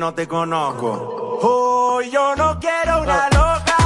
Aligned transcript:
no 0.00 0.14
te 0.14 0.26
conozco. 0.26 1.38
Hoy 1.42 2.10
yo 2.10 2.34
no 2.34 2.58
quiero 2.58 3.02
una 3.02 3.28
loca. 3.28 3.76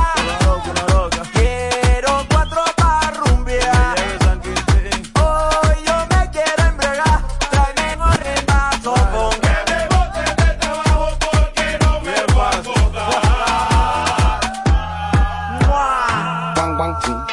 Quiero 1.32 2.24
cuatro 2.30 2.62
para 2.76 3.10
rumbear. 3.10 3.96
Yo 5.84 6.06
me 6.10 6.30
quiero 6.30 6.62
embriagar. 6.68 7.20
Que 7.50 7.58
me 7.74 7.96
trabajo 10.54 11.08
porque 11.18 11.78
no 11.80 12.00
me 12.00 12.14
a. 12.32 13.10
Guang 16.54 16.76
guang 16.76 16.94
ching, 17.00 17.24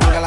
que 0.00 0.23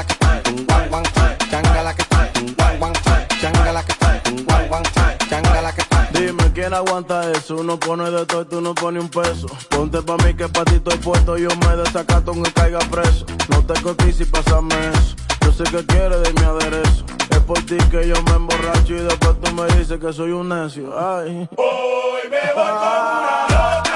no 8.68 8.76
pones 8.76 9.02
un 9.02 9.10
peso. 9.10 9.48
Ponte 9.70 10.02
pa' 10.02 10.18
mí 10.18 10.34
que 10.34 10.48
pa' 10.50 10.66
ti 10.66 10.76
estoy 10.76 10.98
puesto, 10.98 11.38
yo 11.38 11.50
me 11.66 11.78
desacato 11.78 12.32
aunque 12.32 12.52
caiga 12.52 12.80
preso. 12.80 13.26
No 13.48 13.64
te 13.64 13.82
cotices 13.82 14.22
y 14.22 14.26
pásame 14.26 14.76
eso. 14.90 15.16
Yo 15.42 15.52
sé 15.54 15.64
que 15.64 15.86
quieres 15.86 16.22
de 16.24 16.34
mi 16.34 16.42
aderezo. 16.42 17.06
Es 17.30 17.40
por 17.40 17.60
ti 17.62 17.78
que 17.90 18.06
yo 18.10 18.22
me 18.24 18.32
emborracho 18.32 18.94
y 18.94 19.00
después 19.00 19.40
tú 19.42 19.54
me 19.54 19.68
dices 19.78 19.98
que 20.00 20.12
soy 20.12 20.32
un 20.32 20.50
necio. 20.50 20.94
Ay. 21.00 21.48
Hoy 21.56 22.30
me 22.30 22.54
voy 22.56 22.68
con 22.74 22.92
una 23.22 23.48
loca, 23.48 23.87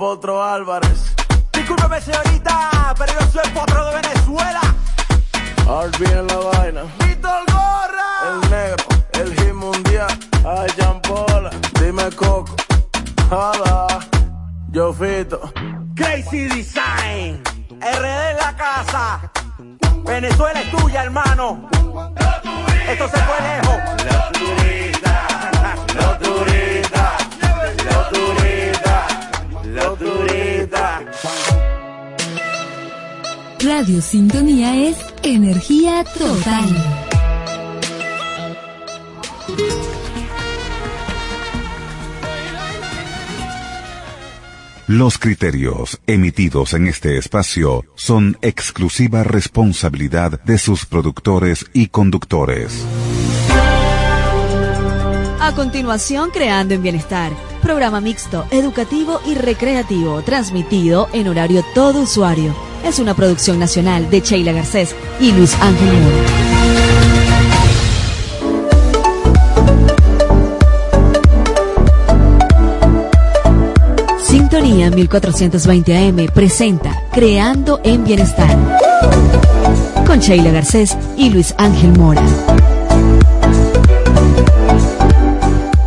potro 0.00 0.29
Los 45.00 45.16
criterios 45.16 45.98
emitidos 46.06 46.74
en 46.74 46.86
este 46.86 47.16
espacio 47.16 47.86
son 47.94 48.36
exclusiva 48.42 49.24
responsabilidad 49.24 50.38
de 50.44 50.58
sus 50.58 50.84
productores 50.84 51.64
y 51.72 51.86
conductores. 51.86 52.84
A 55.40 55.54
continuación, 55.54 56.28
Creando 56.28 56.74
en 56.74 56.82
Bienestar, 56.82 57.32
programa 57.62 58.02
mixto, 58.02 58.44
educativo 58.50 59.22
y 59.24 59.36
recreativo, 59.36 60.20
transmitido 60.20 61.08
en 61.14 61.28
horario 61.28 61.64
todo 61.74 62.02
usuario. 62.02 62.54
Es 62.84 62.98
una 62.98 63.14
producción 63.14 63.58
nacional 63.58 64.10
de 64.10 64.20
Sheila 64.20 64.52
Garcés 64.52 64.94
y 65.18 65.32
Luis 65.32 65.54
Ángel. 65.62 66.49
Sintonía 74.80 74.96
1420 74.96 75.94
AM 75.94 76.32
presenta 76.32 77.02
Creando 77.12 77.82
en 77.84 78.02
Bienestar 78.02 78.56
con 80.06 80.20
Sheila 80.20 80.52
Garcés 80.52 80.96
y 81.18 81.28
Luis 81.28 81.54
Ángel 81.58 81.92
Mora. 81.98 82.22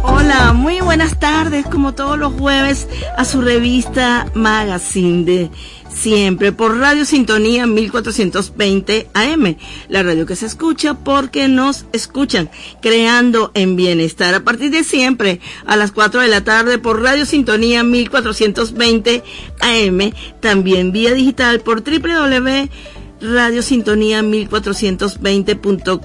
Hola, 0.04 0.54
muy 0.54 0.80
buenas 0.82 1.18
tardes, 1.18 1.66
como 1.66 1.96
todos 1.96 2.20
los 2.20 2.34
jueves, 2.34 2.88
a 3.18 3.26
su 3.26 3.42
revista 3.42 4.28
Magazine 4.36 5.26
de 5.26 5.50
siempre 5.94 6.52
por 6.52 6.78
Radio 6.78 7.06
Sintonía 7.06 7.68
1420 7.68 9.08
AM, 9.14 9.56
la 9.90 10.04
radio 10.04 10.26
que 10.26 10.36
se 10.36 10.46
escucha 10.46 10.96
porque 10.96 11.48
nos 11.48 11.86
escuchan, 11.94 12.50
creando 12.82 13.52
en 13.54 13.76
bienestar 13.76 14.34
a 14.34 14.44
partir 14.44 14.72
de 14.72 14.84
siempre 14.84 15.40
a 15.66 15.78
las 15.78 15.92
4 15.92 16.22
de 16.22 16.28
la 16.28 16.44
tarde 16.44 16.78
por 16.78 17.02
Radio 17.02 17.26
Sintonía 17.26 17.84
1420 17.84 19.24
AM, 19.62 20.14
también 20.40 20.92
vía 20.92 21.14
digital 21.14 21.62
por 21.62 21.84
www.radiosintonía 21.84 24.24
1420.com 24.24 25.62
punto 25.62 26.02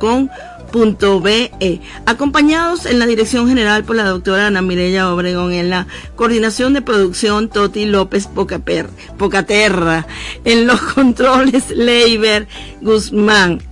BE, 0.72 1.80
acompañados 2.06 2.86
en 2.86 2.98
la 2.98 3.06
dirección 3.06 3.48
general 3.48 3.84
por 3.84 3.96
la 3.96 4.04
doctora 4.04 4.46
Ana 4.48 4.62
Mireya 4.62 5.12
Obregón, 5.12 5.52
en 5.52 5.70
la 5.70 5.86
coordinación 6.16 6.74
de 6.74 6.82
producción 6.82 7.48
Toti 7.48 7.86
López 7.86 8.26
Pocaper, 8.26 8.88
Pocaterra, 9.16 10.06
en 10.44 10.66
los 10.66 10.80
controles 10.80 11.70
Leiber 11.70 12.48
Guzmán 12.80 13.62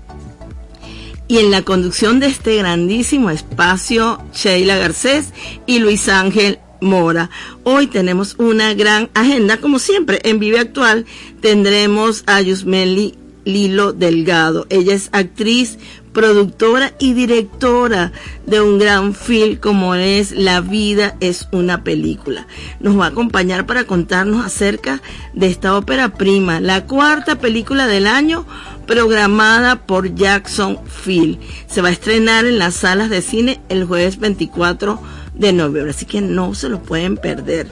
y 1.28 1.38
en 1.38 1.50
la 1.50 1.62
conducción 1.62 2.20
de 2.20 2.26
este 2.26 2.56
grandísimo 2.56 3.30
espacio 3.30 4.20
Sheila 4.32 4.76
Garcés 4.76 5.32
y 5.66 5.80
Luis 5.80 6.08
Ángel 6.08 6.60
Mora. 6.80 7.30
Hoy 7.64 7.88
tenemos 7.88 8.36
una 8.38 8.74
gran 8.74 9.10
agenda, 9.14 9.58
como 9.58 9.78
siempre, 9.78 10.20
en 10.24 10.38
Vive 10.38 10.60
Actual 10.60 11.04
tendremos 11.40 12.22
a 12.26 12.40
Yusmeli 12.40 13.14
Lilo 13.44 13.92
Delgado. 13.92 14.66
Ella 14.68 14.94
es 14.94 15.08
actriz, 15.12 15.78
productora 16.16 16.94
y 16.98 17.12
directora 17.12 18.10
de 18.46 18.62
un 18.62 18.78
gran 18.78 19.14
film 19.14 19.56
como 19.56 19.94
es 19.94 20.30
La 20.30 20.62
vida 20.62 21.14
es 21.20 21.46
una 21.52 21.84
película. 21.84 22.46
Nos 22.80 22.98
va 22.98 23.04
a 23.04 23.08
acompañar 23.08 23.66
para 23.66 23.84
contarnos 23.84 24.42
acerca 24.42 25.02
de 25.34 25.48
esta 25.48 25.76
ópera 25.76 26.14
prima, 26.14 26.58
la 26.58 26.86
cuarta 26.86 27.38
película 27.38 27.86
del 27.86 28.06
año 28.06 28.46
programada 28.86 29.84
por 29.84 30.14
Jackson 30.14 30.78
Field. 30.86 31.38
Se 31.66 31.82
va 31.82 31.88
a 31.88 31.92
estrenar 31.92 32.46
en 32.46 32.58
las 32.58 32.76
salas 32.76 33.10
de 33.10 33.20
cine 33.20 33.60
el 33.68 33.84
jueves 33.84 34.18
24 34.18 34.98
de 35.34 35.52
noviembre, 35.52 35.90
así 35.90 36.06
que 36.06 36.22
no 36.22 36.54
se 36.54 36.70
lo 36.70 36.82
pueden 36.82 37.18
perder. 37.18 37.68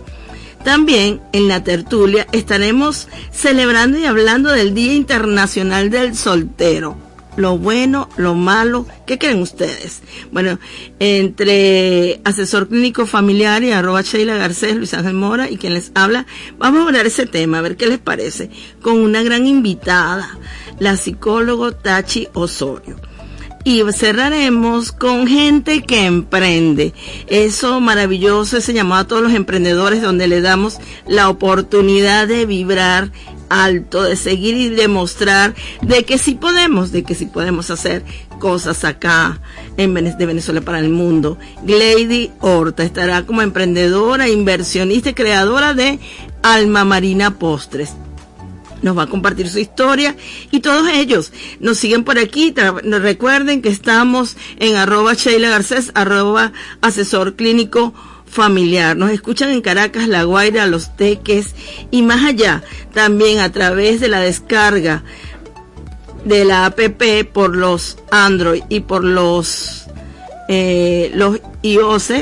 También 0.62 1.22
en 1.32 1.48
la 1.48 1.64
tertulia 1.64 2.26
estaremos 2.32 3.08
celebrando 3.32 3.96
y 3.96 4.04
hablando 4.04 4.50
del 4.50 4.74
Día 4.74 4.92
Internacional 4.92 5.88
del 5.88 6.14
Soltero. 6.14 7.13
Lo 7.36 7.58
bueno, 7.58 8.08
lo 8.16 8.34
malo, 8.34 8.86
¿qué 9.06 9.18
creen 9.18 9.42
ustedes? 9.42 10.02
Bueno, 10.30 10.58
entre 11.00 12.20
asesor 12.24 12.68
clínico 12.68 13.06
familiar 13.06 13.62
y 13.64 13.72
arroba 13.72 14.02
Sheila 14.02 14.36
Garcés, 14.36 14.76
Luis 14.76 14.94
Ángel 14.94 15.14
Mora 15.14 15.50
y 15.50 15.56
quien 15.56 15.74
les 15.74 15.90
habla, 15.94 16.26
vamos 16.58 16.82
a 16.82 16.86
hablar 16.86 17.06
ese 17.06 17.26
tema, 17.26 17.58
a 17.58 17.62
ver 17.62 17.76
qué 17.76 17.86
les 17.86 17.98
parece, 17.98 18.50
con 18.80 18.98
una 18.98 19.22
gran 19.22 19.46
invitada, 19.46 20.38
la 20.78 20.96
psicólogo 20.96 21.72
Tachi 21.72 22.28
Osorio 22.34 22.96
y 23.64 23.82
cerraremos 23.92 24.92
con 24.92 25.26
gente 25.26 25.82
que 25.82 26.04
emprende. 26.04 26.92
Eso 27.26 27.80
maravilloso, 27.80 28.58
ese 28.58 28.74
llamado 28.74 29.00
a 29.00 29.06
todos 29.06 29.22
los 29.22 29.32
emprendedores 29.32 30.02
donde 30.02 30.28
le 30.28 30.42
damos 30.42 30.78
la 31.08 31.30
oportunidad 31.30 32.28
de 32.28 32.44
vibrar 32.44 33.10
alto, 33.48 34.02
de 34.02 34.16
seguir 34.16 34.54
y 34.56 34.68
demostrar 34.68 35.54
de 35.82 36.04
que 36.04 36.18
sí 36.18 36.34
podemos, 36.34 36.92
de 36.92 37.02
que 37.04 37.14
sí 37.14 37.26
podemos 37.26 37.70
hacer 37.70 38.04
cosas 38.38 38.84
acá 38.84 39.40
en 39.76 39.94
de 39.94 40.26
Venezuela 40.26 40.60
para 40.60 40.78
el 40.78 40.90
mundo. 40.90 41.38
Glady 41.62 42.30
Horta 42.40 42.84
estará 42.84 43.24
como 43.26 43.42
emprendedora, 43.42 44.28
inversionista 44.28 45.10
y 45.10 45.14
creadora 45.14 45.74
de 45.74 45.98
Alma 46.42 46.84
Marina 46.84 47.38
Postres 47.38 47.94
nos 48.84 48.98
va 48.98 49.04
a 49.04 49.06
compartir 49.06 49.48
su 49.48 49.58
historia 49.58 50.14
y 50.50 50.60
todos 50.60 50.86
ellos 50.90 51.32
nos 51.58 51.78
siguen 51.78 52.04
por 52.04 52.18
aquí. 52.18 52.54
Recuerden 52.84 53.62
que 53.62 53.70
estamos 53.70 54.36
en 54.58 54.76
arroba 54.76 55.14
Sheila 55.14 55.48
Garcés, 55.48 55.90
arroba 55.94 56.52
asesor 56.82 57.34
clínico 57.34 57.94
familiar. 58.34 58.96
Nos 58.96 59.10
escuchan 59.10 59.50
en 59.50 59.62
Caracas, 59.62 60.08
La 60.08 60.24
Guaira, 60.24 60.66
Los 60.66 60.96
Teques 60.96 61.54
y 61.90 62.02
más 62.02 62.24
allá, 62.24 62.62
también 62.92 63.38
a 63.38 63.50
través 63.52 64.00
de 64.00 64.08
la 64.08 64.20
descarga 64.20 65.04
de 66.24 66.44
la 66.44 66.66
APP 66.66 67.24
por 67.32 67.54
los 67.54 67.98
Android 68.10 68.64
y 68.68 68.80
por 68.80 69.04
los, 69.04 69.86
eh, 70.48 71.10
los 71.14 71.40
iOS 71.62 72.12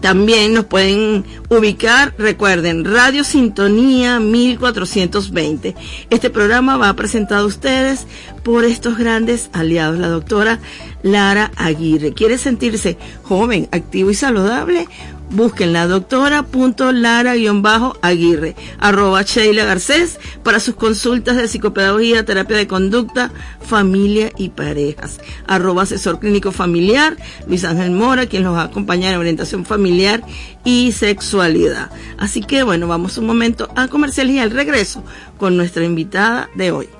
también 0.00 0.54
nos 0.54 0.64
pueden 0.64 1.24
ubicar, 1.48 2.14
recuerden, 2.16 2.84
Radio 2.84 3.22
Sintonía 3.24 4.18
1420. 4.18 5.74
Este 6.08 6.30
programa 6.30 6.76
va 6.76 6.94
presentado 6.94 7.44
a 7.44 7.48
ustedes 7.48 8.06
por 8.42 8.64
estos 8.64 8.96
grandes 8.96 9.50
aliados. 9.52 9.98
La 9.98 10.08
doctora 10.08 10.60
Lara 11.02 11.50
Aguirre. 11.56 12.12
¿Quiere 12.12 12.38
sentirse 12.38 12.96
joven, 13.22 13.68
activo 13.72 14.10
y 14.10 14.14
saludable? 14.14 14.86
Busquen 15.30 15.72
la 15.72 15.86
doctora 15.86 16.42
punto 16.42 16.90
Lara 16.90 17.34
bajo 17.54 17.96
Aguirre, 18.02 18.56
arroba 18.80 19.22
Sheila 19.22 19.64
Garcés 19.64 20.18
para 20.42 20.58
sus 20.58 20.74
consultas 20.74 21.36
de 21.36 21.46
psicopedagogía, 21.46 22.24
terapia 22.24 22.56
de 22.56 22.66
conducta, 22.66 23.30
familia 23.60 24.32
y 24.36 24.48
parejas. 24.48 25.20
Arroba 25.46 25.84
asesor 25.84 26.18
clínico 26.18 26.50
familiar, 26.50 27.16
Luis 27.46 27.64
Ángel 27.64 27.92
Mora, 27.92 28.26
quien 28.26 28.42
los 28.42 28.56
va 28.56 28.70
en 28.74 29.16
orientación 29.16 29.64
familiar 29.64 30.22
y 30.64 30.90
sexualidad. 30.92 31.90
Así 32.18 32.40
que 32.40 32.64
bueno, 32.64 32.88
vamos 32.88 33.16
un 33.16 33.26
momento 33.26 33.68
a 33.76 33.86
comerciales 33.86 34.34
y 34.34 34.38
al 34.40 34.50
regreso 34.50 35.04
con 35.38 35.56
nuestra 35.56 35.84
invitada 35.84 36.50
de 36.56 36.72
hoy. 36.72 36.99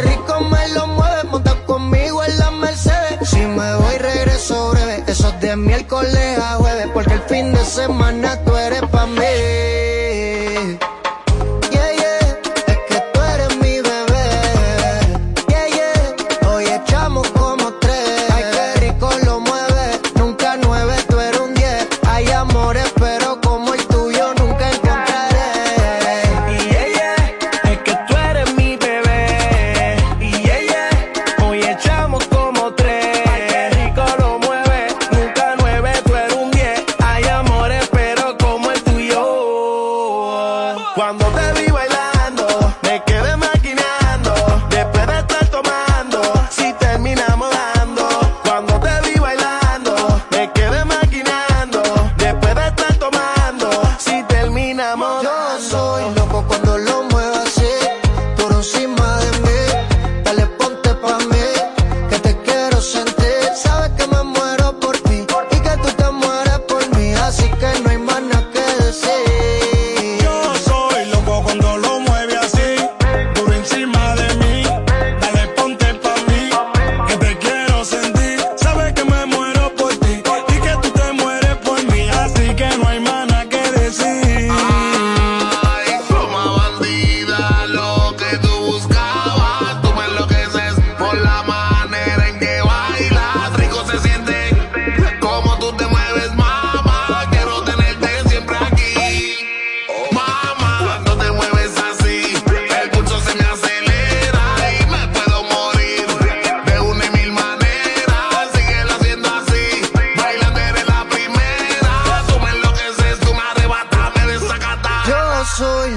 rico 0.00 0.40
me 0.40 0.68
lo 0.68 0.86
mueve, 0.86 1.24
monta 1.24 1.54
conmigo 1.66 2.24
en 2.24 2.38
la 2.38 2.50
Mercedes. 2.50 3.28
Si 3.28 3.40
me 3.40 3.74
voy, 3.76 3.98
regreso 3.98 4.70
breve. 4.70 5.04
Eso 5.06 5.28
es 5.28 5.40
de 5.40 5.56
miércoles 5.56 6.38
a 6.38 6.56
jueves, 6.56 6.88
porque 6.94 7.14
el 7.14 7.22
fin 7.22 7.52
de 7.52 7.64
semana 7.64 8.42
tú 8.44 8.56
eres 8.56 8.82
pa' 8.90 9.06
mí. 9.06 9.61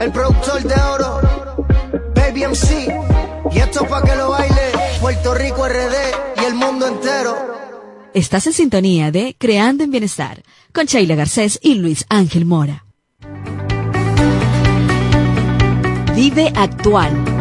El 0.00 0.12
productor 0.12 0.62
de 0.62 0.74
oro, 0.74 1.20
Baby 2.14 2.44
MC, 2.44 2.88
y 3.52 3.58
esto 3.58 3.86
pa' 3.86 4.02
que 4.02 4.14
lo 4.14 4.30
baile, 4.30 4.72
Puerto 5.00 5.34
Rico 5.34 5.66
RD 5.66 6.42
y 6.42 6.44
el 6.44 6.54
mundo 6.54 6.86
entero. 6.86 7.54
Estás 8.12 8.46
en 8.46 8.52
sintonía 8.52 9.10
de 9.10 9.34
Creando 9.38 9.82
en 9.84 9.90
Bienestar 9.90 10.42
con 10.72 10.86
Sheila 10.86 11.14
Garcés 11.14 11.58
y 11.62 11.76
Luis 11.76 12.04
Ángel 12.08 12.44
Mora. 12.44 12.84
Vive 16.14 16.52
actual. 16.54 17.33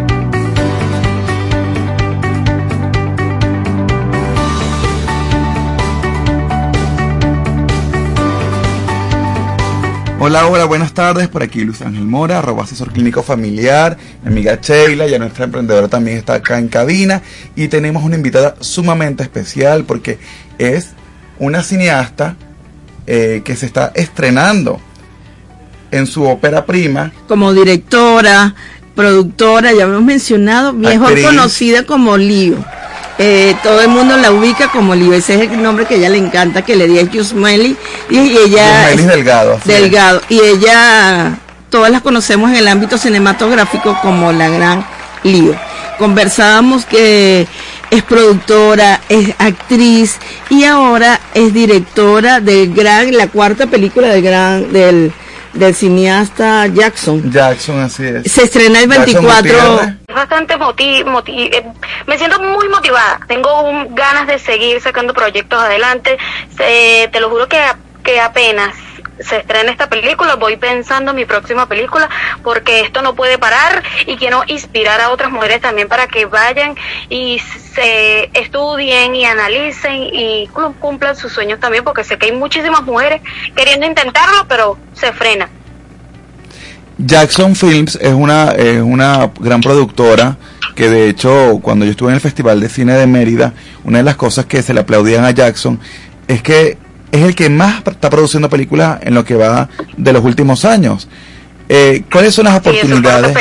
Hola, 10.26 10.48
hola, 10.48 10.64
buenas 10.64 10.94
tardes. 10.94 11.28
Por 11.28 11.44
aquí 11.44 11.66
Luis 11.66 11.82
Ángel 11.82 12.06
Mora, 12.06 12.40
arroba 12.40 12.64
asesor 12.64 12.94
clínico 12.94 13.24
familiar. 13.24 13.98
Mi 14.24 14.32
amiga 14.32 14.58
Sheila, 14.62 15.06
ya 15.06 15.20
nuestra 15.20 15.44
emprendedora 15.44 15.90
también 15.90 16.16
está 16.18 16.36
acá 16.36 16.60
en 16.60 16.70
cabina. 16.70 17.22
Y 17.58 17.68
tenemos 17.68 18.06
una 18.06 18.16
invitada 18.16 18.56
sumamente 18.62 19.22
especial 19.22 19.84
porque 19.84 20.20
es 20.60 20.92
una 21.40 21.62
cineasta 21.62 22.38
eh, 23.06 23.42
que 23.44 23.58
se 23.58 23.66
está 23.66 23.92
estrenando 23.96 24.80
en 25.92 26.08
su 26.08 26.24
ópera 26.24 26.66
prima. 26.66 27.12
Como 27.28 27.52
directora, 27.52 28.56
productora, 28.96 29.74
ya 29.74 29.84
hemos 29.84 30.04
mencionado, 30.04 30.72
mejor 30.72 31.08
Actriz. 31.08 31.26
conocida 31.26 31.86
como 31.86 32.16
Lío. 32.16 32.64
Eh, 33.20 33.56
todo 33.62 33.82
el 33.82 33.90
mundo 33.90 34.18
la 34.18 34.32
ubica 34.32 34.70
como 34.70 34.96
Lío, 34.96 35.14
ese 35.14 35.36
es 35.36 35.52
el 35.52 35.62
nombre 35.62 35.86
que 35.86 35.96
ella 35.96 36.10
le 36.10 36.18
encanta, 36.18 36.64
que 36.64 36.76
le 36.76 36.88
di 36.88 37.00
a 37.00 37.04
Yusmeli. 37.04 37.76
Y, 38.10 38.18
ella. 38.18 38.88
Delgado, 38.96 39.54
es. 39.56 39.66
Delgado. 39.66 40.22
Y 40.30 40.40
ella, 40.40 41.38
todas 41.70 41.92
las 41.92 42.02
conocemos 42.02 42.50
en 42.52 42.58
el 42.58 42.68
ámbito 42.68 42.98
cinematográfico 42.98 43.98
como 44.02 44.32
la 44.32 44.50
gran 44.50 44.86
Lío. 45.24 45.56
Conversábamos 46.00 46.86
que 46.86 47.48
es 47.92 48.04
productora, 48.04 49.00
es 49.08 49.36
actriz 49.38 50.18
y 50.50 50.64
ahora 50.64 51.20
es 51.36 51.54
directora 51.54 52.40
del 52.40 52.74
gran, 52.74 53.16
la 53.16 53.28
cuarta 53.28 53.68
película 53.68 54.08
del 54.08 54.24
gran, 54.24 54.74
del, 54.74 55.14
del 55.54 55.76
cineasta 55.76 56.68
Jackson. 56.68 57.32
Jackson, 57.32 57.80
así 57.82 58.06
es. 58.06 58.32
Se 58.32 58.44
estrena 58.44 58.80
el 58.82 58.90
Jackson 58.90 59.24
24. 59.26 59.72
Gutiérrez. 59.72 59.96
Es 60.08 60.16
bastante 60.16 60.58
moti 60.58 61.04
moti- 61.04 61.50
eh, 61.54 61.64
me 62.08 62.18
siento 62.18 62.40
muy 62.42 62.68
motivada. 62.70 63.20
Tengo 63.28 63.62
un- 63.62 63.94
ganas 63.96 64.28
de 64.28 64.40
seguir 64.40 64.82
sacando 64.82 65.14
proyectos 65.14 65.62
adelante. 65.62 66.18
Se- 66.58 67.10
te 67.12 67.20
lo 67.20 67.30
juro 67.30 67.48
que, 67.48 67.60
que 68.04 68.20
apenas 68.20 68.74
se 69.20 69.38
estrena 69.38 69.72
esta 69.72 69.90
película, 69.90 70.36
voy 70.36 70.58
pensando 70.58 71.12
en 71.12 71.18
mi 71.18 71.26
próxima 71.26 71.68
película, 71.68 72.10
porque 72.44 72.82
esto 72.82 73.02
no 73.02 73.16
puede 73.16 73.38
parar 73.38 73.84
y 74.08 74.16
quiero 74.18 74.44
inspirar 74.48 75.00
a 75.02 75.12
otras 75.12 75.32
mujeres 75.32 75.62
también 75.62 75.88
para 75.88 76.08
que 76.08 76.26
vayan 76.26 76.76
y 77.10 77.40
se 77.76 78.30
estudien 78.34 79.16
y 79.16 79.26
analicen 79.26 79.94
y 80.12 80.48
cum- 80.54 80.74
cumplan 80.74 81.16
sus 81.16 81.32
sueños 81.32 81.60
también, 81.60 81.84
porque 81.84 82.04
sé 82.04 82.18
que 82.18 82.28
hay 82.28 82.32
muchísimas 82.32 82.84
mujeres 82.84 83.22
queriendo 83.56 83.86
intentarlo, 83.86 84.46
pero 84.48 84.78
se 84.94 85.14
frena. 85.14 85.50
Jackson 86.98 87.56
Films 87.56 87.98
es 88.02 88.14
una, 88.14 88.52
es 88.52 88.82
una 88.82 89.32
gran 89.40 89.62
productora 89.62 90.38
que 90.76 90.90
de 90.90 91.10
hecho 91.10 91.60
cuando 91.62 91.86
yo 91.86 91.92
estuve 91.92 92.10
en 92.10 92.16
el 92.16 92.22
Festival 92.22 92.60
de 92.60 92.70
Cine 92.70 92.94
de 92.94 93.08
Mérida, 93.08 93.54
una 93.84 94.00
de 94.00 94.04
las 94.04 94.16
cosas 94.16 94.46
que 94.46 94.62
se 94.62 94.74
le 94.74 94.82
aplaudían 94.82 95.26
a 95.26 95.32
Jackson 95.32 95.80
es 96.28 96.42
que 96.42 96.78
es 97.14 97.22
el 97.22 97.36
que 97.36 97.50
más 97.50 97.82
está 97.86 98.10
produciendo 98.10 98.50
películas 98.50 99.00
en 99.04 99.14
lo 99.14 99.24
que 99.24 99.36
va 99.36 99.70
de 99.96 100.12
los 100.12 100.24
últimos 100.26 100.66
años. 100.66 101.08
Eh, 101.70 102.04
¿Cuáles 102.12 102.34
son 102.36 102.46
las 102.46 102.58
oportunidades? 102.58 103.38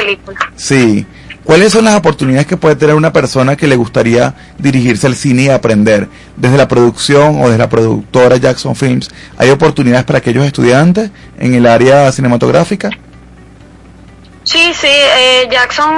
Sí. 0.55 1.07
¿Cuáles 1.43 1.73
son 1.73 1.85
las 1.87 1.97
oportunidades 1.97 2.47
que 2.47 2.57
puede 2.57 2.77
tener 2.77 2.95
una 2.95 3.13
persona 3.13 3.57
que 3.57 3.67
le 3.67 3.75
gustaría 3.75 4.33
dirigirse 4.59 5.09
al 5.09 5.17
cine 5.17 5.43
y 5.45 5.49
aprender? 5.49 6.07
Desde 6.37 6.57
la 6.57 6.69
producción 6.69 7.41
o 7.43 7.47
desde 7.47 7.59
la 7.59 7.69
productora 7.69 8.37
Jackson 8.37 8.77
Films, 8.77 9.11
¿hay 9.39 9.51
oportunidades 9.51 10.05
para 10.05 10.19
aquellos 10.19 10.45
estudiantes 10.47 11.11
en 11.41 11.55
el 11.55 11.67
área 11.67 12.13
cinematográfica? 12.13 12.91
Sí, 14.45 14.73
sí, 14.75 14.87
eh, 14.87 15.49
Jackson 15.51 15.91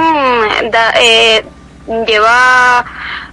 da- 0.71 0.93
eh, 0.99 1.43
lleva 2.07 2.85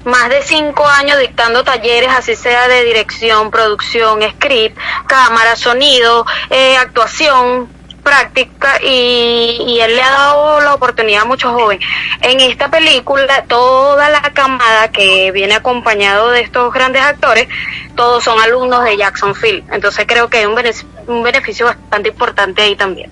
más 0.05 0.29
de 0.29 0.43
cinco 0.43 0.87
años 0.87 1.19
dictando 1.19 1.65
talleres, 1.65 2.11
así 2.11 2.35
sea 2.37 2.69
de 2.69 2.85
dirección, 2.85 3.51
producción, 3.51 4.21
script, 4.23 4.77
cámara, 5.07 5.57
sonido, 5.57 6.27
eh, 6.51 6.77
actuación, 6.77 7.69
práctica 8.03 8.83
y, 8.83 9.63
y 9.65 9.81
él 9.81 9.95
le 9.95 10.03
ha 10.03 10.11
dado 10.11 10.61
la 10.61 10.75
oportunidad 10.75 11.23
a 11.23 11.25
muchos 11.25 11.53
jóvenes. 11.53 11.87
En 12.21 12.41
esta 12.41 12.69
película, 12.69 13.45
toda 13.45 14.11
la 14.11 14.23
camada 14.35 14.91
que 14.91 15.31
viene 15.31 15.55
acompañado 15.55 16.31
de 16.31 16.41
estos 16.41 16.73
grandes 16.73 17.01
actores, 17.03 17.49
todos 17.95 18.25
son 18.25 18.41
alumnos 18.41 18.83
de 18.85 18.97
Jackson 18.97 19.35
Field. 19.37 19.73
Entonces 19.73 20.05
creo 20.09 20.29
que 20.29 20.39
hay 20.39 20.47
un, 20.47 20.57
bene- 20.57 20.75
un 21.07 21.23
beneficio 21.23 21.67
bastante 21.67 22.09
importante 22.09 22.63
ahí 22.63 22.75
también 22.77 23.11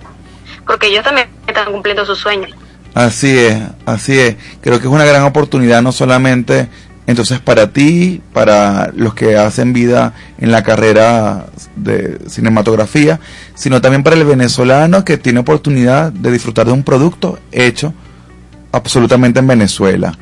porque 0.65 0.87
ellos 0.87 1.03
también 1.03 1.29
están 1.47 1.71
cumpliendo 1.71 2.05
sus 2.05 2.19
sueños. 2.19 2.51
Así 2.93 3.37
es, 3.37 3.57
así 3.85 4.19
es. 4.19 4.35
Creo 4.61 4.79
que 4.79 4.87
es 4.87 4.93
una 4.93 5.05
gran 5.05 5.23
oportunidad 5.23 5.81
no 5.81 5.91
solamente 5.91 6.67
entonces 7.07 7.39
para 7.39 7.71
ti, 7.71 8.21
para 8.33 8.91
los 8.95 9.13
que 9.13 9.37
hacen 9.37 9.73
vida 9.73 10.13
en 10.39 10.51
la 10.51 10.63
carrera 10.63 11.47
de 11.75 12.19
cinematografía, 12.29 13.19
sino 13.55 13.81
también 13.81 14.03
para 14.03 14.15
el 14.15 14.23
venezolano 14.23 15.03
que 15.03 15.17
tiene 15.17 15.39
oportunidad 15.39 16.11
de 16.11 16.31
disfrutar 16.31 16.67
de 16.67 16.73
un 16.73 16.83
producto 16.83 17.39
hecho 17.51 17.93
absolutamente 18.71 19.39
en 19.39 19.47
Venezuela. 19.47 20.17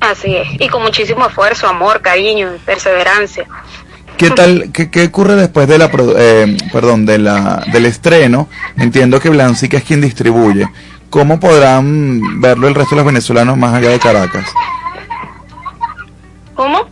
Así 0.00 0.34
es, 0.34 0.48
y 0.58 0.68
con 0.68 0.82
muchísimo 0.82 1.26
esfuerzo, 1.26 1.66
amor, 1.66 2.00
cariño, 2.00 2.52
perseverancia. 2.64 3.46
¿Qué 4.20 4.30
tal, 4.32 4.70
qué, 4.74 4.90
qué 4.90 5.04
ocurre 5.04 5.34
después 5.34 5.66
de 5.66 5.78
la, 5.78 5.90
eh, 6.18 6.54
perdón, 6.70 7.06
de 7.06 7.16
la, 7.16 7.64
del 7.72 7.86
estreno? 7.86 8.50
Entiendo 8.76 9.18
que 9.18 9.30
Blancica 9.30 9.78
es 9.78 9.82
quien 9.82 10.02
distribuye. 10.02 10.68
¿Cómo 11.08 11.40
podrán 11.40 12.38
verlo 12.38 12.68
el 12.68 12.74
resto 12.74 12.90
de 12.90 12.96
los 12.96 13.06
venezolanos 13.06 13.56
más 13.56 13.72
allá 13.72 13.88
de 13.88 13.98
Caracas? 13.98 14.44
¿Cómo? 16.54 16.86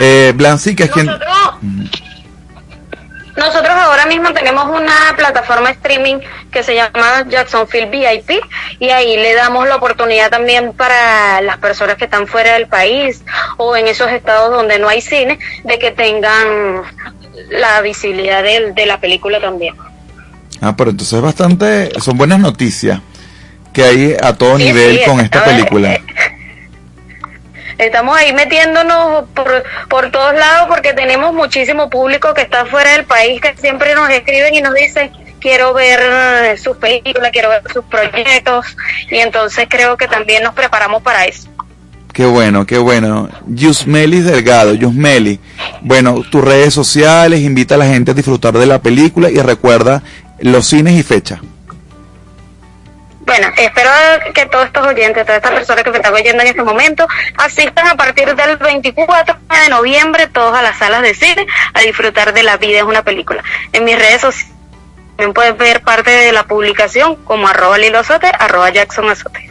Eh, 0.00 0.32
Blancica 0.34 0.86
es 0.86 0.90
quien... 0.90 1.06
Nosotros 1.06 1.30
ahora 3.70 4.06
mismo 4.06 4.32
tenemos 4.32 4.66
una 4.66 5.14
plataforma 5.16 5.70
streaming 5.70 6.16
que 6.56 6.62
se 6.62 6.74
llama 6.74 7.26
Jacksonville 7.28 7.90
VIP 7.90 8.42
y 8.80 8.88
ahí 8.88 9.18
le 9.18 9.34
damos 9.34 9.68
la 9.68 9.76
oportunidad 9.76 10.30
también 10.30 10.72
para 10.72 11.42
las 11.42 11.58
personas 11.58 11.96
que 11.96 12.06
están 12.06 12.26
fuera 12.26 12.54
del 12.54 12.66
país 12.66 13.22
o 13.58 13.76
en 13.76 13.86
esos 13.88 14.10
estados 14.10 14.50
donde 14.52 14.78
no 14.78 14.88
hay 14.88 15.02
cine 15.02 15.38
de 15.64 15.78
que 15.78 15.90
tengan 15.90 16.80
la 17.50 17.82
visibilidad 17.82 18.42
de, 18.42 18.72
de 18.72 18.86
la 18.86 18.98
película 18.98 19.38
también. 19.38 19.74
Ah, 20.62 20.74
pero 20.74 20.92
entonces 20.92 21.12
es 21.18 21.22
bastante, 21.22 21.90
son 22.00 22.16
buenas 22.16 22.38
noticias 22.38 23.00
que 23.74 23.84
hay 23.84 24.16
a 24.18 24.32
todo 24.32 24.56
Sí, 24.56 24.64
nivel 24.64 25.00
sí, 25.00 25.04
con 25.04 25.20
esta 25.20 25.40
ver, 25.40 25.56
película. 25.56 26.00
Estamos 27.76 28.16
ahí 28.16 28.32
metiéndonos 28.32 29.28
por, 29.34 29.62
por 29.90 30.10
todos 30.10 30.32
lados 30.32 30.68
porque 30.70 30.94
tenemos 30.94 31.34
muchísimo 31.34 31.90
público 31.90 32.32
que 32.32 32.40
está 32.40 32.64
fuera 32.64 32.92
del 32.92 33.04
país 33.04 33.42
que 33.42 33.54
siempre 33.58 33.94
nos 33.94 34.08
escriben 34.08 34.54
y 34.54 34.62
nos 34.62 34.72
dicen 34.72 35.12
quiero 35.46 35.72
ver 35.74 36.00
eh, 36.02 36.56
sus 36.56 36.76
películas, 36.76 37.30
quiero 37.30 37.50
ver 37.50 37.62
sus 37.72 37.84
proyectos 37.84 38.76
y 39.08 39.18
entonces 39.18 39.68
creo 39.70 39.96
que 39.96 40.08
también 40.08 40.42
nos 40.42 40.54
preparamos 40.54 41.04
para 41.04 41.24
eso. 41.24 41.48
Qué 42.12 42.26
bueno, 42.26 42.66
qué 42.66 42.78
bueno. 42.78 43.28
Yusmeli 43.46 44.22
Delgado, 44.22 44.74
Yusmeli. 44.74 45.38
Bueno, 45.82 46.24
tus 46.28 46.42
redes 46.42 46.74
sociales, 46.74 47.42
invita 47.42 47.76
a 47.76 47.78
la 47.78 47.86
gente 47.86 48.10
a 48.10 48.14
disfrutar 48.14 48.54
de 48.54 48.66
la 48.66 48.80
película 48.80 49.30
y 49.30 49.38
recuerda 49.38 50.02
los 50.40 50.66
cines 50.66 50.94
y 50.94 51.04
fecha. 51.04 51.40
Bueno, 53.20 53.46
espero 53.56 53.90
que 54.34 54.46
todos 54.46 54.66
estos 54.66 54.84
oyentes, 54.84 55.24
todas 55.26 55.36
estas 55.36 55.52
personas 55.52 55.84
que 55.84 55.90
me 55.92 55.98
están 55.98 56.14
oyendo 56.14 56.42
en 56.42 56.48
este 56.48 56.62
momento, 56.64 57.06
asistan 57.38 57.86
a 57.86 57.94
partir 57.94 58.34
del 58.34 58.56
24 58.56 59.36
de 59.62 59.68
noviembre 59.70 60.26
todos 60.26 60.56
a 60.56 60.62
las 60.62 60.76
salas 60.76 61.02
de 61.02 61.14
cine 61.14 61.46
a 61.72 61.82
disfrutar 61.82 62.32
de 62.32 62.42
La 62.42 62.56
vida 62.56 62.78
es 62.78 62.84
una 62.84 63.02
película. 63.02 63.44
En 63.72 63.84
mis 63.84 63.96
redes 63.96 64.22
sociales 64.22 64.55
también 65.16 65.32
pueden 65.32 65.56
ver 65.56 65.82
parte 65.82 66.10
de 66.10 66.32
la 66.32 66.44
publicación 66.46 67.16
como 67.24 67.48
arroba 67.48 67.78
Lilo 67.78 67.98
Azote, 67.98 68.26
arroba 68.38 68.70
Jackson 68.70 69.08
Azote. 69.08 69.50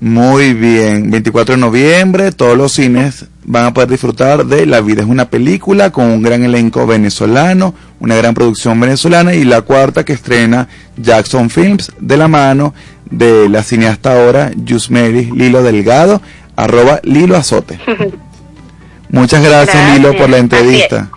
Muy 0.00 0.54
bien, 0.54 1.10
24 1.10 1.54
de 1.54 1.60
noviembre, 1.60 2.32
todos 2.32 2.56
los 2.56 2.72
cines 2.72 3.26
van 3.44 3.64
a 3.64 3.74
poder 3.74 3.88
disfrutar 3.88 4.44
de 4.44 4.66
La 4.66 4.80
vida 4.80 5.02
es 5.02 5.08
una 5.08 5.30
película 5.30 5.90
con 5.90 6.04
un 6.04 6.22
gran 6.22 6.44
elenco 6.44 6.86
venezolano, 6.86 7.74
una 7.98 8.14
gran 8.14 8.34
producción 8.34 8.78
venezolana 8.78 9.34
y 9.34 9.44
la 9.44 9.62
cuarta 9.62 10.04
que 10.04 10.12
estrena 10.12 10.68
Jackson 10.96 11.48
Films 11.48 11.92
de 11.98 12.16
la 12.16 12.28
mano 12.28 12.74
de 13.10 13.48
la 13.48 13.62
cineasta 13.62 14.12
ahora 14.12 14.50
Yusmeri 14.54 15.30
Lilo 15.32 15.62
Delgado, 15.62 16.20
arroba 16.56 17.00
Lilo 17.02 17.36
Azote. 17.36 17.78
Muchas 19.10 19.42
gracias, 19.42 19.94
Lilo 19.94 20.16
por 20.16 20.28
la 20.28 20.38
entrevista. 20.38 21.08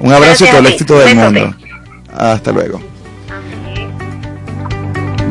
Un 0.00 0.12
abrazo 0.12 0.44
y 0.44 0.48
todo 0.48 0.60
el 0.60 0.66
éxito 0.66 0.98
del 0.98 1.16
mundo. 1.16 1.54
Hasta 2.18 2.50
luego. 2.50 2.80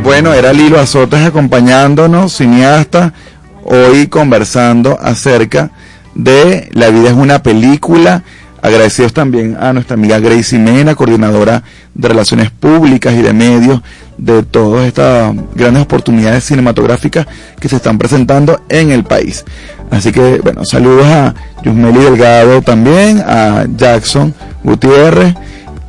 Bueno, 0.03 0.33
era 0.33 0.53
Lilo 0.53 0.79
Azotes 0.79 1.19
acompañándonos, 1.19 2.31
cineasta, 2.37 3.13
hoy 3.65 4.07
conversando 4.07 4.97
acerca 4.99 5.71
de 6.15 6.69
La 6.71 6.89
vida 6.89 7.09
es 7.09 7.15
una 7.15 7.43
película. 7.43 8.23
Agradecidos 8.61 9.13
también 9.13 9.57
a 9.59 9.73
nuestra 9.73 9.95
amiga 9.95 10.19
Gracie 10.19 10.57
Mena, 10.57 10.95
coordinadora 10.95 11.61
de 11.93 12.07
Relaciones 12.07 12.51
Públicas 12.51 13.13
y 13.13 13.21
de 13.21 13.33
Medios, 13.33 13.81
de 14.17 14.43
todas 14.43 14.87
estas 14.87 15.33
grandes 15.53 15.83
oportunidades 15.83 16.45
cinematográficas 16.45 17.27
que 17.59 17.69
se 17.69 17.75
están 17.75 17.97
presentando 17.97 18.61
en 18.69 18.91
el 18.91 19.03
país. 19.03 19.43
Así 19.91 20.11
que, 20.11 20.39
bueno, 20.39 20.65
saludos 20.65 21.05
a 21.05 21.35
Yusmeli 21.63 21.99
Delgado 21.99 22.61
también, 22.61 23.19
a 23.19 23.65
Jackson 23.75 24.33
Gutiérrez 24.63 25.35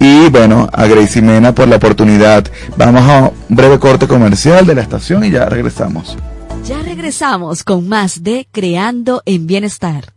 y 0.00 0.28
bueno, 0.28 0.68
a 0.72 0.87
Gracie 0.87 1.22
Mena 1.22 1.54
por 1.54 1.68
la 1.68 1.76
oportunidad. 1.76 2.44
Vamos 2.76 3.02
a 3.02 3.32
un 3.48 3.56
breve 3.56 3.78
corte 3.78 4.06
comercial 4.06 4.66
de 4.66 4.74
la 4.74 4.82
estación 4.82 5.24
y 5.24 5.30
ya 5.30 5.46
regresamos. 5.46 6.16
Ya 6.64 6.82
regresamos 6.82 7.64
con 7.64 7.88
más 7.88 8.22
de 8.22 8.46
Creando 8.50 9.22
en 9.24 9.46
Bienestar. 9.46 10.12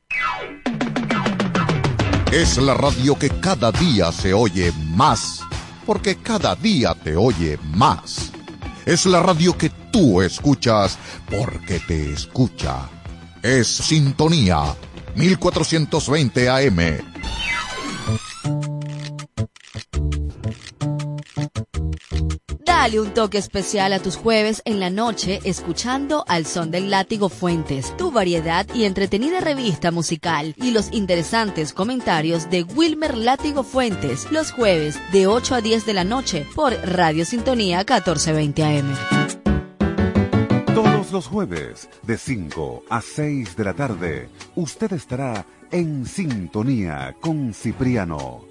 Es 2.31 2.57
la 2.57 2.73
radio 2.73 3.17
que 3.17 3.29
cada 3.29 3.71
día 3.71 4.11
se 4.11 4.33
oye 4.33 4.71
más, 4.95 5.41
porque 5.85 6.15
cada 6.15 6.55
día 6.55 6.93
te 6.93 7.15
oye 7.15 7.57
más. 7.73 8.31
Es 8.85 9.05
la 9.05 9.21
radio 9.21 9.57
que 9.57 9.69
tú 9.91 10.21
escuchas 10.21 10.97
porque 11.29 11.79
te 11.79 12.13
escucha. 12.13 12.89
Es 13.41 13.67
Sintonía 13.67 14.75
1420 15.15 16.49
AM. 16.49 17.11
Dale 22.65 22.99
un 22.99 23.13
toque 23.13 23.37
especial 23.37 23.93
a 23.93 23.99
tus 23.99 24.15
jueves 24.15 24.61
en 24.65 24.79
la 24.79 24.89
noche 24.89 25.39
escuchando 25.43 26.25
Al 26.27 26.45
Son 26.45 26.71
del 26.71 26.89
Látigo 26.89 27.29
Fuentes, 27.29 27.95
tu 27.95 28.11
variedad 28.11 28.65
y 28.73 28.85
entretenida 28.85 29.39
revista 29.39 29.91
musical 29.91 30.55
y 30.57 30.71
los 30.71 30.91
interesantes 30.91 31.73
comentarios 31.73 32.49
de 32.49 32.63
Wilmer 32.63 33.15
Látigo 33.15 33.63
Fuentes 33.63 34.31
los 34.31 34.51
jueves 34.51 34.99
de 35.11 35.27
8 35.27 35.55
a 35.55 35.61
10 35.61 35.85
de 35.85 35.93
la 35.93 36.03
noche 36.03 36.45
por 36.55 36.73
Radio 36.73 37.23
Sintonía 37.23 37.77
1420 37.79 38.63
AM. 38.63 38.95
Todos 40.73 41.11
los 41.11 41.27
jueves, 41.27 41.87
de 42.03 42.17
5 42.17 42.83
a 42.89 43.01
6 43.01 43.55
de 43.55 43.63
la 43.63 43.73
tarde, 43.73 44.29
usted 44.55 44.91
estará 44.93 45.45
en 45.71 46.05
sintonía 46.05 47.15
con 47.21 47.53
Cipriano. 47.53 48.50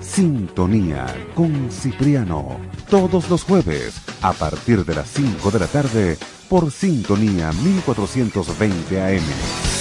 Sintonía 0.00 1.06
con 1.34 1.70
Cipriano, 1.70 2.58
todos 2.88 3.28
los 3.28 3.44
jueves 3.44 4.00
a 4.22 4.32
partir 4.32 4.84
de 4.84 4.94
las 4.94 5.08
5 5.10 5.50
de 5.50 5.58
la 5.58 5.66
tarde 5.66 6.18
por 6.48 6.70
Sintonía 6.70 7.52
1420 7.52 9.00
AM. 9.00 9.79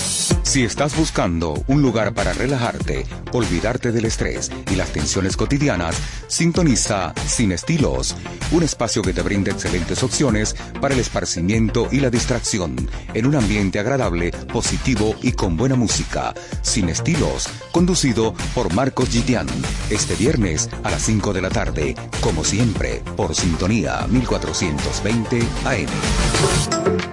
Si 0.50 0.64
estás 0.64 0.98
buscando 0.98 1.64
un 1.68 1.84
lugar 1.84 2.16
para 2.16 2.34
relajarte, 2.34 3.06
olvidarte 3.34 3.92
del 3.92 4.06
estrés 4.06 4.50
y 4.72 4.76
las 4.78 4.92
tensiones 4.92 5.38
cotidianas, 5.38 5.96
sintoniza 6.26 7.14
Sin 7.28 7.52
Estilos, 7.52 8.16
un 8.52 8.64
espacio 8.64 9.04
que 9.04 9.14
te 9.14 9.22
brinda 9.22 9.52
excelentes 9.52 10.02
opciones 10.02 10.56
para 10.82 10.96
el 10.96 11.02
esparcimiento 11.02 11.88
y 11.92 12.00
la 12.00 12.10
distracción, 12.10 12.76
en 13.14 13.28
un 13.28 13.36
ambiente 13.36 13.78
agradable, 13.78 14.32
positivo 14.52 15.16
y 15.22 15.34
con 15.34 15.56
buena 15.56 15.76
música. 15.76 16.34
Sin 16.64 16.90
Estilos, 16.90 17.48
conducido 17.72 18.34
por 18.56 18.74
Marcos 18.74 19.10
Gidian, 19.10 19.46
este 19.92 20.16
viernes 20.16 20.68
a 20.84 20.90
las 20.90 21.04
5 21.04 21.32
de 21.32 21.42
la 21.44 21.50
tarde, 21.50 21.96
como 22.22 22.44
siempre, 22.44 23.04
por 23.16 23.36
Sintonía 23.36 24.08
1420 24.10 25.42
AM. 25.66 27.09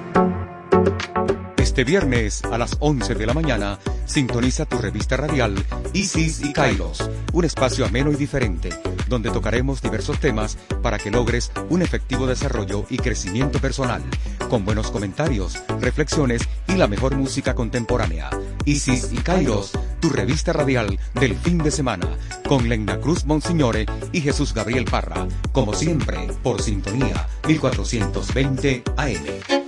Este 1.77 1.85
viernes 1.85 2.43
a 2.43 2.57
las 2.57 2.79
11 2.81 3.17
de 3.17 3.27
la 3.27 3.35
mañana, 3.35 3.79
sintoniza 4.07 4.65
tu 4.65 4.79
revista 4.79 5.19
radial 5.19 5.55
Isis 5.93 6.43
y 6.43 6.55
Kairos, 6.55 7.11
un 7.35 7.45
espacio 7.45 7.85
ameno 7.85 8.11
y 8.11 8.17
diferente, 8.17 8.71
donde 9.11 9.31
tocaremos 9.31 9.83
diversos 9.83 10.19
temas 10.19 10.57
para 10.83 10.99
que 10.99 11.11
logres 11.11 11.53
un 11.69 11.83
efectivo 11.83 12.27
desarrollo 12.27 12.87
y 12.89 12.97
crecimiento 12.97 13.59
personal, 13.59 14.03
con 14.49 14.65
buenos 14.65 14.91
comentarios, 14.91 15.63
reflexiones 15.79 16.49
y 16.67 16.77
la 16.77 16.87
mejor 16.87 17.15
música 17.15 17.55
contemporánea. 17.55 18.31
Isis 18.65 19.13
y 19.13 19.19
Kairos, 19.19 19.73
tu 20.01 20.09
revista 20.09 20.55
radial 20.55 20.99
del 21.13 21.37
fin 21.37 21.59
de 21.59 21.71
semana, 21.71 22.09
con 22.49 22.71
Lena 22.71 22.99
Cruz 23.01 23.27
Monsignore 23.27 23.85
y 24.13 24.23
Jesús 24.23 24.55
Gabriel 24.55 24.87
Parra, 24.87 25.29
como 25.53 25.75
siempre, 25.75 26.27
por 26.43 26.63
sintonía 26.63 27.29
1420 27.47 28.83
AM. 28.97 29.66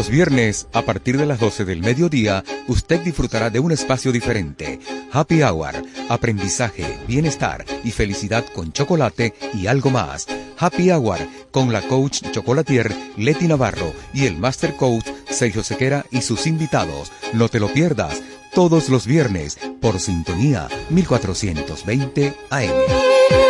Los 0.00 0.08
viernes, 0.08 0.66
a 0.72 0.80
partir 0.80 1.18
de 1.18 1.26
las 1.26 1.40
12 1.40 1.66
del 1.66 1.82
mediodía, 1.82 2.42
usted 2.68 3.00
disfrutará 3.00 3.50
de 3.50 3.60
un 3.60 3.70
espacio 3.70 4.12
diferente. 4.12 4.80
Happy 5.12 5.42
Hour, 5.42 5.74
aprendizaje, 6.08 6.98
bienestar 7.06 7.66
y 7.84 7.90
felicidad 7.90 8.46
con 8.54 8.72
chocolate 8.72 9.34
y 9.52 9.66
algo 9.66 9.90
más. 9.90 10.26
Happy 10.56 10.90
Hour 10.90 11.18
con 11.50 11.70
la 11.70 11.82
coach 11.82 12.22
chocolatier 12.30 12.90
Leti 13.18 13.46
Navarro 13.46 13.92
y 14.14 14.24
el 14.24 14.38
master 14.38 14.74
coach 14.74 15.04
Sergio 15.28 15.62
Sequera 15.62 16.06
y 16.10 16.22
sus 16.22 16.46
invitados. 16.46 17.12
No 17.34 17.50
te 17.50 17.60
lo 17.60 17.70
pierdas 17.70 18.22
todos 18.54 18.88
los 18.88 19.06
viernes 19.06 19.58
por 19.82 20.00
sintonía 20.00 20.66
1420 20.88 22.34
AM. 22.48 23.49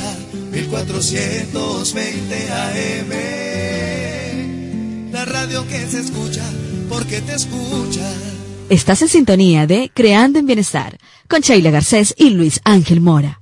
1420 0.51 2.51
AM. 2.51 3.11
La 5.11 5.23
radio 5.23 5.65
que 5.67 5.87
se 5.87 6.01
escucha 6.01 6.43
porque 6.89 7.21
te 7.21 7.35
escucha. 7.35 8.01
Estás 8.69 9.01
en 9.01 9.07
sintonía 9.07 9.65
de 9.65 9.89
Creando 9.93 10.39
en 10.39 10.45
Bienestar 10.45 10.97
con 11.29 11.39
Sheila 11.39 11.71
Garcés 11.71 12.13
y 12.17 12.31
Luis 12.31 12.59
Ángel 12.65 12.99
Mora. 12.99 13.39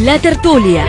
La 0.00 0.18
tertulia. 0.18 0.84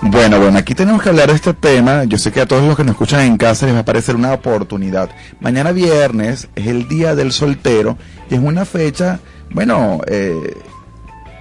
Bueno, 0.00 0.40
bueno, 0.40 0.58
aquí 0.58 0.74
tenemos 0.74 1.02
que 1.02 1.10
hablar 1.10 1.28
de 1.28 1.34
este 1.34 1.52
tema. 1.52 2.04
Yo 2.04 2.16
sé 2.16 2.32
que 2.32 2.40
a 2.40 2.46
todos 2.46 2.64
los 2.64 2.74
que 2.74 2.84
nos 2.84 2.92
escuchan 2.92 3.20
en 3.22 3.36
casa 3.36 3.66
les 3.66 3.74
va 3.74 3.80
a 3.80 3.84
parecer 3.84 4.16
una 4.16 4.32
oportunidad. 4.32 5.10
Mañana 5.40 5.72
viernes 5.72 6.48
es 6.54 6.68
el 6.68 6.88
Día 6.88 7.14
del 7.14 7.32
Soltero 7.32 7.98
y 8.30 8.36
es 8.36 8.40
una 8.40 8.64
fecha, 8.64 9.20
bueno, 9.50 10.00
eh, 10.06 10.56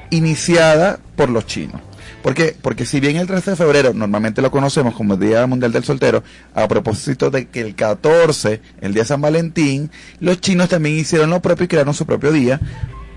iniciada 0.09 0.99
por 1.15 1.29
los 1.29 1.45
chinos. 1.45 1.81
¿Por 2.25 2.33
qué? 2.33 2.55
Porque 2.59 2.87
si 2.87 2.99
bien 2.99 3.17
el 3.17 3.27
13 3.27 3.51
de 3.51 3.55
febrero 3.55 3.93
normalmente 3.93 4.41
lo 4.41 4.49
conocemos 4.49 4.95
como 4.95 5.13
el 5.13 5.19
Día 5.19 5.45
Mundial 5.45 5.71
del 5.71 5.83
Soltero, 5.83 6.23
a 6.55 6.67
propósito 6.67 7.29
de 7.29 7.47
que 7.49 7.61
el 7.61 7.75
14, 7.75 8.61
el 8.81 8.93
Día 8.93 9.03
de 9.03 9.07
San 9.07 9.21
Valentín, 9.21 9.91
los 10.19 10.41
chinos 10.41 10.69
también 10.69 10.97
hicieron 10.97 11.29
lo 11.29 11.39
propio 11.39 11.65
y 11.65 11.67
crearon 11.67 11.93
su 11.93 12.07
propio 12.07 12.31
día. 12.31 12.59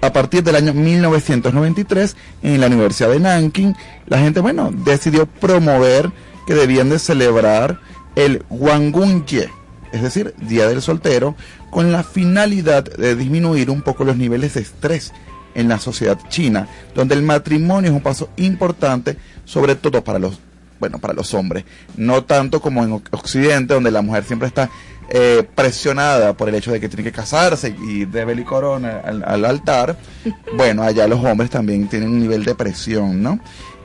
A 0.03 0.13
partir 0.13 0.45
del 0.45 0.57
año 0.57 0.75
1993, 0.75 2.17
en 2.43 2.61
la 2.61 2.67
Universidad 2.67 3.09
de 3.09 3.19
Nanking, 3.19 3.75
la 4.07 4.19
gente, 4.19 4.41
bueno, 4.41 4.71
decidió 4.73 5.25
promover 5.25 6.13
que 6.47 6.55
debían 6.55 6.91
de 6.91 6.99
celebrar 6.99 7.81
el 8.15 8.45
Wangunye, 8.51 9.49
es 9.91 10.03
decir, 10.03 10.35
Día 10.39 10.69
del 10.69 10.83
Soltero, 10.83 11.35
con 11.71 11.93
la 11.93 12.03
finalidad 12.05 12.85
de 12.85 13.17
disminuir 13.17 13.71
un 13.71 13.81
poco 13.81 14.05
los 14.05 14.19
niveles 14.19 14.53
de 14.53 14.61
estrés 14.61 15.15
en 15.55 15.69
la 15.69 15.79
sociedad 15.79 16.19
china, 16.29 16.69
donde 16.95 17.15
el 17.15 17.23
matrimonio 17.23 17.91
es 17.91 17.97
un 17.97 18.03
paso 18.03 18.31
importante, 18.37 19.17
sobre 19.45 19.75
todo 19.75 20.03
para 20.05 20.19
los, 20.19 20.39
bueno, 20.79 20.99
para 20.99 21.15
los 21.15 21.35
hombres, 21.35 21.65
no 21.97 22.25
tanto 22.25 22.61
como 22.61 22.85
en 22.85 22.93
Occidente, 22.93 23.75
donde 23.75 23.91
la 23.91 24.03
mujer 24.03 24.25
siempre 24.25 24.49
está 24.49 24.71
eh, 25.11 25.43
presionada 25.55 26.37
por 26.37 26.49
el 26.49 26.55
hecho 26.55 26.71
de 26.71 26.81
que 26.81 26.89
tiene 26.89 27.03
que 27.03 27.13
casarse 27.13 27.75
y 27.89 28.05
de 28.05 28.45
corona 28.45 29.01
al, 29.05 29.25
al, 29.25 29.45
altar. 29.45 29.97
Bueno, 30.57 30.83
allá 30.83 31.09
los 31.09 31.25
hombres 31.25 31.51
también 31.51 31.89
tienen 31.89 32.11
un 32.11 32.21
nivel 32.21 32.45
de 32.45 32.55
presión, 32.55 33.23
¿no? 33.23 33.41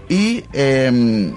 Y 0.09 0.43
eh, 0.53 1.33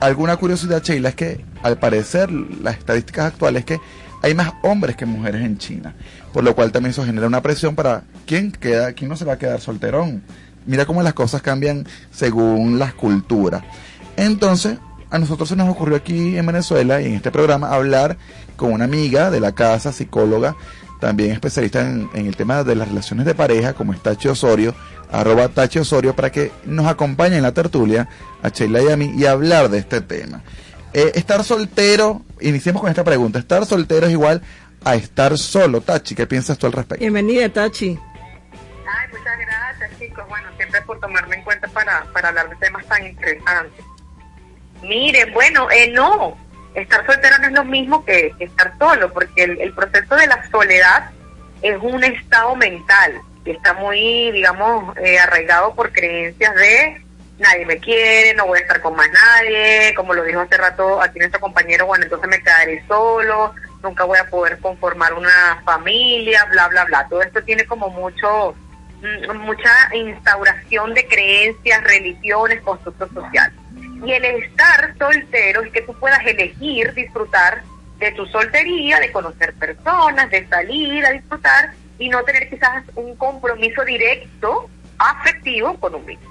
alguna 0.00 0.36
curiosidad, 0.36 0.82
Sheila, 0.82 1.10
es 1.10 1.14
que 1.14 1.44
al 1.62 1.78
parecer 1.78 2.30
las 2.30 2.78
estadísticas 2.78 3.26
actuales 3.26 3.60
es 3.60 3.66
que 3.66 3.80
hay 4.22 4.34
más 4.34 4.52
hombres 4.62 4.96
que 4.96 5.06
mujeres 5.06 5.42
en 5.42 5.58
China, 5.58 5.94
por 6.36 6.44
lo 6.44 6.54
cual 6.54 6.70
también 6.70 6.90
eso 6.90 7.02
genera 7.02 7.26
una 7.26 7.40
presión 7.40 7.74
para 7.74 8.02
quién 8.26 8.52
queda, 8.52 8.92
quién 8.92 9.08
no 9.08 9.16
se 9.16 9.24
va 9.24 9.32
a 9.32 9.38
quedar 9.38 9.58
solterón. 9.58 10.22
Mira 10.66 10.84
cómo 10.84 11.02
las 11.02 11.14
cosas 11.14 11.40
cambian 11.40 11.86
según 12.12 12.78
las 12.78 12.92
culturas. 12.92 13.62
Entonces, 14.18 14.76
a 15.08 15.18
nosotros 15.18 15.48
se 15.48 15.56
nos 15.56 15.66
ocurrió 15.70 15.96
aquí 15.96 16.36
en 16.36 16.44
Venezuela 16.44 17.00
y 17.00 17.06
en 17.06 17.14
este 17.14 17.30
programa 17.30 17.70
hablar 17.74 18.18
con 18.54 18.70
una 18.70 18.84
amiga 18.84 19.30
de 19.30 19.40
la 19.40 19.52
casa, 19.52 19.94
psicóloga, 19.94 20.54
también 21.00 21.30
especialista 21.30 21.80
en, 21.80 22.10
el 22.12 22.36
tema 22.36 22.64
de 22.64 22.74
las 22.74 22.88
relaciones 22.88 23.24
de 23.24 23.34
pareja, 23.34 23.72
como 23.72 23.94
es 23.94 24.02
Tachi 24.02 24.28
Osorio, 24.28 24.74
arroba 25.10 25.48
Tachi 25.48 25.78
Osorio, 25.78 26.14
para 26.14 26.30
que 26.30 26.52
nos 26.66 26.86
acompañe 26.86 27.38
en 27.38 27.44
la 27.44 27.54
tertulia 27.54 28.10
a 28.42 28.50
Sheila 28.50 28.82
y 28.82 28.88
a 28.90 28.96
mí 28.98 29.10
y 29.16 29.24
hablar 29.24 29.70
de 29.70 29.78
este 29.78 30.02
tema. 30.02 30.42
Eh, 30.92 31.12
estar 31.14 31.42
soltero, 31.44 32.20
iniciemos 32.42 32.82
con 32.82 32.90
esta 32.90 33.04
pregunta, 33.04 33.38
¿estar 33.38 33.64
soltero 33.64 34.06
es 34.06 34.12
igual 34.12 34.42
a 34.86 34.94
estar 34.94 35.36
solo? 35.36 35.80
Tachi, 35.80 36.14
¿qué 36.14 36.26
piensas 36.28 36.56
tú 36.56 36.66
al 36.66 36.72
respecto? 36.72 37.00
Bienvenida, 37.00 37.48
Tachi. 37.48 37.98
Ay, 38.88 39.08
muchas 39.10 39.38
gracias, 39.38 39.98
chicos. 39.98 40.24
Bueno, 40.28 40.48
siempre 40.56 40.80
por 40.82 41.00
tomarme 41.00 41.36
en 41.36 41.42
cuenta 41.42 41.66
para, 41.68 42.04
para 42.12 42.28
hablar 42.28 42.48
de 42.48 42.56
temas 42.56 42.86
tan 42.86 43.04
interesantes. 43.04 43.84
Miren, 44.82 45.32
bueno, 45.32 45.68
eh, 45.72 45.90
no, 45.90 46.38
estar 46.74 47.04
soltero 47.04 47.36
no 47.38 47.48
es 47.48 47.52
lo 47.52 47.64
mismo 47.64 48.04
que, 48.04 48.32
que 48.38 48.44
estar 48.44 48.78
solo, 48.78 49.12
porque 49.12 49.42
el, 49.42 49.60
el, 49.60 49.74
proceso 49.74 50.14
de 50.14 50.28
la 50.28 50.48
soledad 50.50 51.10
es 51.62 51.76
un 51.80 52.04
estado 52.04 52.54
mental 52.54 53.20
que 53.44 53.52
está 53.52 53.72
muy, 53.74 54.30
digamos, 54.30 54.96
eh, 54.98 55.18
arraigado 55.18 55.74
por 55.74 55.92
creencias 55.92 56.54
de 56.54 57.02
nadie 57.38 57.66
me 57.66 57.78
quiere, 57.78 58.34
no 58.34 58.46
voy 58.46 58.58
a 58.58 58.62
estar 58.62 58.80
con 58.80 58.96
más 58.96 59.10
nadie, 59.10 59.92
como 59.94 60.14
lo 60.14 60.24
dijo 60.24 60.40
hace 60.40 60.56
rato 60.56 61.02
aquí 61.02 61.18
nuestro 61.18 61.40
compañero, 61.40 61.86
bueno, 61.86 62.04
entonces 62.04 62.28
me 62.28 62.40
quedaré 62.40 62.82
solo, 62.86 63.54
nunca 63.86 64.04
voy 64.04 64.18
a 64.18 64.28
poder 64.28 64.58
conformar 64.58 65.14
una 65.14 65.62
familia, 65.64 66.44
bla, 66.50 66.68
bla, 66.68 66.84
bla. 66.84 67.06
Todo 67.08 67.22
esto 67.22 67.42
tiene 67.42 67.64
como 67.64 67.88
mucho, 67.88 68.54
mucha 69.44 69.94
instauración 69.94 70.92
de 70.94 71.06
creencias, 71.06 71.82
religiones, 71.84 72.60
constructos 72.62 73.10
sociales. 73.12 73.58
Y 74.04 74.12
el 74.12 74.24
estar 74.24 74.94
soltero 74.98 75.62
es 75.62 75.72
que 75.72 75.82
tú 75.82 75.94
puedas 75.94 76.20
elegir 76.26 76.92
disfrutar 76.94 77.62
de 77.98 78.12
tu 78.12 78.26
soltería, 78.26 79.00
de 79.00 79.10
conocer 79.10 79.54
personas, 79.54 80.30
de 80.30 80.46
salir 80.48 81.06
a 81.06 81.12
disfrutar 81.12 81.72
y 81.98 82.08
no 82.08 82.22
tener 82.24 82.48
quizás 82.50 82.84
un 82.94 83.16
compromiso 83.16 83.84
directo, 83.84 84.68
afectivo 84.98 85.78
con 85.78 85.94
un 85.94 86.04
mismo. 86.04 86.30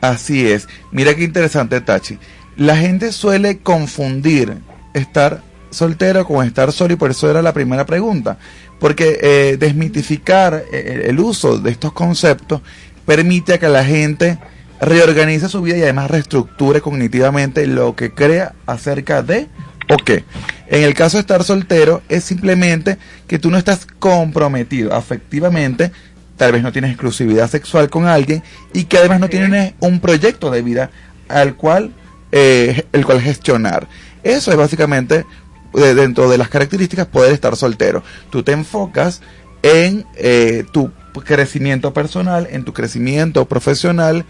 Así 0.00 0.50
es. 0.50 0.68
Mira 0.90 1.14
qué 1.14 1.24
interesante, 1.24 1.80
Tachi. 1.80 2.18
La 2.56 2.76
gente 2.76 3.12
suele 3.12 3.58
confundir 3.58 4.58
estar 4.94 5.42
soltero 5.70 6.24
con 6.24 6.46
estar 6.46 6.72
solo 6.72 6.94
y 6.94 6.96
por 6.96 7.10
eso 7.10 7.30
era 7.30 7.42
la 7.42 7.52
primera 7.52 7.86
pregunta. 7.86 8.38
Porque 8.78 9.18
eh, 9.20 9.56
desmitificar 9.58 10.64
eh, 10.72 11.06
el 11.06 11.18
uso 11.20 11.58
de 11.58 11.70
estos 11.70 11.92
conceptos 11.92 12.62
permite 13.04 13.54
a 13.54 13.58
que 13.58 13.68
la 13.68 13.84
gente 13.84 14.38
reorganice 14.80 15.48
su 15.48 15.62
vida 15.62 15.76
y 15.78 15.82
además 15.82 16.10
reestructure 16.10 16.80
cognitivamente 16.80 17.66
lo 17.66 17.96
que 17.96 18.12
crea 18.12 18.54
acerca 18.66 19.22
de 19.22 19.48
o 19.88 19.96
qué. 19.96 20.24
En 20.68 20.84
el 20.84 20.94
caso 20.94 21.16
de 21.16 21.22
estar 21.22 21.42
soltero 21.44 22.02
es 22.08 22.24
simplemente 22.24 22.98
que 23.26 23.38
tú 23.38 23.50
no 23.50 23.58
estás 23.58 23.86
comprometido 23.98 24.94
afectivamente, 24.94 25.90
tal 26.36 26.52
vez 26.52 26.62
no 26.62 26.72
tienes 26.72 26.90
exclusividad 26.90 27.50
sexual 27.50 27.90
con 27.90 28.06
alguien 28.06 28.42
y 28.72 28.84
que 28.84 28.98
además 28.98 29.20
no 29.20 29.28
tienes 29.28 29.74
un 29.80 30.00
proyecto 30.00 30.50
de 30.50 30.62
vida 30.62 30.90
al 31.28 31.56
cual 31.56 31.92
eh, 32.30 32.84
el 32.92 33.06
cual 33.06 33.20
gestionar. 33.20 33.88
Eso 34.22 34.50
es 34.50 34.56
básicamente 34.56 35.24
dentro 35.72 36.30
de 36.30 36.38
las 36.38 36.48
características 36.48 37.06
poder 37.06 37.32
estar 37.32 37.56
soltero. 37.56 38.02
Tú 38.30 38.42
te 38.42 38.52
enfocas 38.52 39.20
en 39.62 40.06
eh, 40.16 40.64
tu 40.72 40.92
crecimiento 41.24 41.92
personal, 41.92 42.46
en 42.50 42.64
tu 42.64 42.72
crecimiento 42.72 43.46
profesional 43.46 44.24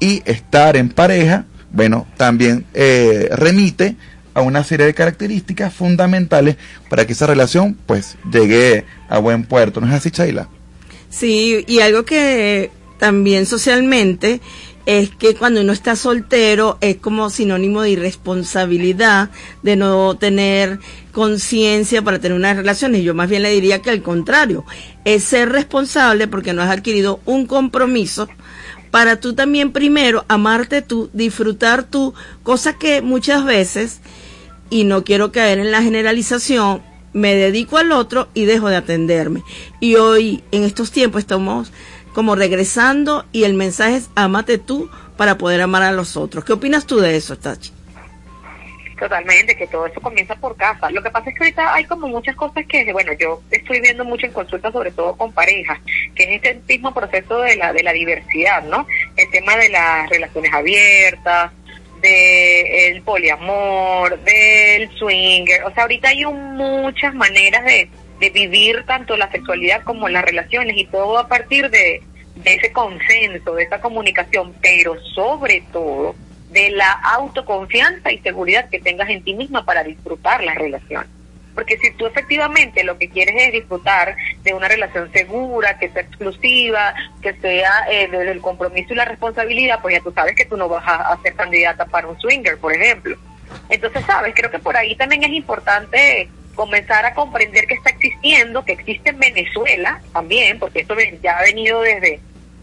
y 0.00 0.22
estar 0.24 0.76
en 0.76 0.88
pareja, 0.88 1.44
bueno, 1.70 2.06
también 2.16 2.66
eh, 2.74 3.28
remite 3.32 3.96
a 4.34 4.40
una 4.40 4.64
serie 4.64 4.86
de 4.86 4.94
características 4.94 5.72
fundamentales 5.72 6.56
para 6.88 7.06
que 7.06 7.12
esa 7.12 7.26
relación 7.26 7.76
pues 7.86 8.16
llegue 8.32 8.84
a 9.08 9.18
buen 9.18 9.44
puerto. 9.44 9.80
¿No 9.80 9.86
es 9.86 9.94
así, 9.94 10.10
Chaila? 10.10 10.48
Sí, 11.10 11.64
y 11.66 11.80
algo 11.80 12.04
que 12.04 12.70
también 12.98 13.46
socialmente 13.46 14.40
es 14.86 15.10
que 15.10 15.34
cuando 15.34 15.60
uno 15.60 15.72
está 15.72 15.96
soltero 15.96 16.78
es 16.80 16.96
como 16.96 17.30
sinónimo 17.30 17.82
de 17.82 17.90
irresponsabilidad, 17.90 19.30
de 19.62 19.76
no 19.76 20.16
tener 20.16 20.80
conciencia 21.12 22.02
para 22.02 22.18
tener 22.18 22.36
unas 22.36 22.56
relaciones. 22.56 23.02
Yo 23.02 23.14
más 23.14 23.28
bien 23.28 23.42
le 23.42 23.50
diría 23.50 23.80
que 23.80 23.90
al 23.90 24.02
contrario, 24.02 24.64
es 25.04 25.24
ser 25.24 25.50
responsable 25.50 26.28
porque 26.28 26.52
no 26.52 26.62
has 26.62 26.70
adquirido 26.70 27.20
un 27.24 27.46
compromiso 27.46 28.28
para 28.92 29.18
tú 29.18 29.32
también 29.34 29.72
primero 29.72 30.26
amarte 30.28 30.82
tú, 30.82 31.08
disfrutar 31.14 31.84
tú, 31.84 32.12
cosa 32.42 32.74
que 32.74 33.00
muchas 33.00 33.42
veces, 33.44 34.00
y 34.68 34.84
no 34.84 35.02
quiero 35.02 35.32
caer 35.32 35.58
en 35.58 35.70
la 35.70 35.82
generalización, 35.82 36.82
me 37.14 37.34
dedico 37.34 37.78
al 37.78 37.90
otro 37.90 38.28
y 38.34 38.44
dejo 38.44 38.68
de 38.68 38.76
atenderme. 38.76 39.42
Y 39.80 39.96
hoy, 39.96 40.44
en 40.52 40.64
estos 40.64 40.92
tiempos, 40.92 41.20
estamos 41.20 41.72
como 42.14 42.34
regresando 42.34 43.24
y 43.32 43.44
el 43.44 43.54
mensaje 43.54 43.96
es 43.96 44.10
amate 44.14 44.58
tú 44.58 44.90
para 45.16 45.38
poder 45.38 45.60
amar 45.60 45.82
a 45.82 45.92
los 45.92 46.16
otros. 46.16 46.44
¿Qué 46.44 46.52
opinas 46.52 46.86
tú 46.86 47.00
de 47.00 47.16
eso, 47.16 47.36
Tachi? 47.38 47.72
Totalmente, 48.98 49.56
que 49.56 49.66
todo 49.66 49.86
eso 49.86 50.00
comienza 50.00 50.36
por 50.36 50.56
casa. 50.56 50.88
Lo 50.90 51.02
que 51.02 51.10
pasa 51.10 51.28
es 51.30 51.34
que 51.36 51.42
ahorita 51.44 51.74
hay 51.74 51.84
como 51.86 52.06
muchas 52.06 52.36
cosas 52.36 52.64
que, 52.68 52.92
bueno, 52.92 53.12
yo 53.14 53.42
estoy 53.50 53.80
viendo 53.80 54.04
mucho 54.04 54.26
en 54.26 54.32
consultas, 54.32 54.72
sobre 54.72 54.92
todo 54.92 55.16
con 55.16 55.32
parejas, 55.32 55.80
que 56.14 56.22
es 56.22 56.30
este 56.44 56.60
mismo 56.68 56.94
proceso 56.94 57.40
de 57.40 57.56
la, 57.56 57.72
de 57.72 57.82
la 57.82 57.92
diversidad, 57.92 58.62
¿no? 58.62 58.86
El 59.16 59.28
tema 59.30 59.56
de 59.56 59.70
las 59.70 60.08
relaciones 60.08 60.52
abiertas, 60.52 61.50
del 62.00 63.02
poliamor, 63.02 64.20
del 64.20 64.88
swinger. 64.96 65.64
O 65.64 65.72
sea, 65.74 65.82
ahorita 65.84 66.08
hay 66.08 66.24
un- 66.24 66.56
muchas 66.56 67.12
maneras 67.14 67.64
de, 67.64 67.88
de 68.22 68.30
vivir 68.30 68.84
tanto 68.86 69.16
la 69.16 69.28
sexualidad 69.32 69.82
como 69.82 70.08
las 70.08 70.24
relaciones 70.24 70.76
y 70.76 70.84
todo 70.84 71.18
a 71.18 71.26
partir 71.26 71.68
de, 71.70 72.00
ese 72.44 72.72
consenso, 72.72 73.56
de 73.56 73.64
esa 73.64 73.80
comunicación, 73.80 74.54
pero 74.62 74.96
sobre 75.12 75.64
todo 75.72 76.14
de 76.52 76.70
la 76.70 76.92
autoconfianza 76.92 78.12
y 78.12 78.18
seguridad 78.18 78.70
que 78.70 78.78
tengas 78.78 79.10
en 79.10 79.24
ti 79.24 79.34
misma 79.34 79.64
para 79.64 79.82
disfrutar 79.82 80.44
la 80.44 80.54
relación. 80.54 81.04
Porque 81.56 81.76
si 81.78 81.90
tú 81.94 82.06
efectivamente 82.06 82.84
lo 82.84 82.96
que 82.96 83.10
quieres 83.10 83.34
es 83.36 83.54
disfrutar 83.54 84.14
de 84.44 84.54
una 84.54 84.68
relación 84.68 85.10
segura, 85.12 85.76
que 85.80 85.90
sea 85.90 86.02
exclusiva, 86.02 86.94
que 87.22 87.34
sea 87.34 87.88
eh, 87.90 88.06
desde 88.08 88.30
el 88.30 88.40
compromiso 88.40 88.92
y 88.92 88.96
la 88.96 89.04
responsabilidad, 89.04 89.80
pues 89.82 89.96
ya 89.96 90.00
tú 90.00 90.12
sabes 90.12 90.36
que 90.36 90.44
tú 90.44 90.56
no 90.56 90.68
vas 90.68 90.86
a, 90.86 91.12
a 91.12 91.20
ser 91.22 91.34
candidata 91.34 91.86
para 91.86 92.06
un 92.06 92.20
swinger, 92.20 92.56
por 92.58 92.72
ejemplo. 92.72 93.16
Entonces, 93.68 94.04
sabes, 94.06 94.32
creo 94.36 94.50
que 94.50 94.60
por 94.60 94.76
ahí 94.76 94.94
también 94.94 95.24
es 95.24 95.30
importante 95.30 96.30
comenzar 96.54 97.04
a 97.04 97.14
comprender 97.14 97.66
que 97.66 97.74
está 97.74 97.90
existiendo, 97.90 98.64
que 98.64 98.72
existe 98.72 99.10
en 99.10 99.18
Venezuela 99.18 100.00
también, 100.12 100.58
porque 100.58 100.80
esto 100.80 100.94
ya 101.22 101.38
ha 101.38 101.42
venido 101.42 101.80
desde, 101.82 102.20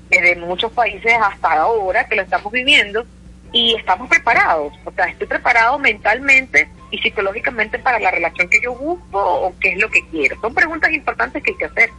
desde 0.10 0.36
muchos 0.36 0.71
países 0.71 1.13
hasta 1.21 1.54
ahora 1.54 2.08
que 2.08 2.15
lo 2.15 2.21
estamos 2.21 2.52
viviendo 2.52 3.06
y 3.52 3.75
estamos 3.75 4.10
preparados. 4.10 4.73
O 4.86 4.91
sea, 4.91 5.06
estoy 5.06 5.28
preparado 5.28 5.80
mentalmente 5.80 6.69
y 6.91 6.99
psicológicamente 6.99 7.80
para 7.80 7.99
la 7.99 8.12
relación 8.12 8.49
que 8.49 8.62
yo 8.62 8.73
busco 8.75 9.19
o 9.19 9.54
qué 9.60 9.73
es 9.73 9.80
lo 9.80 9.89
que 9.89 10.06
quiero. 10.12 10.39
Son 10.41 10.54
preguntas 10.54 10.91
importantes 10.91 11.43
que 11.43 11.52
hay 11.52 11.58
que 11.58 11.65
hacer. 11.65 11.89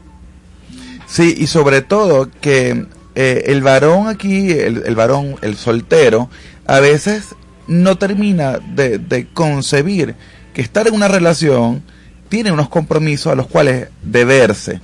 Sí, 1.06 1.34
y 1.38 1.46
sobre 1.48 1.82
todo 1.82 2.30
que 2.40 2.84
eh, 3.16 3.44
el 3.46 3.62
varón 3.62 4.06
aquí, 4.06 4.52
el, 4.52 4.84
el 4.86 4.94
varón, 4.94 5.36
el 5.42 5.56
soltero, 5.56 6.30
a 6.66 6.78
veces 6.78 7.34
no 7.66 7.98
termina 7.98 8.58
de, 8.58 8.98
de 8.98 9.26
concebir 9.26 10.14
que 10.52 10.62
estar 10.62 10.86
en 10.88 10.94
una 10.94 11.08
relación 11.08 11.82
tiene 12.28 12.52
unos 12.52 12.68
compromisos 12.68 13.32
a 13.32 13.36
los 13.36 13.46
cuales 13.46 13.88
deberse. 14.02 14.80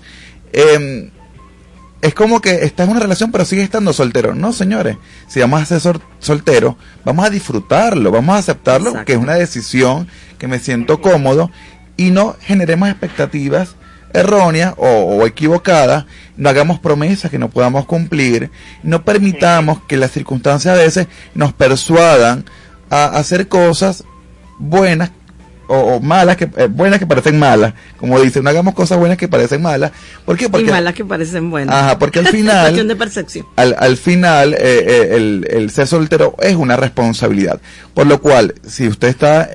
Em, 0.53 1.11
es 2.03 2.15
como 2.15 2.41
que 2.41 2.65
estás 2.65 2.85
en 2.87 2.91
una 2.93 3.01
relación 3.01 3.33
pero 3.33 3.45
sigues 3.45 3.65
estando 3.65 3.93
soltero. 3.93 4.35
No, 4.35 4.53
señores, 4.53 4.97
si 5.29 5.41
vamos 5.41 5.63
a 5.63 5.67
ser 5.67 5.81
sol- 5.81 6.03
solteros, 6.19 6.77
vamos 7.05 7.25
a 7.27 7.31
disfrutarlo, 7.31 8.11
vamos 8.11 8.37
a 8.37 8.39
aceptarlo, 8.39 9.05
que 9.05 9.13
es 9.13 9.19
una 9.19 9.35
decisión 9.35 10.09
que 10.39 10.47
me 10.49 10.59
siento 10.59 11.01
cómodo 11.01 11.51
y 11.97 12.11
no 12.11 12.37
generemos 12.41 12.89
expectativas 12.91 13.77
erróneas 14.13 14.75
o, 14.77 14.87
o 14.87 15.27
equivocadas, 15.27 16.07
no 16.37 16.49
hagamos 16.49 16.79
promesas 16.79 17.31
que 17.31 17.39
no 17.39 17.51
podamos 17.51 17.87
cumplir, 17.87 18.51
no 18.83 19.05
permitamos 19.05 19.81
que 19.87 19.97
las 19.97 20.11
circunstancias 20.13 20.75
a 20.75 20.79
veces 20.79 21.07
nos 21.35 21.53
persuadan 21.53 22.45
a 22.89 23.07
hacer 23.07 23.49
cosas 23.49 24.05
buenas 24.59 25.11
o, 25.69 25.77
o 25.97 26.01
malas 26.01 26.37
que 26.37 26.49
eh, 26.57 26.69
buenas 26.71 26.99
que 26.99 27.07
parecen 27.07 27.39
malas, 27.39 27.75
como 27.99 28.21
dicen, 28.21 28.45
no 28.45 28.51
hagamos 28.51 28.75
cosas 28.75 28.99
buenas 28.99 29.19
que 29.19 29.29
parecen 29.29 29.63
malas. 29.63 29.93
¿Por 30.25 30.37
qué? 30.37 30.49
Porque 30.49 30.67
y 30.67 30.71
malas 30.71 30.95
que 30.95 31.05
parecen 31.05 31.51
buenas. 31.51 31.75
Ajá, 31.75 31.99
porque 31.99 32.21
al 32.21 32.27
final- 32.37 32.63
Cuestión 32.67 32.89
de 32.89 32.97
percepción. 32.97 33.47
al, 33.57 33.75
al 33.79 33.97
final 33.97 34.55
eh, 34.55 34.59
eh, 34.61 35.09
el, 35.17 35.47
el 35.51 35.71
ser 35.71 35.87
soltero 35.87 36.35
es 36.41 36.55
una 36.57 36.77
responsabilidad. 36.77 37.61
Por 37.95 38.07
lo 38.07 38.21
cual, 38.21 38.55
si 38.67 38.87
usted 38.89 39.09
está 39.09 39.51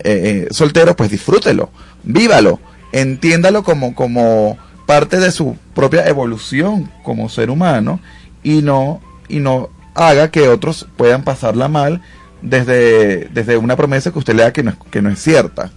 soltero, 0.51 0.95
pues 0.95 1.09
disfrútelo, 1.11 1.69
vívalo, 2.03 2.59
entiéndalo 2.91 3.63
como, 3.63 3.95
como 3.95 4.57
parte 4.85 5.17
de 5.19 5.31
su 5.31 5.55
propia 5.73 6.05
evolución 6.07 6.91
como 7.03 7.29
ser 7.29 7.49
humano 7.49 7.99
y 8.43 8.61
no, 8.61 9.01
y 9.29 9.39
no 9.39 9.69
haga 9.95 10.29
que 10.31 10.47
otros 10.49 10.87
puedan 10.97 11.23
pasarla 11.23 11.67
mal 11.69 12.01
desde, 12.41 13.25
desde 13.29 13.57
una 13.57 13.75
promesa 13.75 14.11
que 14.11 14.19
usted 14.19 14.33
le 14.35 14.43
da 14.43 14.51
que 14.53 14.63
no, 14.63 14.75
que 14.89 15.01
no 15.01 15.09
es 15.09 15.19
cierta. 15.21 15.71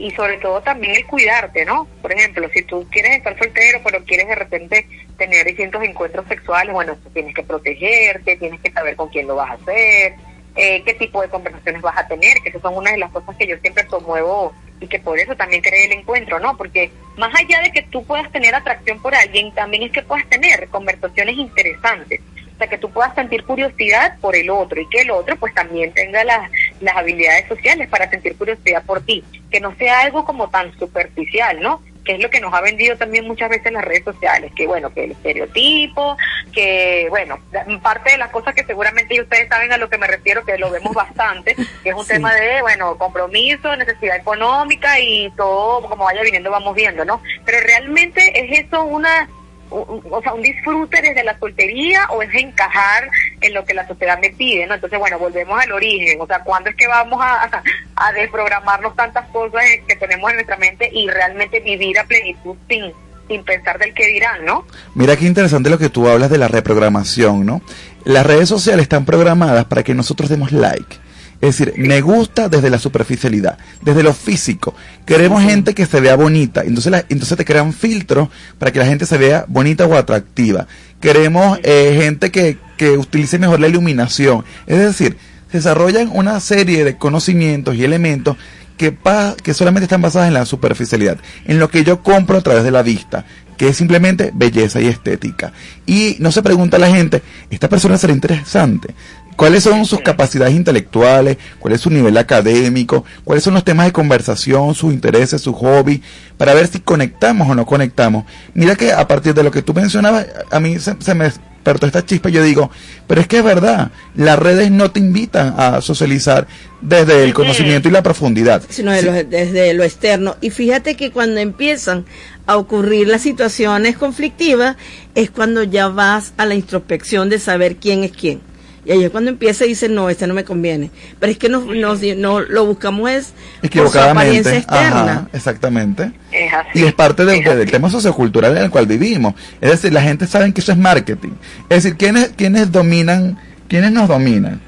Y 0.00 0.10
sobre 0.12 0.38
todo 0.38 0.62
también 0.62 0.96
el 0.96 1.06
cuidarte, 1.06 1.66
¿no? 1.66 1.86
Por 2.00 2.10
ejemplo, 2.12 2.48
si 2.54 2.62
tú 2.62 2.86
quieres 2.90 3.18
estar 3.18 3.38
soltero, 3.38 3.80
pero 3.84 4.02
quieres 4.02 4.28
de 4.28 4.34
repente 4.34 4.86
tener 5.18 5.44
distintos 5.44 5.82
encuentros 5.84 6.26
sexuales, 6.26 6.72
bueno, 6.72 6.96
tú 6.96 7.10
tienes 7.10 7.34
que 7.34 7.42
protegerte, 7.42 8.38
tienes 8.38 8.60
que 8.62 8.72
saber 8.72 8.96
con 8.96 9.10
quién 9.10 9.26
lo 9.26 9.36
vas 9.36 9.50
a 9.50 9.54
hacer, 9.54 10.14
eh, 10.56 10.82
qué 10.86 10.94
tipo 10.94 11.20
de 11.20 11.28
conversaciones 11.28 11.82
vas 11.82 11.98
a 11.98 12.08
tener, 12.08 12.38
que 12.42 12.48
esas 12.48 12.62
son 12.62 12.78
una 12.78 12.92
de 12.92 12.96
las 12.96 13.10
cosas 13.12 13.36
que 13.36 13.46
yo 13.46 13.58
siempre 13.58 13.84
promuevo 13.84 14.54
y 14.80 14.86
que 14.86 14.98
por 14.98 15.18
eso 15.18 15.36
también 15.36 15.60
creé 15.60 15.84
el 15.84 15.92
encuentro, 15.92 16.40
¿no? 16.40 16.56
Porque 16.56 16.90
más 17.18 17.38
allá 17.38 17.60
de 17.60 17.70
que 17.70 17.82
tú 17.82 18.02
puedas 18.06 18.32
tener 18.32 18.54
atracción 18.54 19.02
por 19.02 19.14
alguien, 19.14 19.52
también 19.52 19.82
es 19.82 19.92
que 19.92 20.00
puedas 20.00 20.26
tener 20.30 20.66
conversaciones 20.68 21.36
interesantes. 21.36 22.22
O 22.54 22.56
sea, 22.56 22.68
que 22.68 22.78
tú 22.78 22.90
puedas 22.90 23.14
sentir 23.14 23.44
curiosidad 23.44 24.18
por 24.20 24.34
el 24.34 24.48
otro 24.48 24.80
y 24.80 24.88
que 24.88 25.02
el 25.02 25.10
otro 25.10 25.36
pues 25.36 25.52
también 25.52 25.92
tenga 25.92 26.24
las, 26.24 26.50
las 26.80 26.96
habilidades 26.96 27.48
sociales 27.48 27.86
para 27.88 28.08
sentir 28.08 28.34
curiosidad 28.36 28.82
por 28.84 29.02
ti. 29.02 29.22
Que 29.50 29.60
no 29.60 29.74
sea 29.76 30.00
algo 30.00 30.24
como 30.24 30.48
tan 30.48 30.76
superficial, 30.78 31.60
¿no? 31.60 31.82
Que 32.04 32.14
es 32.14 32.20
lo 32.20 32.30
que 32.30 32.40
nos 32.40 32.54
ha 32.54 32.60
vendido 32.60 32.96
también 32.96 33.26
muchas 33.26 33.50
veces 33.50 33.72
las 33.72 33.84
redes 33.84 34.04
sociales, 34.04 34.52
que 34.56 34.66
bueno, 34.66 34.92
que 34.92 35.04
el 35.04 35.10
estereotipo, 35.12 36.16
que 36.52 37.06
bueno, 37.10 37.38
parte 37.82 38.12
de 38.12 38.18
las 38.18 38.30
cosas 38.30 38.54
que 38.54 38.64
seguramente 38.64 39.20
ustedes 39.20 39.48
saben 39.48 39.72
a 39.72 39.76
lo 39.76 39.90
que 39.90 39.98
me 39.98 40.06
refiero, 40.06 40.44
que 40.44 40.56
lo 40.56 40.70
vemos 40.70 40.94
bastante, 40.94 41.54
que 41.82 41.90
es 41.90 41.94
un 41.94 42.06
tema 42.06 42.34
de, 42.34 42.62
bueno, 42.62 42.96
compromiso, 42.96 43.76
necesidad 43.76 44.16
económica 44.16 44.98
y 44.98 45.30
todo 45.36 45.88
como 45.88 46.04
vaya 46.04 46.22
viniendo 46.22 46.50
vamos 46.50 46.74
viendo, 46.74 47.04
¿no? 47.04 47.20
Pero 47.44 47.60
realmente 47.60 48.32
es 48.34 48.66
eso 48.66 48.84
una 48.84 49.28
un- 49.70 50.02
o 50.10 50.20
sea, 50.22 50.34
un 50.34 50.42
disfrute 50.42 51.00
desde 51.00 51.22
la 51.24 51.38
soltería 51.38 52.06
o 52.10 52.22
es 52.22 52.34
encajar 52.34 53.08
en 53.40 53.54
lo 53.54 53.64
que 53.64 53.74
la 53.74 53.86
sociedad 53.86 54.18
me 54.20 54.30
pide, 54.30 54.66
¿no? 54.66 54.74
Entonces, 54.74 54.98
bueno, 54.98 55.18
volvemos 55.18 55.60
al 55.62 55.72
origen, 55.72 56.20
o 56.20 56.26
sea, 56.26 56.40
¿cuándo 56.40 56.70
es 56.70 56.76
que 56.76 56.86
vamos 56.86 57.20
a, 57.22 57.44
a, 57.44 57.62
a 57.96 58.12
desprogramarnos 58.12 58.94
tantas 58.96 59.26
cosas 59.28 59.62
que 59.86 59.96
tenemos 59.96 60.30
en 60.30 60.36
nuestra 60.36 60.56
mente 60.56 60.90
y 60.92 61.08
realmente 61.08 61.60
vivir 61.60 61.98
a 61.98 62.04
plenitud 62.04 62.56
sin, 62.68 62.92
sin 63.28 63.44
pensar 63.44 63.78
del 63.78 63.94
que 63.94 64.06
dirán, 64.06 64.44
¿no? 64.44 64.66
Mira 64.94 65.16
qué 65.16 65.26
interesante 65.26 65.70
lo 65.70 65.78
que 65.78 65.88
tú 65.88 66.08
hablas 66.08 66.30
de 66.30 66.38
la 66.38 66.48
reprogramación, 66.48 67.46
¿no? 67.46 67.62
Las 68.04 68.26
redes 68.26 68.48
sociales 68.48 68.82
están 68.84 69.04
programadas 69.04 69.66
para 69.66 69.82
que 69.82 69.94
nosotros 69.94 70.28
demos 70.30 70.52
like. 70.52 70.96
Es 71.40 71.56
decir, 71.58 71.72
me 71.78 72.00
gusta 72.02 72.48
desde 72.50 72.68
la 72.68 72.78
superficialidad, 72.78 73.56
desde 73.80 74.02
lo 74.02 74.12
físico. 74.12 74.74
Queremos 75.06 75.42
gente 75.42 75.74
que 75.74 75.86
se 75.86 76.00
vea 76.00 76.14
bonita. 76.16 76.62
Entonces, 76.62 76.92
la- 76.92 77.04
entonces 77.08 77.36
te 77.38 77.44
crean 77.46 77.72
filtros 77.72 78.28
para 78.58 78.72
que 78.72 78.78
la 78.78 78.86
gente 78.86 79.06
se 79.06 79.16
vea 79.16 79.46
bonita 79.48 79.86
o 79.86 79.96
atractiva. 79.96 80.66
Queremos 81.00 81.58
eh, 81.62 81.98
gente 82.02 82.30
que, 82.30 82.58
que 82.76 82.90
utilice 82.98 83.38
mejor 83.38 83.58
la 83.58 83.68
iluminación. 83.68 84.44
Es 84.66 84.78
decir, 84.78 85.16
se 85.50 85.58
desarrollan 85.58 86.10
una 86.12 86.38
serie 86.40 86.84
de 86.84 86.96
conocimientos 86.98 87.74
y 87.74 87.84
elementos 87.84 88.36
que, 88.76 88.96
que 89.42 89.52
solamente 89.54 89.84
están 89.84 90.00
basadas 90.00 90.28
en 90.28 90.34
la 90.34 90.46
superficialidad, 90.46 91.18
en 91.44 91.58
lo 91.58 91.68
que 91.68 91.84
yo 91.84 92.02
compro 92.02 92.38
a 92.38 92.40
través 92.42 92.64
de 92.64 92.70
la 92.70 92.82
vista, 92.82 93.26
que 93.60 93.68
es 93.68 93.76
simplemente 93.76 94.30
belleza 94.32 94.80
y 94.80 94.86
estética. 94.86 95.52
Y 95.84 96.16
no 96.18 96.32
se 96.32 96.42
pregunta 96.42 96.78
a 96.78 96.80
la 96.80 96.88
gente, 96.88 97.20
¿esta 97.50 97.68
persona 97.68 97.98
será 97.98 98.14
interesante? 98.14 98.94
¿Cuáles 99.36 99.64
son 99.64 99.84
sus 99.84 100.00
capacidades 100.00 100.54
intelectuales? 100.54 101.36
¿Cuál 101.58 101.74
es 101.74 101.82
su 101.82 101.90
nivel 101.90 102.16
académico? 102.16 103.04
¿Cuáles 103.22 103.44
son 103.44 103.52
los 103.52 103.62
temas 103.62 103.84
de 103.84 103.92
conversación, 103.92 104.74
sus 104.74 104.94
intereses, 104.94 105.42
sus 105.42 105.54
hobbies? 105.56 106.00
Para 106.38 106.54
ver 106.54 106.68
si 106.68 106.80
conectamos 106.80 107.50
o 107.50 107.54
no 107.54 107.66
conectamos. 107.66 108.24
Mira 108.54 108.76
que 108.76 108.94
a 108.94 109.06
partir 109.06 109.34
de 109.34 109.42
lo 109.42 109.50
que 109.50 109.60
tú 109.60 109.74
mencionabas, 109.74 110.26
a 110.50 110.58
mí 110.58 110.78
se, 110.78 110.96
se 110.98 111.14
me 111.14 111.30
despertó 111.60 111.86
esta 111.86 112.04
chispa 112.04 112.30
y 112.30 112.32
yo 112.32 112.42
digo, 112.42 112.70
pero 113.06 113.20
es 113.20 113.26
que 113.26 113.38
es 113.38 113.44
verdad, 113.44 113.90
las 114.14 114.38
redes 114.38 114.70
no 114.70 114.90
te 114.90 114.98
invitan 115.00 115.54
a 115.58 115.80
socializar 115.82 116.46
desde 116.80 117.24
el 117.24 117.34
conocimiento 117.34 117.88
y 117.88 117.92
la 117.92 118.02
profundidad. 118.02 118.62
sino 118.70 118.92
de 118.92 119.00
Sí. 119.02 119.26
desde 119.28 119.74
lo 119.74 119.84
externo. 119.84 120.36
Y 120.40 120.50
fíjate 120.50 120.96
que 120.96 121.10
cuando 121.10 121.38
empiezan 121.40 122.06
a 122.46 122.56
ocurrir 122.56 123.08
las 123.08 123.20
situaciones 123.22 123.96
conflictivas 123.98 124.76
es 125.14 125.30
cuando 125.30 125.62
ya 125.62 125.88
vas 125.88 126.32
a 126.38 126.46
la 126.46 126.54
introspección 126.54 127.28
de 127.28 127.38
saber 127.38 127.76
quién 127.76 128.04
es 128.04 128.12
quién. 128.12 128.40
Y 128.84 128.92
ahí 128.92 129.04
es 129.04 129.10
cuando 129.10 129.30
empieza 129.30 129.66
y 129.66 129.68
dice, 129.68 129.88
no, 129.90 130.08
este 130.08 130.26
no 130.26 130.32
me 130.34 130.42
conviene. 130.44 130.90
Pero 131.18 131.32
es 131.32 131.38
que 131.38 131.48
no, 131.50 131.60
no, 131.60 131.94
no 132.16 132.40
lo 132.40 132.64
buscamos 132.66 133.10
es 133.10 133.32
por 133.70 133.90
su 133.90 133.98
apariencia 133.98 134.52
Equivocadamente. 134.56 134.56
externa. 134.56 135.00
Ajá, 135.12 135.28
exactamente. 135.34 136.12
Es 136.32 136.52
así. 136.52 136.78
Y 136.80 136.84
es 136.84 136.94
parte 136.94 137.24
de- 137.26 137.42
de- 137.42 137.56
del 137.56 137.70
tema 137.70 137.90
sociocultural 137.90 138.56
en 138.56 138.64
el 138.64 138.70
cual 138.70 138.86
vivimos. 138.86 139.34
Es 139.60 139.70
decir, 139.70 139.92
la 139.92 140.00
gente 140.02 140.26
sabe 140.26 140.52
que 140.54 140.60
eso 140.62 140.72
es 140.72 140.78
marketing. 140.78 141.32
Es 141.68 141.82
decir, 141.84 141.96
¿quiénes, 141.98 142.30
quiénes 142.36 142.72
dominan, 142.72 143.38
quiénes 143.68 143.92
nos 143.92 144.08
dominan 144.08 144.60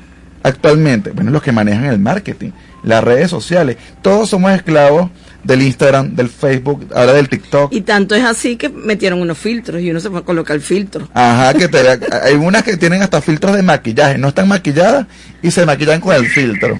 actualmente? 0.43 1.11
Bueno, 1.13 1.31
los 1.31 1.43
que 1.43 1.53
manejan 1.53 1.85
el 1.87 1.99
marketing, 1.99 2.51
las 2.83 3.03
redes 3.03 3.31
sociales. 3.31 3.77
Todos 4.03 4.29
somos 4.29 4.53
esclavos 4.53 5.11
del 5.45 5.63
Instagram, 5.63 6.15
del 6.15 6.29
Facebook, 6.29 6.87
ahora 6.95 7.13
del 7.13 7.29
TikTok. 7.29 7.73
Y 7.73 7.81
tanto 7.83 8.15
es 8.15 8.25
así 8.25 8.57
que 8.57 8.69
metieron 8.69 9.21
unos 9.21 9.39
filtros 9.39 9.81
y 9.81 9.91
uno 9.91 10.01
se 10.01 10.11
fue 10.11 10.21
a 10.21 10.23
colocar 10.23 10.57
el 10.57 10.63
filtro. 10.63 11.09
Ajá, 11.15 11.55
que 11.55 11.69
te, 11.69 11.79
hay 12.23 12.35
unas 12.35 12.63
que 12.63 12.77
tienen 12.77 13.03
hasta 13.03 13.21
filtros 13.21 13.57
de 13.57 13.63
maquillaje, 13.63 14.19
no 14.19 14.29
están 14.29 14.49
maquilladas 14.49 15.07
y 15.43 15.51
se 15.51 15.67
maquillan 15.67 16.01
con 16.01 16.15
el 16.15 16.27
filtro. 16.27 16.79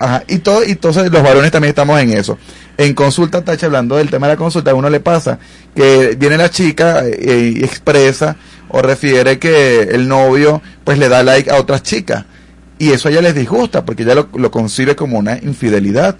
Ajá, 0.00 0.24
y 0.26 0.38
todo, 0.38 0.64
y 0.64 0.72
entonces 0.72 1.10
los 1.10 1.22
varones 1.22 1.50
también 1.50 1.70
estamos 1.70 2.00
en 2.00 2.12
eso. 2.12 2.38
En 2.78 2.94
consulta, 2.94 3.42
Tacha, 3.44 3.66
hablando 3.66 3.96
del 3.96 4.10
tema 4.10 4.26
de 4.26 4.34
la 4.34 4.36
consulta, 4.36 4.72
a 4.72 4.74
uno 4.74 4.90
le 4.90 5.00
pasa 5.00 5.38
que 5.74 6.16
viene 6.18 6.36
la 6.36 6.50
chica 6.50 7.04
eh, 7.06 7.54
y 7.56 7.64
expresa 7.64 8.36
o 8.68 8.82
refiere 8.82 9.38
que 9.38 9.82
el 9.82 10.08
novio 10.08 10.60
pues 10.84 10.98
le 10.98 11.08
da 11.08 11.22
like 11.22 11.50
a 11.50 11.56
otras 11.56 11.82
chicas. 11.82 12.24
Y 12.78 12.90
eso 12.90 13.08
a 13.08 13.12
ella 13.12 13.22
les 13.22 13.34
disgusta 13.34 13.84
porque 13.84 14.02
ella 14.02 14.14
lo, 14.14 14.28
lo 14.34 14.50
concibe 14.50 14.96
como 14.96 15.18
una 15.18 15.38
infidelidad. 15.38 16.16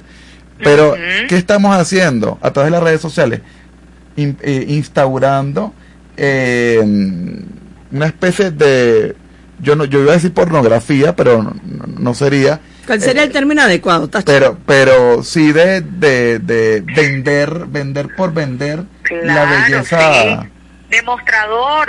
Pero, 0.62 0.94
¿qué 1.28 1.36
estamos 1.36 1.76
haciendo 1.76 2.38
a 2.40 2.50
través 2.52 2.70
de 2.72 2.76
las 2.78 2.82
redes 2.82 3.00
sociales? 3.00 3.40
In- 4.16 4.38
eh, 4.42 4.64
instaurando 4.68 5.74
eh, 6.16 6.80
una 7.92 8.06
especie 8.06 8.50
de, 8.50 9.14
yo 9.60 9.76
no, 9.76 9.84
yo 9.84 10.00
iba 10.00 10.12
a 10.12 10.14
decir 10.14 10.32
pornografía, 10.32 11.14
pero 11.14 11.42
no, 11.42 11.54
no- 11.98 12.14
sería, 12.14 12.60
¿Cuál 12.86 13.00
sería 13.02 13.24
el 13.24 13.32
término 13.32 13.62
adecuado, 13.62 14.08
Tacho? 14.08 14.24
pero, 14.26 14.56
pero 14.64 15.22
sí 15.22 15.52
de, 15.52 15.80
de, 15.82 16.38
de 16.38 16.80
vender, 16.94 17.66
vender 17.66 18.14
por 18.16 18.32
vender 18.32 18.84
la 19.24 19.44
belleza 19.44 20.48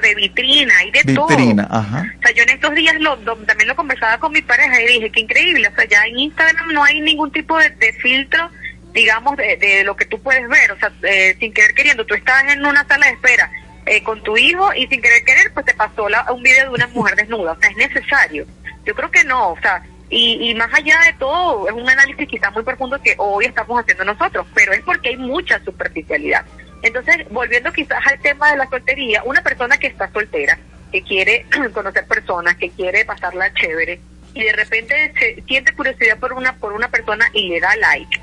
de 0.02 0.16
vitrina 0.16 0.74
y 0.86 0.92
de 0.92 1.14
todo. 1.16 1.28
vitrina, 1.28 1.68
ajá. 1.70 2.06
O 2.18 2.22
sea, 2.22 2.32
yo 2.36 2.44
en 2.44 2.50
estos 2.50 2.74
días 2.76 2.96
lo, 3.00 3.16
lo- 3.18 3.36
también 3.38 3.68
lo 3.68 3.76
conversaba 3.76 4.18
con 4.20 4.32
mi 4.32 4.42
pareja 4.42 4.82
y 4.82 4.88
dije, 4.88 5.12
qué 5.12 5.20
increíble, 5.22 5.68
o 5.68 5.76
sea, 5.76 5.86
ya 5.86 6.04
en 6.06 6.20
Instagram 6.20 6.72
no 6.74 6.84
hay 6.84 7.00
ningún 7.02 7.32
tipo 7.32 7.58
de, 7.58 7.70
de 7.72 7.94
filtro, 7.94 8.50
digamos, 8.94 9.38
de, 9.38 9.58
de 9.58 9.84
lo 9.84 9.96
que 9.96 10.06
tú 10.06 10.22
puedes 10.22 10.48
ver, 10.50 10.72
o 10.72 10.80
sea, 10.80 10.92
eh, 11.04 11.36
sin 11.40 11.54
querer 11.54 11.74
queriendo, 11.76 12.06
tú 12.06 12.14
estás 12.16 12.44
en 12.52 12.66
una 12.66 12.86
sala 12.88 13.06
de 13.08 13.14
espera 13.14 13.52
eh, 13.86 14.02
con 14.04 14.22
tu 14.24 14.36
hijo 14.38 14.74
y 14.74 14.88
sin 14.88 15.02
querer 15.02 15.24
querer, 15.24 15.52
pues 15.54 15.66
te 15.66 15.74
pasó 15.74 16.10
la- 16.10 16.32
un 16.32 16.42
video 16.44 16.66
de 16.70 16.76
una 16.76 16.88
mujer 16.88 17.16
desnuda, 17.16 17.54
o 17.54 17.60
sea, 17.60 17.70
es 17.70 17.78
necesario. 17.78 18.46
Yo 18.86 18.96
creo 18.96 19.12
que 19.12 19.24
no, 19.24 19.52
o 19.52 19.60
sea, 19.62 19.84
y, 20.10 20.50
y 20.50 20.56
más 20.56 20.74
allá 20.74 21.00
de 21.06 21.14
todo, 21.14 21.68
es 21.68 21.74
un 21.74 21.88
análisis 21.90 22.28
quizá 22.28 22.50
muy 22.52 22.64
profundo 22.64 22.98
que 23.02 23.14
hoy 23.18 23.46
estamos 23.46 23.80
haciendo 23.80 24.06
nosotros, 24.06 24.48
pero 24.54 24.72
es 24.74 24.82
porque 24.82 25.10
hay 25.10 25.18
mucha 25.18 25.60
superficialidad. 25.66 26.46
Entonces, 26.84 27.28
volviendo 27.30 27.72
quizás 27.74 28.06
al 28.06 28.20
tema 28.20 28.52
de 28.52 28.58
la 28.58 28.70
soltería, 28.70 29.24
una 29.24 29.42
persona 29.42 29.78
que 29.78 29.88
está 29.88 30.12
soltera, 30.12 30.58
que 30.92 31.02
quiere 31.02 31.46
conocer 31.74 32.06
personas, 32.06 32.56
que 32.56 32.70
quiere 32.70 33.06
pasarla 33.06 33.54
chévere, 33.54 34.00
y 34.34 34.44
de 34.44 34.54
repente 34.54 35.12
se 35.18 35.42
siente 35.48 35.74
curiosidad 35.74 36.18
por 36.20 36.34
una, 36.34 36.56
por 36.58 36.74
una 36.74 36.90
persona 36.90 37.26
y 37.34 37.50
le 37.50 37.60
da 37.60 37.76
like. 37.78 38.22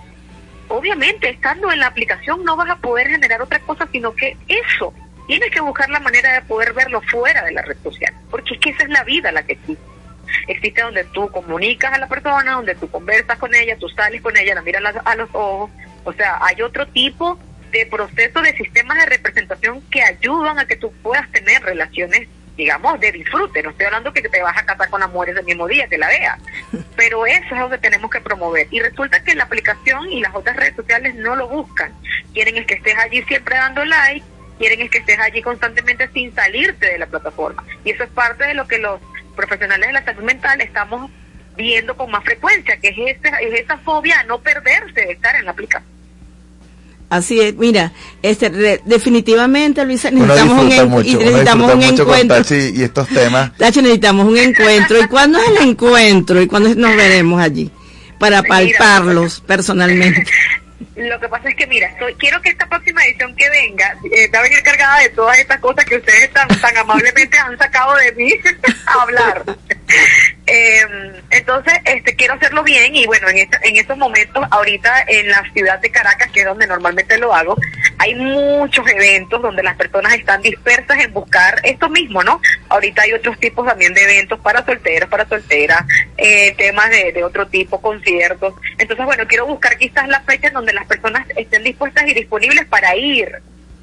Obviamente, 0.68 1.28
estando 1.28 1.70
en 1.72 1.80
la 1.80 1.88
aplicación 1.88 2.44
no 2.44 2.56
vas 2.56 2.70
a 2.70 2.76
poder 2.76 3.08
generar 3.08 3.42
otra 3.42 3.58
cosa, 3.60 3.88
sino 3.92 4.14
que 4.14 4.36
eso. 4.48 4.94
Tienes 5.26 5.50
que 5.50 5.60
buscar 5.60 5.88
la 5.90 6.00
manera 6.00 6.32
de 6.34 6.42
poder 6.42 6.72
verlo 6.72 7.00
fuera 7.02 7.42
de 7.44 7.52
la 7.52 7.62
red 7.62 7.76
social, 7.82 8.14
porque 8.30 8.54
es 8.54 8.60
que 8.60 8.70
esa 8.70 8.84
es 8.84 8.90
la 8.90 9.04
vida 9.04 9.32
la 9.32 9.42
que 9.42 9.54
existe. 9.54 9.82
Existe 10.48 10.82
donde 10.82 11.04
tú 11.04 11.28
comunicas 11.30 11.92
a 11.92 11.98
la 11.98 12.08
persona, 12.08 12.52
donde 12.52 12.74
tú 12.74 12.90
conversas 12.90 13.38
con 13.38 13.54
ella, 13.54 13.76
tú 13.78 13.88
sales 13.90 14.20
con 14.22 14.36
ella, 14.36 14.54
la 14.54 14.62
miras 14.62 14.82
a 15.04 15.16
los- 15.16 15.28
ojos. 15.32 15.70
O 16.04 16.12
sea, 16.12 16.38
hay 16.40 16.60
otro 16.62 16.86
tipo 16.88 17.38
de 17.74 17.86
proceso 17.86 18.40
de 18.40 18.56
sistemas 18.56 18.96
de 18.98 19.06
representación 19.06 19.82
que 19.90 20.00
ayudan 20.02 20.58
a 20.58 20.66
que 20.66 20.76
tú 20.76 20.92
puedas 21.02 21.30
tener 21.32 21.60
relaciones, 21.62 22.28
digamos, 22.56 23.00
de 23.00 23.10
disfrute. 23.12 23.62
No 23.62 23.70
estoy 23.70 23.86
hablando 23.86 24.12
que 24.12 24.22
te 24.22 24.40
vas 24.42 24.56
a 24.56 24.64
casar 24.64 24.88
con 24.88 25.00
la 25.00 25.08
mujer 25.08 25.30
ese 25.30 25.42
mismo 25.42 25.66
día, 25.66 25.88
que 25.88 25.98
la 25.98 26.06
veas. 26.08 26.38
Pero 26.96 27.26
eso 27.26 27.54
es 27.54 27.60
lo 27.60 27.68
que 27.70 27.78
tenemos 27.78 28.10
que 28.10 28.20
promover. 28.20 28.68
Y 28.70 28.80
resulta 28.80 29.22
que 29.24 29.34
la 29.34 29.44
aplicación 29.44 30.10
y 30.12 30.20
las 30.20 30.34
otras 30.34 30.56
redes 30.56 30.76
sociales 30.76 31.14
no 31.16 31.34
lo 31.36 31.48
buscan. 31.48 31.92
Quieren 32.32 32.56
es 32.56 32.66
que 32.66 32.74
estés 32.74 32.96
allí 32.96 33.22
siempre 33.24 33.56
dando 33.56 33.84
like, 33.84 34.24
quieren 34.58 34.80
es 34.82 34.90
que 34.90 34.98
estés 34.98 35.18
allí 35.18 35.42
constantemente 35.42 36.08
sin 36.14 36.32
salirte 36.34 36.86
de 36.92 36.98
la 36.98 37.06
plataforma. 37.06 37.64
Y 37.84 37.90
eso 37.90 38.04
es 38.04 38.10
parte 38.10 38.44
de 38.44 38.54
lo 38.54 38.66
que 38.68 38.78
los 38.78 39.00
profesionales 39.34 39.88
de 39.88 39.92
la 39.92 40.04
salud 40.04 40.22
mental 40.22 40.60
estamos 40.60 41.10
viendo 41.56 41.96
con 41.96 42.10
más 42.10 42.22
frecuencia, 42.24 42.76
que 42.76 42.88
es, 42.88 42.96
ese- 43.16 43.34
es 43.40 43.60
esa 43.60 43.78
fobia 43.78 44.20
a 44.20 44.24
no 44.24 44.40
perderse 44.40 45.00
de 45.00 45.12
estar 45.12 45.34
en 45.36 45.44
la 45.44 45.50
aplicación. 45.52 45.92
Así 47.14 47.40
es, 47.40 47.54
mira, 47.54 47.92
este, 48.22 48.48
re- 48.48 48.80
definitivamente, 48.84 49.84
Luisa, 49.84 50.10
necesitamos 50.10 50.58
un, 50.62 50.68
disfruta 50.68 50.82
en- 50.82 50.88
mucho, 50.90 51.08
y 51.08 51.14
uno 51.14 51.24
necesitamos 51.26 51.66
disfruta 51.66 51.74
un 51.86 51.92
mucho 51.92 52.04
con 52.06 52.14
encuentro. 52.14 52.36
Tachi 52.36 52.72
y 52.74 52.82
estos 52.82 53.08
temas. 53.08 53.56
Tacho, 53.56 53.82
necesitamos 53.82 54.26
un 54.26 54.36
encuentro. 54.38 54.98
¿Y 55.00 55.06
cuándo 55.06 55.38
es 55.38 55.48
el 55.48 55.68
encuentro? 55.68 56.40
¿Y 56.42 56.46
cuándo 56.48 56.74
nos 56.74 56.96
veremos 56.96 57.40
allí? 57.40 57.70
Para 58.18 58.42
Mira, 58.42 58.48
palparlos 58.54 59.40
personalmente. 59.40 60.24
Lo 60.96 61.18
que 61.18 61.28
pasa 61.28 61.48
es 61.48 61.56
que, 61.56 61.66
mira, 61.66 61.88
estoy- 61.88 62.14
quiero 62.14 62.40
que 62.40 62.50
esta 62.50 62.68
próxima 62.68 63.04
edición 63.04 63.34
que 63.36 63.48
venga 63.50 63.96
eh, 64.12 64.30
va 64.32 64.38
a 64.38 64.42
venir 64.42 64.62
cargada 64.62 64.98
de 65.00 65.08
todas 65.10 65.38
estas 65.38 65.58
cosas 65.60 65.84
que 65.84 65.96
ustedes 65.96 66.32
tan, 66.32 66.46
tan 66.60 66.76
amablemente 66.76 67.36
han 67.38 67.56
sacado 67.58 67.94
de 67.96 68.12
mí 68.12 68.32
a 68.86 69.02
hablar. 69.02 69.44
Eh, 70.46 70.82
entonces, 71.30 71.74
este, 71.84 72.14
quiero 72.16 72.34
hacerlo 72.34 72.62
bien 72.62 72.94
y 72.94 73.06
bueno, 73.06 73.28
en, 73.28 73.38
esta- 73.38 73.60
en 73.62 73.76
estos 73.76 73.96
momentos, 73.96 74.44
ahorita 74.50 75.04
en 75.08 75.28
la 75.28 75.42
ciudad 75.52 75.78
de 75.80 75.90
Caracas, 75.90 76.30
que 76.32 76.40
es 76.40 76.46
donde 76.46 76.66
normalmente 76.66 77.16
lo 77.18 77.34
hago, 77.34 77.56
hay 77.98 78.14
muchos 78.14 78.86
eventos 78.88 79.40
donde 79.40 79.62
las 79.62 79.76
personas 79.76 80.12
están 80.14 80.42
dispersas 80.42 80.98
en 81.02 81.12
buscar 81.12 81.60
esto 81.64 81.88
mismo, 81.88 82.22
¿no? 82.22 82.40
Ahorita 82.68 83.02
hay 83.02 83.12
otros 83.14 83.38
tipos 83.40 83.66
también 83.66 83.94
de 83.94 84.02
eventos 84.04 84.38
para 84.40 84.64
solteros, 84.64 85.08
para 85.08 85.26
solteras, 85.28 85.82
eh, 86.18 86.54
temas 86.56 86.90
de, 86.90 87.12
de 87.12 87.24
otro 87.24 87.46
tipo, 87.46 87.80
conciertos. 87.80 88.54
Entonces, 88.78 89.04
bueno, 89.06 89.26
quiero 89.26 89.46
buscar 89.46 89.76
quizás 89.78 90.08
las 90.08 90.24
fechas 90.24 90.52
donde 90.52 90.72
las 90.74 90.86
personas 90.86 91.26
estén 91.36 91.64
dispuestas 91.64 92.06
y 92.06 92.14
disponibles 92.14 92.66
para 92.66 92.94
ir 92.96 93.30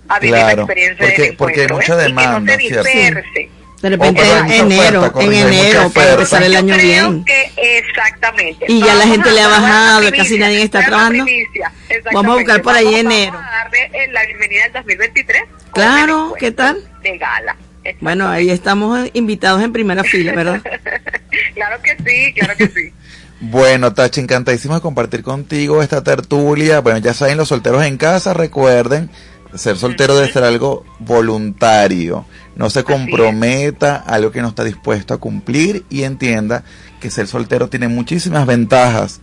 a 0.10 0.20
vivir 0.20 0.36
la 0.38 0.46
experiencia 0.64 1.06
porque- 1.08 1.22
del 1.24 1.36
porque 1.38 1.60
hay 1.62 1.66
encuentro, 1.66 1.76
mucha 1.78 1.94
¿eh? 1.94 1.96
y 1.96 2.00
que 2.00 2.08
demanda, 2.22 2.40
no 2.40 2.46
se 2.46 2.58
disperse. 2.58 3.50
De 3.82 3.90
repente 3.90 4.22
en 4.22 4.52
enero, 4.72 5.00
oferta, 5.02 5.22
en 5.24 5.34
enero 5.34 5.90
para 5.90 6.12
empezar 6.14 6.44
el 6.44 6.56
año 6.56 6.76
bien. 6.78 7.26
que 7.26 7.52
exactamente. 7.80 8.66
Y 8.68 8.80
ya 8.80 8.94
la 8.96 9.08
gente 9.08 9.32
le 9.32 9.42
ha 9.42 9.48
bajado, 9.48 10.00
primicia, 10.02 10.24
casi 10.24 10.38
nadie 10.38 10.62
está 10.64 10.86
trabajando. 10.86 11.24
primicia, 11.24 11.72
Vamos 12.14 12.34
a 12.34 12.36
buscar 12.38 12.62
por 12.62 12.76
ahí 12.76 12.86
Vamos- 12.86 13.00
enero. 13.00 13.32
Vamos 13.34 13.48
a 13.48 13.56
darle 13.64 13.80
eh, 13.94 14.08
la 14.12 14.26
bienvenida 14.26 14.66
al 14.66 14.74
2023 14.74 15.42
Claro, 15.74 16.34
¿qué 16.40 16.52
tal? 16.52 16.78
de 17.02 17.18
gala. 17.18 17.56
Bueno, 18.00 18.30
ahí 18.30 18.52
estamos 18.52 19.10
invitados 19.14 19.64
en 19.64 19.74
primera 19.74 20.04
fila, 20.04 20.34
¿verdad? 20.34 20.62
Claro 21.56 21.82
que 21.82 21.96
sí, 22.06 22.34
claro 22.34 22.56
que 22.58 22.68
sí. 22.68 22.94
Bueno, 23.44 23.92
Tachi, 23.94 24.22
encantadísimo 24.22 24.76
de 24.76 24.82
compartir 24.82 25.24
contigo 25.24 25.82
esta 25.82 26.04
tertulia. 26.04 26.80
Bueno, 26.82 27.00
ya 27.00 27.16
saben, 27.16 27.38
los 27.38 27.48
solteros 27.48 27.84
en 27.84 27.98
casa, 27.98 28.36
recuerden, 28.36 29.10
ser 29.56 29.78
soltero 29.78 30.16
debe 30.16 30.32
ser 30.32 30.44
algo 30.44 30.86
voluntario. 31.00 32.26
No 32.56 32.70
se 32.70 32.84
comprometa 32.84 33.98
a 33.98 34.16
algo 34.16 34.32
que 34.32 34.42
no 34.42 34.50
está 34.50 34.64
dispuesto 34.64 35.14
a 35.14 35.20
cumplir 35.20 35.86
y 35.90 36.04
entienda 36.04 36.64
que 37.00 37.10
ser 37.10 37.28
soltero 37.28 37.70
tiene 37.70 37.88
muchísimas 37.88 38.46
ventajas 38.46 39.22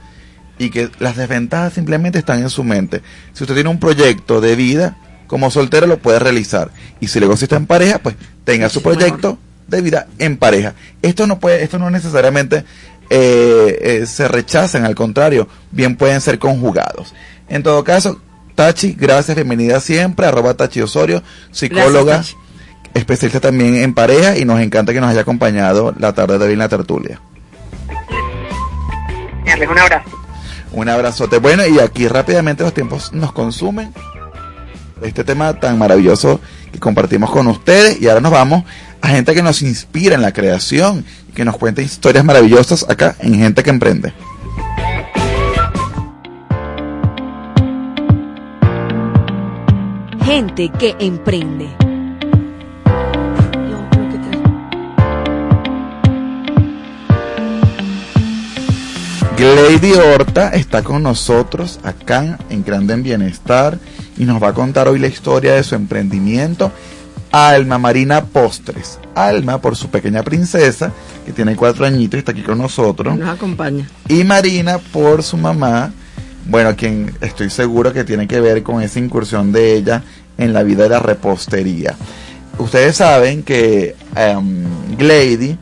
y 0.58 0.70
que 0.70 0.90
las 0.98 1.16
desventajas 1.16 1.74
simplemente 1.74 2.18
están 2.18 2.40
en 2.40 2.50
su 2.50 2.64
mente. 2.64 3.02
Si 3.32 3.44
usted 3.44 3.54
tiene 3.54 3.70
un 3.70 3.78
proyecto 3.78 4.40
de 4.40 4.56
vida, 4.56 4.96
como 5.26 5.50
soltero 5.50 5.86
lo 5.86 5.98
puede 5.98 6.18
realizar. 6.18 6.70
Y 7.00 7.08
si 7.08 7.20
luego 7.20 7.36
si 7.36 7.44
está 7.44 7.56
en 7.56 7.66
pareja, 7.66 7.98
pues 7.98 8.16
tenga 8.44 8.68
su 8.68 8.82
proyecto 8.82 9.38
de 9.68 9.82
vida 9.82 10.08
en 10.18 10.36
pareja. 10.36 10.74
Esto 11.02 11.26
no 11.26 11.38
puede, 11.38 11.62
esto 11.62 11.78
no 11.78 11.90
necesariamente 11.90 12.64
eh, 13.10 13.78
eh, 13.80 14.06
se 14.06 14.28
rechazan, 14.28 14.84
al 14.84 14.94
contrario, 14.94 15.48
bien 15.70 15.96
pueden 15.96 16.20
ser 16.20 16.38
conjugados. 16.38 17.14
En 17.48 17.62
todo 17.62 17.84
caso, 17.84 18.20
Tachi, 18.58 18.96
gracias, 18.98 19.36
bienvenida 19.36 19.78
siempre, 19.78 20.26
arroba 20.26 20.52
Tachi 20.52 20.80
Osorio, 20.82 21.22
psicóloga, 21.52 22.14
Gracias, 22.14 22.36
especialista 22.92 23.38
también 23.38 23.76
en 23.76 23.94
pareja 23.94 24.36
y 24.36 24.44
nos 24.44 24.58
encanta 24.58 24.92
que 24.92 25.00
nos 25.00 25.10
haya 25.10 25.20
acompañado 25.20 25.94
la 25.96 26.12
tarde 26.12 26.40
de 26.40 26.46
hoy 26.46 26.52
en 26.54 26.58
la 26.58 26.68
tertulia. 26.68 27.20
Darles 29.46 29.68
un 29.68 29.78
abrazo. 29.78 30.10
Un 30.72 30.88
abrazote. 30.88 31.38
Bueno, 31.38 31.64
y 31.68 31.78
aquí 31.78 32.08
rápidamente 32.08 32.64
los 32.64 32.74
tiempos 32.74 33.12
nos 33.12 33.30
consumen. 33.30 33.94
Este 35.02 35.22
tema 35.22 35.54
tan 35.60 35.78
maravilloso 35.78 36.40
que 36.72 36.80
compartimos 36.80 37.30
con 37.30 37.46
ustedes. 37.46 38.02
Y 38.02 38.08
ahora 38.08 38.20
nos 38.20 38.32
vamos 38.32 38.64
a 39.00 39.06
gente 39.06 39.34
que 39.34 39.42
nos 39.44 39.62
inspira 39.62 40.16
en 40.16 40.22
la 40.22 40.32
creación 40.32 41.04
y 41.28 41.32
que 41.32 41.44
nos 41.44 41.56
cuenta 41.56 41.80
historias 41.80 42.24
maravillosas 42.24 42.84
acá 42.88 43.14
en 43.20 43.36
Gente 43.36 43.62
que 43.62 43.70
Emprende. 43.70 44.12
Gente 50.28 50.70
que 50.78 50.94
emprende. 50.98 51.70
Glady 59.38 59.92
Horta 59.94 60.50
está 60.50 60.84
con 60.84 61.02
nosotros 61.02 61.80
acá 61.82 62.38
en 62.50 62.62
Grande 62.62 62.92
en 62.92 63.02
Bienestar 63.02 63.78
y 64.18 64.26
nos 64.26 64.42
va 64.42 64.48
a 64.48 64.52
contar 64.52 64.86
hoy 64.88 64.98
la 64.98 65.06
historia 65.06 65.54
de 65.54 65.62
su 65.62 65.74
emprendimiento 65.74 66.72
Alma 67.32 67.78
Marina 67.78 68.26
Postres. 68.26 68.98
Alma 69.14 69.62
por 69.62 69.76
su 69.76 69.88
pequeña 69.88 70.22
princesa 70.22 70.92
que 71.24 71.32
tiene 71.32 71.56
cuatro 71.56 71.86
añitos 71.86 72.16
y 72.16 72.18
está 72.18 72.32
aquí 72.32 72.42
con 72.42 72.58
nosotros. 72.58 73.16
Nos 73.16 73.30
acompaña. 73.30 73.88
Y 74.08 74.24
Marina 74.24 74.76
por 74.76 75.22
su 75.22 75.38
mamá, 75.38 75.90
bueno, 76.48 76.74
quien 76.76 77.14
estoy 77.20 77.50
seguro 77.50 77.92
que 77.92 78.04
tiene 78.04 78.26
que 78.26 78.40
ver 78.40 78.62
con 78.62 78.82
esa 78.82 78.98
incursión 78.98 79.52
de 79.52 79.74
ella 79.74 80.02
en 80.38 80.52
la 80.54 80.62
vida 80.62 80.84
de 80.84 80.88
la 80.88 80.98
repostería. 80.98 81.94
Ustedes 82.58 82.96
saben 82.96 83.42
que 83.42 83.94
em, 84.16 84.64
Glady 84.96 85.58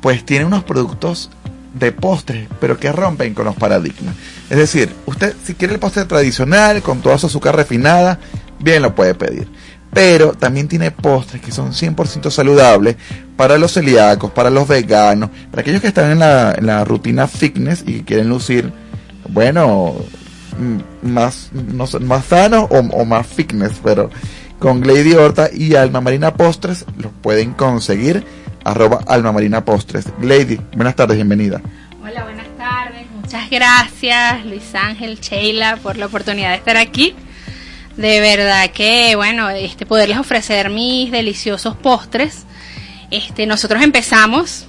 pues 0.00 0.24
tiene 0.24 0.44
unos 0.44 0.64
productos 0.64 1.30
de 1.74 1.92
postres, 1.92 2.48
pero 2.60 2.78
que 2.78 2.90
rompen 2.90 3.34
con 3.34 3.44
los 3.44 3.54
paradigmas. 3.54 4.14
Es 4.48 4.58
decir, 4.58 4.92
usted 5.06 5.34
si 5.44 5.54
quiere 5.54 5.74
el 5.74 5.80
postre 5.80 6.04
tradicional 6.04 6.82
con 6.82 7.00
toda 7.00 7.16
su 7.16 7.26
azúcar 7.26 7.54
refinada, 7.54 8.18
bien 8.58 8.82
lo 8.82 8.94
puede 8.94 9.14
pedir. 9.14 9.48
Pero 9.92 10.32
también 10.32 10.68
tiene 10.68 10.90
postres 10.90 11.40
que 11.40 11.52
son 11.52 11.72
100% 11.72 12.30
saludables 12.30 12.96
para 13.36 13.58
los 13.58 13.72
celíacos, 13.72 14.30
para 14.32 14.50
los 14.50 14.66
veganos, 14.66 15.30
para 15.50 15.62
aquellos 15.62 15.80
que 15.80 15.88
están 15.88 16.10
en 16.10 16.18
la, 16.18 16.52
en 16.56 16.66
la 16.66 16.84
rutina 16.84 17.28
fitness 17.28 17.84
y 17.86 18.02
quieren 18.02 18.28
lucir, 18.28 18.72
bueno, 19.32 19.96
más, 21.02 21.50
no 21.52 21.86
sé, 21.86 21.98
más 22.00 22.26
sanos 22.26 22.68
o, 22.70 23.04
más 23.04 23.26
fitness, 23.26 23.80
pero 23.82 24.10
con 24.58 24.86
Lady 24.86 25.14
Horta 25.14 25.48
y 25.52 25.74
Alma 25.74 26.00
Marina 26.00 26.34
Postres 26.34 26.84
los 26.98 27.12
pueden 27.22 27.52
conseguir 27.52 28.24
arroba 28.64 29.00
Alma 29.06 29.32
Marina 29.32 29.64
Postres. 29.64 30.06
Lady, 30.20 30.60
buenas 30.74 30.96
tardes, 30.96 31.16
bienvenida. 31.16 31.60
Hola, 32.02 32.24
buenas 32.24 32.46
tardes. 32.58 33.06
Muchas 33.14 33.48
gracias, 33.48 34.44
Luis 34.44 34.74
Ángel, 34.74 35.18
Sheila, 35.20 35.76
por 35.76 35.96
la 35.96 36.06
oportunidad 36.06 36.50
de 36.50 36.56
estar 36.56 36.76
aquí. 36.76 37.14
De 37.96 38.20
verdad 38.20 38.70
que, 38.70 39.16
bueno, 39.16 39.50
este, 39.50 39.86
poderles 39.86 40.18
ofrecer 40.18 40.70
mis 40.70 41.10
deliciosos 41.10 41.76
postres. 41.76 42.44
Este, 43.10 43.46
nosotros 43.46 43.82
empezamos, 43.82 44.66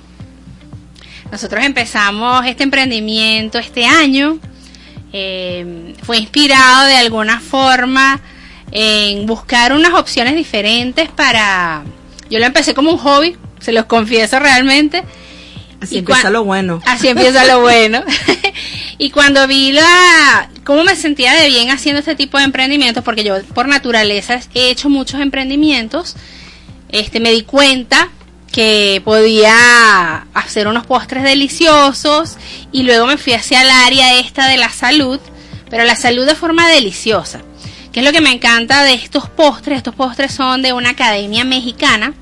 nosotros 1.32 1.64
empezamos 1.64 2.46
este 2.46 2.64
emprendimiento 2.64 3.60
este 3.60 3.86
año. 3.86 4.40
Eh, 5.14 5.94
fue 6.04 6.18
inspirado 6.18 6.88
de 6.88 6.96
alguna 6.96 7.40
forma 7.40 8.22
en 8.72 9.26
buscar 9.26 9.74
unas 9.74 9.94
opciones 9.94 10.36
diferentes 10.36 11.10
para... 11.10 11.84
Yo 12.30 12.40
lo 12.40 12.46
empecé 12.46 12.74
como 12.74 12.92
un 12.92 12.98
hobby, 12.98 13.36
se 13.60 13.74
los 13.74 13.86
confieso 13.86 14.40
realmente. 14.40 15.04
Así 15.82 15.96
Y 15.96 16.00
empieza 16.00 16.30
lo 16.30 16.44
bueno. 16.46 16.82
Así 16.86 17.10
empieza 17.10 17.46
lo 17.46 17.62
bueno. 17.62 18.04
y 18.98 19.10
cuando 19.10 19.48
vi 19.48 19.74
la 19.74 20.50
cómo 20.64 20.84
me 20.84 20.96
sentía 20.96 21.34
de 21.34 21.48
bien 21.48 21.70
haciendo 21.70 22.00
este 22.00 22.16
tipo 22.16 22.38
de 22.38 22.46
emprendimientos, 22.46 23.04
porque 23.04 23.24
yo 23.24 23.42
por 23.54 23.68
naturaleza 23.68 24.40
he 24.54 24.70
hecho 24.70 24.90
muchos 24.90 25.20
emprendimientos, 25.20 26.16
este 26.90 27.20
me 27.20 27.32
di 27.32 27.44
cuenta 27.44 28.10
que 28.52 29.02
podía 29.04 30.28
hacer 30.34 30.68
unos 30.68 30.86
postres 30.86 31.24
deliciosos 31.24 32.38
y 32.72 32.84
luego 32.84 33.06
me 33.06 33.18
fui 33.18 33.34
hacia 33.34 33.62
el 33.62 33.70
área 33.70 34.20
esta 34.20 34.48
de 34.48 34.58
la 34.58 34.70
salud, 34.70 35.20
pero 35.70 35.86
la 35.86 35.96
salud 35.96 36.26
de 36.26 36.36
forma 36.36 36.68
deliciosa. 36.70 37.42
Que 37.92 38.00
es 38.00 38.06
lo 38.06 38.12
que 38.12 38.22
me 38.22 38.32
encanta 38.32 38.84
de 38.84 38.94
estos 38.94 39.30
postres. 39.30 39.78
Estos 39.78 39.96
postres 39.96 40.34
son 40.34 40.62
de 40.62 40.74
una 40.74 40.92
academia 40.92 41.44
mexicana. 41.44 42.14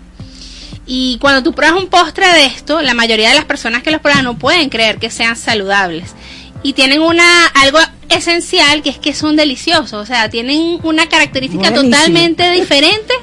Y 0.86 1.20
cuando 1.20 1.44
tú 1.44 1.54
pruebas 1.54 1.80
un 1.80 1.88
postre 1.88 2.28
de 2.28 2.46
esto, 2.46 2.82
la 2.82 2.96
mayoría 2.96 3.30
de 3.30 3.36
las 3.36 3.46
personas 3.46 3.84
que 3.84 3.92
los 3.92 4.02
prueban 4.02 4.24
no 4.24 4.38
pueden 4.40 4.70
creer 4.70 4.98
que 4.98 5.12
sean 5.12 5.36
saludables. 5.36 6.16
Y 6.64 6.74
tienen 6.74 7.02
una 7.02 7.46
algo 7.48 7.78
esencial 8.10 8.82
que 8.82 8.90
es 8.90 8.98
que 8.98 9.14
son 9.14 9.36
deliciosos, 9.36 9.94
o 9.94 10.06
sea, 10.06 10.30
tienen 10.30 10.80
una 10.84 11.08
característica 11.08 11.70
Buenísimo. 11.70 11.92
totalmente 11.92 12.50
diferente 12.52 13.14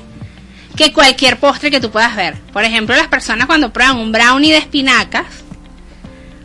que 0.76 0.92
cualquier 0.92 1.38
postre 1.38 1.70
que 1.70 1.80
tú 1.80 1.90
puedas 1.90 2.14
ver. 2.14 2.36
Por 2.52 2.64
ejemplo, 2.64 2.94
las 2.94 3.08
personas 3.08 3.46
cuando 3.46 3.72
prueban 3.72 3.98
un 3.98 4.12
brownie 4.12 4.52
de 4.52 4.58
espinacas, 4.58 5.26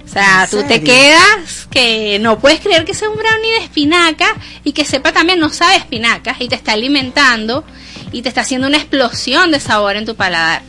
o 0.06 0.08
sea, 0.08 0.44
¿En 0.44 0.50
tú 0.50 0.64
te 0.68 0.84
quedas 0.84 1.68
que 1.70 2.20
no 2.20 2.40
puedes 2.40 2.60
creer 2.60 2.84
que 2.84 2.94
sea 2.94 3.10
un 3.10 3.18
brownie 3.18 3.52
de 3.52 3.60
espinaca 3.60 4.28
y 4.64 4.74
que 4.74 4.84
sepa 4.84 5.12
también 5.14 5.40
no 5.40 5.50
sabe 5.50 5.78
espinacas 5.78 6.38
y 6.42 6.50
te 6.50 6.56
está 6.56 6.74
alimentando 6.74 7.64
y 8.12 8.22
te 8.22 8.30
está 8.30 8.42
haciendo 8.42 8.68
una 8.68 8.78
explosión 8.78 9.52
de 9.52 9.60
sabor 9.60 9.96
en 9.96 10.06
tu 10.06 10.16
paladar. 10.16 10.64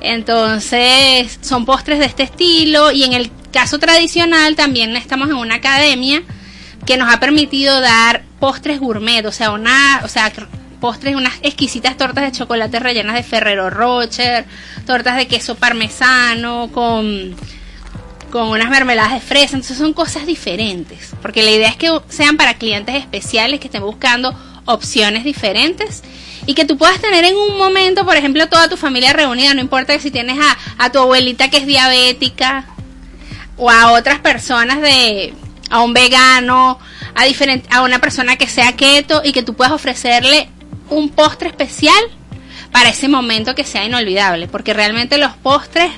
Entonces, 0.00 1.38
son 1.42 1.66
postres 1.66 1.98
de 1.98 2.06
este 2.06 2.22
estilo 2.22 2.90
y 2.90 3.04
en 3.04 3.12
el 3.12 3.30
caso 3.52 3.78
tradicional 3.78 4.56
también 4.56 4.96
estamos 4.96 5.28
en 5.28 5.36
una 5.36 5.56
academia 5.56 6.22
que 6.86 6.96
nos 6.96 7.12
ha 7.12 7.20
permitido 7.20 7.80
dar 7.80 8.24
postres 8.38 8.80
gourmet, 8.80 9.26
o 9.26 9.32
sea, 9.32 9.50
una, 9.50 10.00
o 10.04 10.08
sea, 10.08 10.32
postres, 10.80 11.14
unas 11.14 11.34
exquisitas 11.42 11.96
tortas 11.96 12.24
de 12.24 12.32
chocolate 12.32 12.80
rellenas 12.80 13.14
de 13.14 13.22
Ferrero 13.22 13.70
Rocher, 13.70 14.44
tortas 14.86 15.16
de 15.16 15.28
queso 15.28 15.54
parmesano 15.54 16.70
con 16.72 17.36
con 18.30 18.48
unas 18.48 18.70
mermeladas 18.70 19.12
de 19.12 19.20
fresa, 19.20 19.56
entonces 19.56 19.76
son 19.76 19.92
cosas 19.92 20.24
diferentes, 20.24 21.10
porque 21.20 21.42
la 21.42 21.50
idea 21.50 21.68
es 21.68 21.76
que 21.76 21.90
sean 22.08 22.36
para 22.36 22.54
clientes 22.54 22.94
especiales 22.94 23.60
que 23.60 23.66
estén 23.66 23.82
buscando 23.82 24.32
opciones 24.66 25.24
diferentes 25.24 26.02
y 26.46 26.54
que 26.54 26.64
tú 26.64 26.78
puedas 26.78 27.00
tener 27.00 27.24
en 27.24 27.36
un 27.36 27.58
momento, 27.58 28.04
por 28.04 28.16
ejemplo, 28.16 28.48
toda 28.48 28.68
tu 28.68 28.76
familia 28.76 29.12
reunida, 29.12 29.52
no 29.52 29.60
importa 29.60 29.98
si 29.98 30.10
tienes 30.10 30.38
a, 30.38 30.84
a 30.84 30.92
tu 30.92 31.00
abuelita 31.00 31.50
que 31.50 31.58
es 31.58 31.66
diabética 31.66 32.66
o 33.56 33.70
a 33.70 33.92
otras 33.92 34.20
personas 34.20 34.80
de 34.80 35.34
a 35.68 35.80
un 35.80 35.92
vegano, 35.92 36.78
a 37.14 37.24
diferente 37.24 37.68
a 37.70 37.82
una 37.82 38.00
persona 38.00 38.36
que 38.36 38.48
sea 38.48 38.74
keto 38.76 39.22
y 39.24 39.32
que 39.32 39.42
tú 39.42 39.54
puedas 39.54 39.72
ofrecerle 39.72 40.48
un 40.90 41.08
postre 41.08 41.48
especial 41.48 42.02
para 42.72 42.90
ese 42.90 43.08
momento 43.08 43.54
que 43.54 43.64
sea 43.64 43.84
inolvidable, 43.84 44.48
porque 44.48 44.74
realmente 44.74 45.18
los 45.18 45.32
postres 45.32 45.90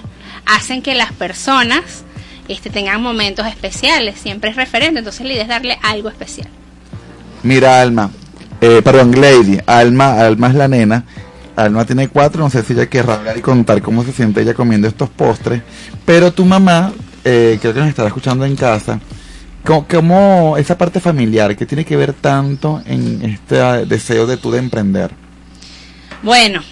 hacen 0.46 0.82
que 0.82 0.94
las 0.94 1.12
personas 1.12 2.04
este, 2.48 2.70
tengan 2.70 3.02
momentos 3.02 3.46
especiales, 3.46 4.18
siempre 4.18 4.50
es 4.50 4.56
referente, 4.56 4.98
entonces 4.98 5.26
la 5.26 5.32
idea 5.32 5.42
es 5.42 5.48
darle 5.48 5.78
algo 5.82 6.08
especial. 6.08 6.48
Mira, 7.42 7.80
Alma, 7.80 8.10
eh, 8.60 8.80
perdón, 8.82 9.20
Lady, 9.20 9.58
Alma, 9.66 10.20
Alma 10.20 10.48
es 10.48 10.54
la 10.54 10.68
nena. 10.68 11.04
Alma 11.56 11.84
tiene 11.84 12.08
cuatro, 12.08 12.42
no 12.42 12.48
sé 12.48 12.62
si 12.62 12.72
ella 12.72 12.86
querrá 12.86 13.14
hablar 13.14 13.36
y 13.36 13.42
contar 13.42 13.82
cómo 13.82 14.04
se 14.04 14.12
siente 14.12 14.40
ella 14.40 14.54
comiendo 14.54 14.88
estos 14.88 15.10
postres. 15.10 15.62
Pero 16.04 16.32
tu 16.32 16.44
mamá, 16.44 16.92
eh, 17.24 17.58
creo 17.60 17.74
que 17.74 17.80
nos 17.80 17.88
estará 17.88 18.08
escuchando 18.08 18.44
en 18.44 18.56
casa. 18.56 19.00
¿Cómo, 19.64 20.56
esa 20.58 20.76
parte 20.76 20.98
familiar 20.98 21.56
que 21.56 21.66
tiene 21.66 21.84
que 21.84 21.96
ver 21.96 22.12
tanto 22.14 22.82
en 22.84 23.22
este 23.24 23.60
ah, 23.60 23.84
deseo 23.84 24.26
de 24.26 24.36
tú 24.36 24.50
de 24.50 24.58
emprender? 24.58 25.12
Bueno, 26.22 26.62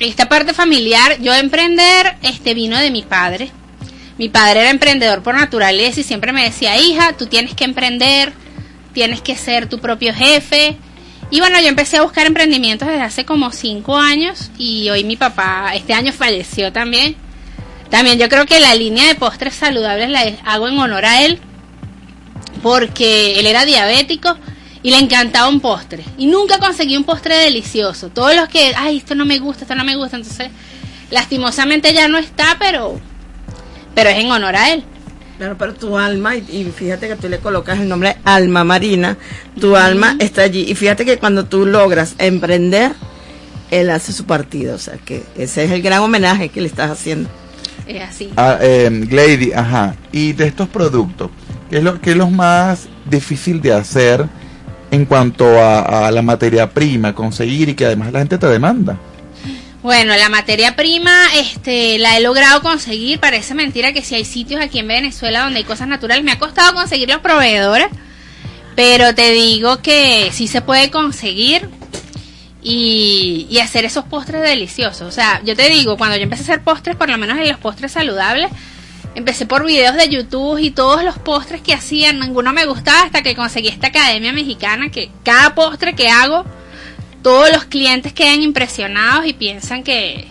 esta 0.00 0.28
parte 0.28 0.52
familiar, 0.52 1.20
yo 1.20 1.32
emprender, 1.34 2.16
este 2.22 2.54
vino 2.54 2.76
de 2.78 2.90
mi 2.90 3.02
padre. 3.02 3.50
Mi 4.18 4.28
padre 4.28 4.60
era 4.60 4.70
emprendedor 4.70 5.22
por 5.22 5.36
naturaleza 5.36 6.00
y 6.00 6.02
siempre 6.02 6.32
me 6.32 6.42
decía, 6.42 6.76
hija, 6.78 7.12
tú 7.12 7.26
tienes 7.26 7.54
que 7.54 7.64
emprender, 7.64 8.32
tienes 8.92 9.20
que 9.20 9.36
ser 9.36 9.68
tu 9.68 9.78
propio 9.78 10.12
jefe. 10.12 10.76
Y 11.30 11.38
bueno, 11.38 11.60
yo 11.60 11.68
empecé 11.68 11.98
a 11.98 12.02
buscar 12.02 12.26
emprendimientos 12.26 12.88
desde 12.88 13.02
hace 13.02 13.24
como 13.24 13.52
cinco 13.52 13.96
años 13.96 14.50
y 14.58 14.90
hoy 14.90 15.04
mi 15.04 15.16
papá, 15.16 15.74
este 15.74 15.94
año 15.94 16.12
falleció 16.12 16.72
también. 16.72 17.14
También 17.88 18.18
yo 18.18 18.28
creo 18.28 18.46
que 18.46 18.58
la 18.58 18.74
línea 18.74 19.06
de 19.06 19.14
postres 19.14 19.54
saludables 19.54 20.10
la 20.10 20.24
hago 20.44 20.66
en 20.66 20.78
honor 20.78 21.04
a 21.04 21.22
él 21.22 21.38
porque 22.62 23.38
él 23.40 23.46
era 23.46 23.64
diabético 23.64 24.36
y 24.82 24.90
le 24.90 24.98
encantaba 24.98 25.48
un 25.48 25.60
postre. 25.60 26.04
Y 26.18 26.26
nunca 26.26 26.58
conseguí 26.58 26.96
un 26.96 27.04
postre 27.04 27.36
delicioso. 27.36 28.08
Todos 28.08 28.34
los 28.34 28.48
que, 28.48 28.72
ay, 28.76 28.98
esto 28.98 29.14
no 29.14 29.24
me 29.24 29.38
gusta, 29.38 29.64
esto 29.64 29.74
no 29.74 29.84
me 29.84 29.96
gusta. 29.96 30.16
Entonces, 30.16 30.48
lastimosamente 31.10 31.92
ya 31.92 32.08
no 32.08 32.18
está, 32.18 32.56
pero, 32.58 33.00
pero 33.94 34.10
es 34.10 34.18
en 34.18 34.30
honor 34.30 34.56
a 34.56 34.72
él. 34.72 34.84
Claro, 35.38 35.56
pero 35.58 35.74
tu 35.74 35.98
alma, 35.98 36.36
y, 36.36 36.44
y 36.50 36.64
fíjate 36.64 37.08
que 37.08 37.16
tú 37.16 37.28
le 37.28 37.38
colocas 37.38 37.80
el 37.80 37.88
nombre 37.88 38.16
Alma 38.24 38.64
Marina, 38.64 39.16
tu 39.60 39.76
alma 39.76 40.16
está 40.18 40.42
allí. 40.42 40.66
Y 40.68 40.74
fíjate 40.74 41.04
que 41.04 41.18
cuando 41.18 41.46
tú 41.46 41.66
logras 41.66 42.14
emprender, 42.18 42.92
él 43.70 43.90
hace 43.90 44.12
su 44.12 44.24
partido. 44.24 44.74
O 44.74 44.78
sea, 44.78 44.98
que 44.98 45.24
ese 45.36 45.64
es 45.64 45.70
el 45.70 45.82
gran 45.82 46.00
homenaje 46.00 46.48
que 46.48 46.60
le 46.60 46.68
estás 46.68 46.90
haciendo. 46.90 47.28
Es 47.86 48.02
así. 48.02 48.30
Ah, 48.36 48.58
eh, 48.60 48.90
Lady, 49.10 49.52
ajá. 49.52 49.96
Y 50.12 50.32
de 50.32 50.46
estos 50.46 50.68
productos, 50.68 51.30
¿qué 51.72 51.78
es 51.78 51.84
lo 51.84 51.98
que 52.02 52.10
es 52.10 52.16
lo 52.18 52.28
más 52.28 52.86
difícil 53.06 53.62
de 53.62 53.72
hacer 53.72 54.26
en 54.90 55.06
cuanto 55.06 55.58
a, 55.58 56.06
a 56.06 56.10
la 56.10 56.20
materia 56.20 56.68
prima, 56.68 57.14
conseguir 57.14 57.70
y 57.70 57.74
que 57.74 57.86
además 57.86 58.12
la 58.12 58.18
gente 58.18 58.36
te 58.36 58.46
demanda? 58.46 58.98
Bueno, 59.82 60.14
la 60.14 60.28
materia 60.28 60.76
prima, 60.76 61.28
este, 61.34 61.98
la 61.98 62.18
he 62.18 62.20
logrado 62.20 62.60
conseguir. 62.60 63.20
Parece 63.20 63.54
mentira 63.54 63.94
que 63.94 64.02
si 64.02 64.14
hay 64.14 64.26
sitios 64.26 64.60
aquí 64.60 64.80
en 64.80 64.86
Venezuela 64.86 65.44
donde 65.44 65.60
hay 65.60 65.64
cosas 65.64 65.88
naturales, 65.88 66.22
me 66.22 66.32
ha 66.32 66.38
costado 66.38 66.74
conseguir 66.74 67.08
los 67.08 67.22
proveedores, 67.22 67.88
pero 68.76 69.14
te 69.14 69.30
digo 69.32 69.78
que 69.78 70.28
sí 70.30 70.48
se 70.48 70.60
puede 70.60 70.90
conseguir 70.90 71.70
y, 72.62 73.46
y 73.48 73.60
hacer 73.60 73.86
esos 73.86 74.04
postres 74.04 74.42
deliciosos. 74.42 75.08
O 75.08 75.10
sea, 75.10 75.40
yo 75.42 75.56
te 75.56 75.70
digo, 75.70 75.96
cuando 75.96 76.18
yo 76.18 76.24
empecé 76.24 76.42
a 76.42 76.44
hacer 76.52 76.62
postres, 76.62 76.96
por 76.96 77.08
lo 77.08 77.16
menos 77.16 77.38
en 77.38 77.48
los 77.48 77.58
postres 77.58 77.92
saludables, 77.92 78.50
empecé 79.14 79.46
por 79.46 79.64
videos 79.64 79.94
de 79.96 80.08
YouTube 80.08 80.58
y 80.58 80.70
todos 80.70 81.02
los 81.04 81.18
postres 81.18 81.60
que 81.60 81.74
hacían, 81.74 82.20
ninguno 82.20 82.52
me 82.52 82.66
gustaba 82.66 83.02
hasta 83.02 83.22
que 83.22 83.34
conseguí 83.34 83.68
esta 83.68 83.88
academia 83.88 84.32
mexicana 84.32 84.90
que 84.90 85.10
cada 85.24 85.54
postre 85.54 85.94
que 85.94 86.08
hago 86.08 86.44
todos 87.22 87.52
los 87.52 87.64
clientes 87.64 88.12
quedan 88.12 88.42
impresionados 88.42 89.26
y 89.26 89.32
piensan 89.32 89.84
que, 89.84 90.26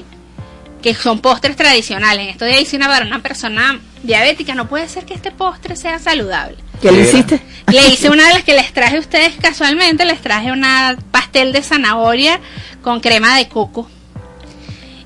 que 0.82 0.94
son 0.94 1.20
postres 1.20 1.56
tradicionales. 1.56 2.26
En 2.26 2.30
esto 2.30 2.46
de 2.46 2.60
hice 2.60 2.76
una 2.76 2.88
para 2.88 3.06
una 3.06 3.22
persona 3.22 3.80
diabética, 4.04 4.56
no 4.56 4.68
puede 4.68 4.90
ser 4.90 5.06
que 5.06 5.14
este 5.14 5.32
postre 5.32 5.76
sea 5.76 6.00
saludable. 6.00 6.58
¿Qué 6.82 6.92
le 6.92 7.02
hiciste? 7.02 7.40
Le 7.72 7.88
hice 7.88 8.10
una 8.10 8.28
de 8.28 8.34
las 8.34 8.44
que 8.44 8.54
les 8.54 8.74
traje 8.74 8.98
a 8.98 9.00
ustedes 9.00 9.36
casualmente, 9.40 10.04
les 10.04 10.20
traje 10.20 10.52
una 10.52 10.98
pastel 11.12 11.54
de 11.54 11.62
zanahoria 11.62 12.40
con 12.82 13.00
crema 13.00 13.38
de 13.38 13.48
coco. 13.48 13.90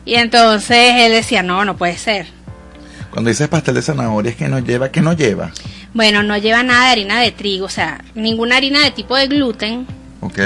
Y 0.05 0.15
entonces 0.15 0.93
él 0.97 1.11
decía, 1.11 1.43
no, 1.43 1.65
no 1.65 1.77
puede 1.77 1.97
ser. 1.97 2.27
Cuando 3.15 3.29
dices 3.29 3.47
pastel 3.47 3.75
de 3.75 3.81
zanahoria 3.81 4.31
es 4.31 4.35
que 4.35 4.49
no 4.49 4.59
lleva, 4.59 4.91
¿qué 4.91 4.99
no 4.99 5.13
lleva? 5.13 5.53
Bueno, 5.93 6.21
no 6.21 6.37
lleva 6.37 6.63
nada 6.63 6.87
de 6.87 6.91
harina 6.91 7.21
de 7.21 7.31
trigo, 7.31 7.65
o 7.65 7.69
sea, 7.69 8.03
ninguna 8.13 8.57
harina 8.57 8.81
de 8.83 8.91
tipo 8.91 9.15
de 9.15 9.27
gluten. 9.27 9.87
Ok. 10.19 10.37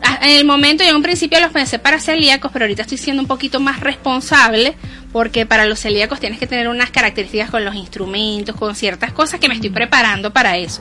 Ah, 0.00 0.20
En 0.22 0.36
el 0.36 0.44
momento 0.44 0.84
yo 0.84 0.90
en 0.90 0.96
un 0.96 1.02
principio 1.02 1.40
los 1.40 1.50
pensé 1.50 1.80
para 1.80 1.98
celíacos, 1.98 2.52
pero 2.52 2.66
ahorita 2.66 2.82
estoy 2.82 2.96
siendo 2.96 3.22
un 3.22 3.26
poquito 3.26 3.58
más 3.58 3.80
responsable 3.80 4.76
porque 5.12 5.46
para 5.46 5.66
los 5.66 5.80
celíacos 5.80 6.20
tienes 6.20 6.38
que 6.38 6.46
tener 6.46 6.68
unas 6.68 6.92
características 6.92 7.50
con 7.50 7.64
los 7.64 7.74
instrumentos, 7.74 8.54
con 8.54 8.76
ciertas 8.76 9.12
cosas 9.12 9.40
que 9.40 9.48
me 9.48 9.54
estoy 9.54 9.70
preparando 9.70 10.32
para 10.32 10.56
eso. 10.56 10.80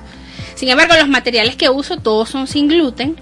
Sin 0.54 0.70
embargo, 0.70 0.94
los 0.96 1.10
materiales 1.10 1.56
que 1.56 1.72
uso 1.72 1.98
todos 1.98 2.30
son 2.30 2.46
sin 2.46 2.68
gluten. 2.68 3.16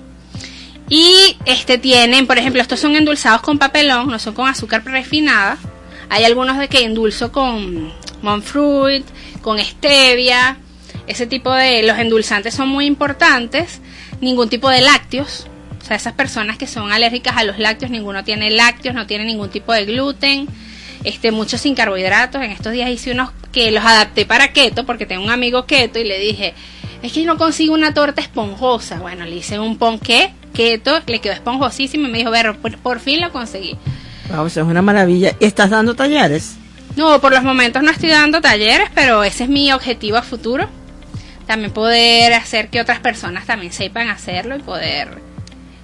Y 0.89 1.37
este 1.45 1.77
tienen, 1.77 2.27
por 2.27 2.37
ejemplo, 2.37 2.61
estos 2.61 2.81
son 2.81 2.97
endulzados 2.97 3.39
con 3.39 3.57
papelón, 3.57 4.09
no 4.09 4.19
son 4.19 4.33
con 4.33 4.49
azúcar 4.49 4.83
refinada. 4.83 5.57
Hay 6.11 6.25
algunos 6.25 6.57
de 6.57 6.67
que 6.67 6.83
endulzo 6.83 7.31
con 7.31 7.89
monk 8.21 8.43
fruit, 8.43 9.05
con 9.41 9.57
stevia. 9.59 10.57
Ese 11.07 11.25
tipo 11.25 11.53
de 11.53 11.83
los 11.83 11.97
endulzantes 11.97 12.53
son 12.53 12.67
muy 12.67 12.85
importantes. 12.85 13.79
Ningún 14.19 14.49
tipo 14.49 14.69
de 14.69 14.81
lácteos. 14.81 15.47
O 15.81 15.85
sea, 15.85 15.95
esas 15.95 16.11
personas 16.11 16.57
que 16.57 16.67
son 16.67 16.91
alérgicas 16.91 17.37
a 17.37 17.45
los 17.45 17.59
lácteos, 17.59 17.91
ninguno 17.91 18.25
tiene 18.25 18.51
lácteos, 18.51 18.93
no 18.93 19.07
tiene 19.07 19.23
ningún 19.23 19.49
tipo 19.49 19.71
de 19.71 19.85
gluten. 19.85 20.49
Este, 21.05 21.31
muchos 21.31 21.61
sin 21.61 21.75
carbohidratos. 21.75 22.43
En 22.43 22.51
estos 22.51 22.73
días 22.73 22.89
hice 22.89 23.13
unos 23.13 23.31
que 23.53 23.71
los 23.71 23.85
adapté 23.85 24.25
para 24.25 24.51
keto 24.51 24.85
porque 24.85 25.05
tengo 25.05 25.23
un 25.23 25.31
amigo 25.31 25.65
keto 25.65 25.97
y 25.97 26.03
le 26.03 26.19
dije, 26.19 26.53
es 27.01 27.13
que 27.13 27.23
no 27.23 27.37
consigo 27.37 27.73
una 27.73 27.93
torta 27.93 28.19
esponjosa. 28.19 28.99
Bueno, 28.99 29.23
le 29.23 29.37
hice 29.37 29.59
un 29.59 29.77
ponqué 29.77 30.33
keto, 30.53 30.99
le 31.07 31.19
quedó 31.19 31.31
esponjosísimo 31.31 32.09
y 32.09 32.11
me 32.11 32.17
dijo, 32.17 32.31
ver, 32.31 32.57
por 32.57 32.99
fin 32.99 33.21
lo 33.21 33.31
conseguí. 33.31 33.77
Wow, 34.31 34.45
eso 34.45 34.61
es 34.61 34.67
una 34.67 34.81
maravilla. 34.81 35.33
¿Y 35.39 35.45
estás 35.45 35.69
dando 35.69 35.95
talleres? 35.95 36.55
No, 36.95 37.19
por 37.21 37.33
los 37.33 37.43
momentos 37.43 37.83
no 37.83 37.91
estoy 37.91 38.09
dando 38.09 38.41
talleres, 38.41 38.89
pero 38.93 39.23
ese 39.23 39.43
es 39.45 39.49
mi 39.49 39.71
objetivo 39.71 40.17
a 40.17 40.21
futuro. 40.21 40.67
También 41.47 41.71
poder 41.71 42.33
hacer 42.33 42.69
que 42.69 42.79
otras 42.79 42.99
personas 42.99 43.45
también 43.45 43.73
sepan 43.73 44.09
hacerlo 44.09 44.55
y 44.55 44.59
poder 44.59 45.19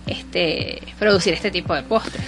este, 0.06 0.82
producir 1.00 1.34
este 1.34 1.52
tipo 1.52 1.74
de 1.74 1.84
postres. 1.84 2.24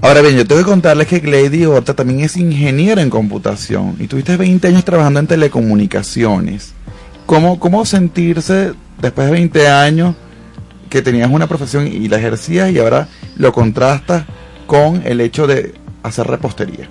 Ahora 0.00 0.20
bien, 0.20 0.36
yo 0.36 0.46
tengo 0.46 0.60
que 0.60 0.66
contarles 0.66 1.08
que 1.08 1.20
Glady 1.20 1.64
Horta 1.64 1.94
también 1.94 2.20
es 2.20 2.36
ingeniera 2.36 3.00
en 3.00 3.10
computación 3.10 3.96
y 3.98 4.06
tuviste 4.06 4.36
20 4.36 4.68
años 4.68 4.84
trabajando 4.84 5.20
en 5.20 5.26
telecomunicaciones. 5.26 6.74
¿Cómo, 7.26 7.58
cómo 7.58 7.86
sentirse 7.86 8.74
después 9.00 9.26
de 9.28 9.32
20 9.32 9.68
años 9.68 10.14
que 10.90 11.00
tenías 11.00 11.30
una 11.30 11.46
profesión 11.46 11.86
y 11.86 12.08
la 12.08 12.18
ejercías 12.18 12.70
y 12.70 12.78
ahora 12.78 13.08
lo 13.36 13.52
contrastas 13.52 14.24
con 14.66 15.06
el 15.06 15.20
hecho 15.20 15.46
de 15.46 15.74
hacer 16.02 16.26
repostería? 16.26 16.88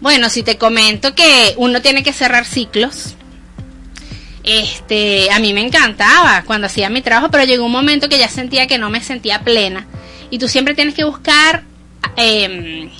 Bueno, 0.00 0.28
si 0.30 0.42
te 0.42 0.58
comento 0.58 1.14
que 1.14 1.54
uno 1.56 1.80
tiene 1.82 2.02
que 2.02 2.12
cerrar 2.12 2.44
ciclos. 2.44 3.14
Este, 4.44 5.30
a 5.30 5.38
mí 5.38 5.54
me 5.54 5.60
encantaba 5.60 6.42
cuando 6.44 6.66
hacía 6.66 6.90
mi 6.90 7.00
trabajo, 7.00 7.30
pero 7.30 7.44
llegó 7.44 7.64
un 7.64 7.70
momento 7.72 8.08
que 8.08 8.18
ya 8.18 8.28
sentía 8.28 8.66
que 8.66 8.78
no 8.78 8.90
me 8.90 9.00
sentía 9.00 9.42
plena. 9.44 9.86
Y 10.30 10.38
tú 10.38 10.48
siempre 10.48 10.74
tienes 10.74 10.94
que 10.94 11.04
buscar, 11.04 11.62
eh, 12.16 12.90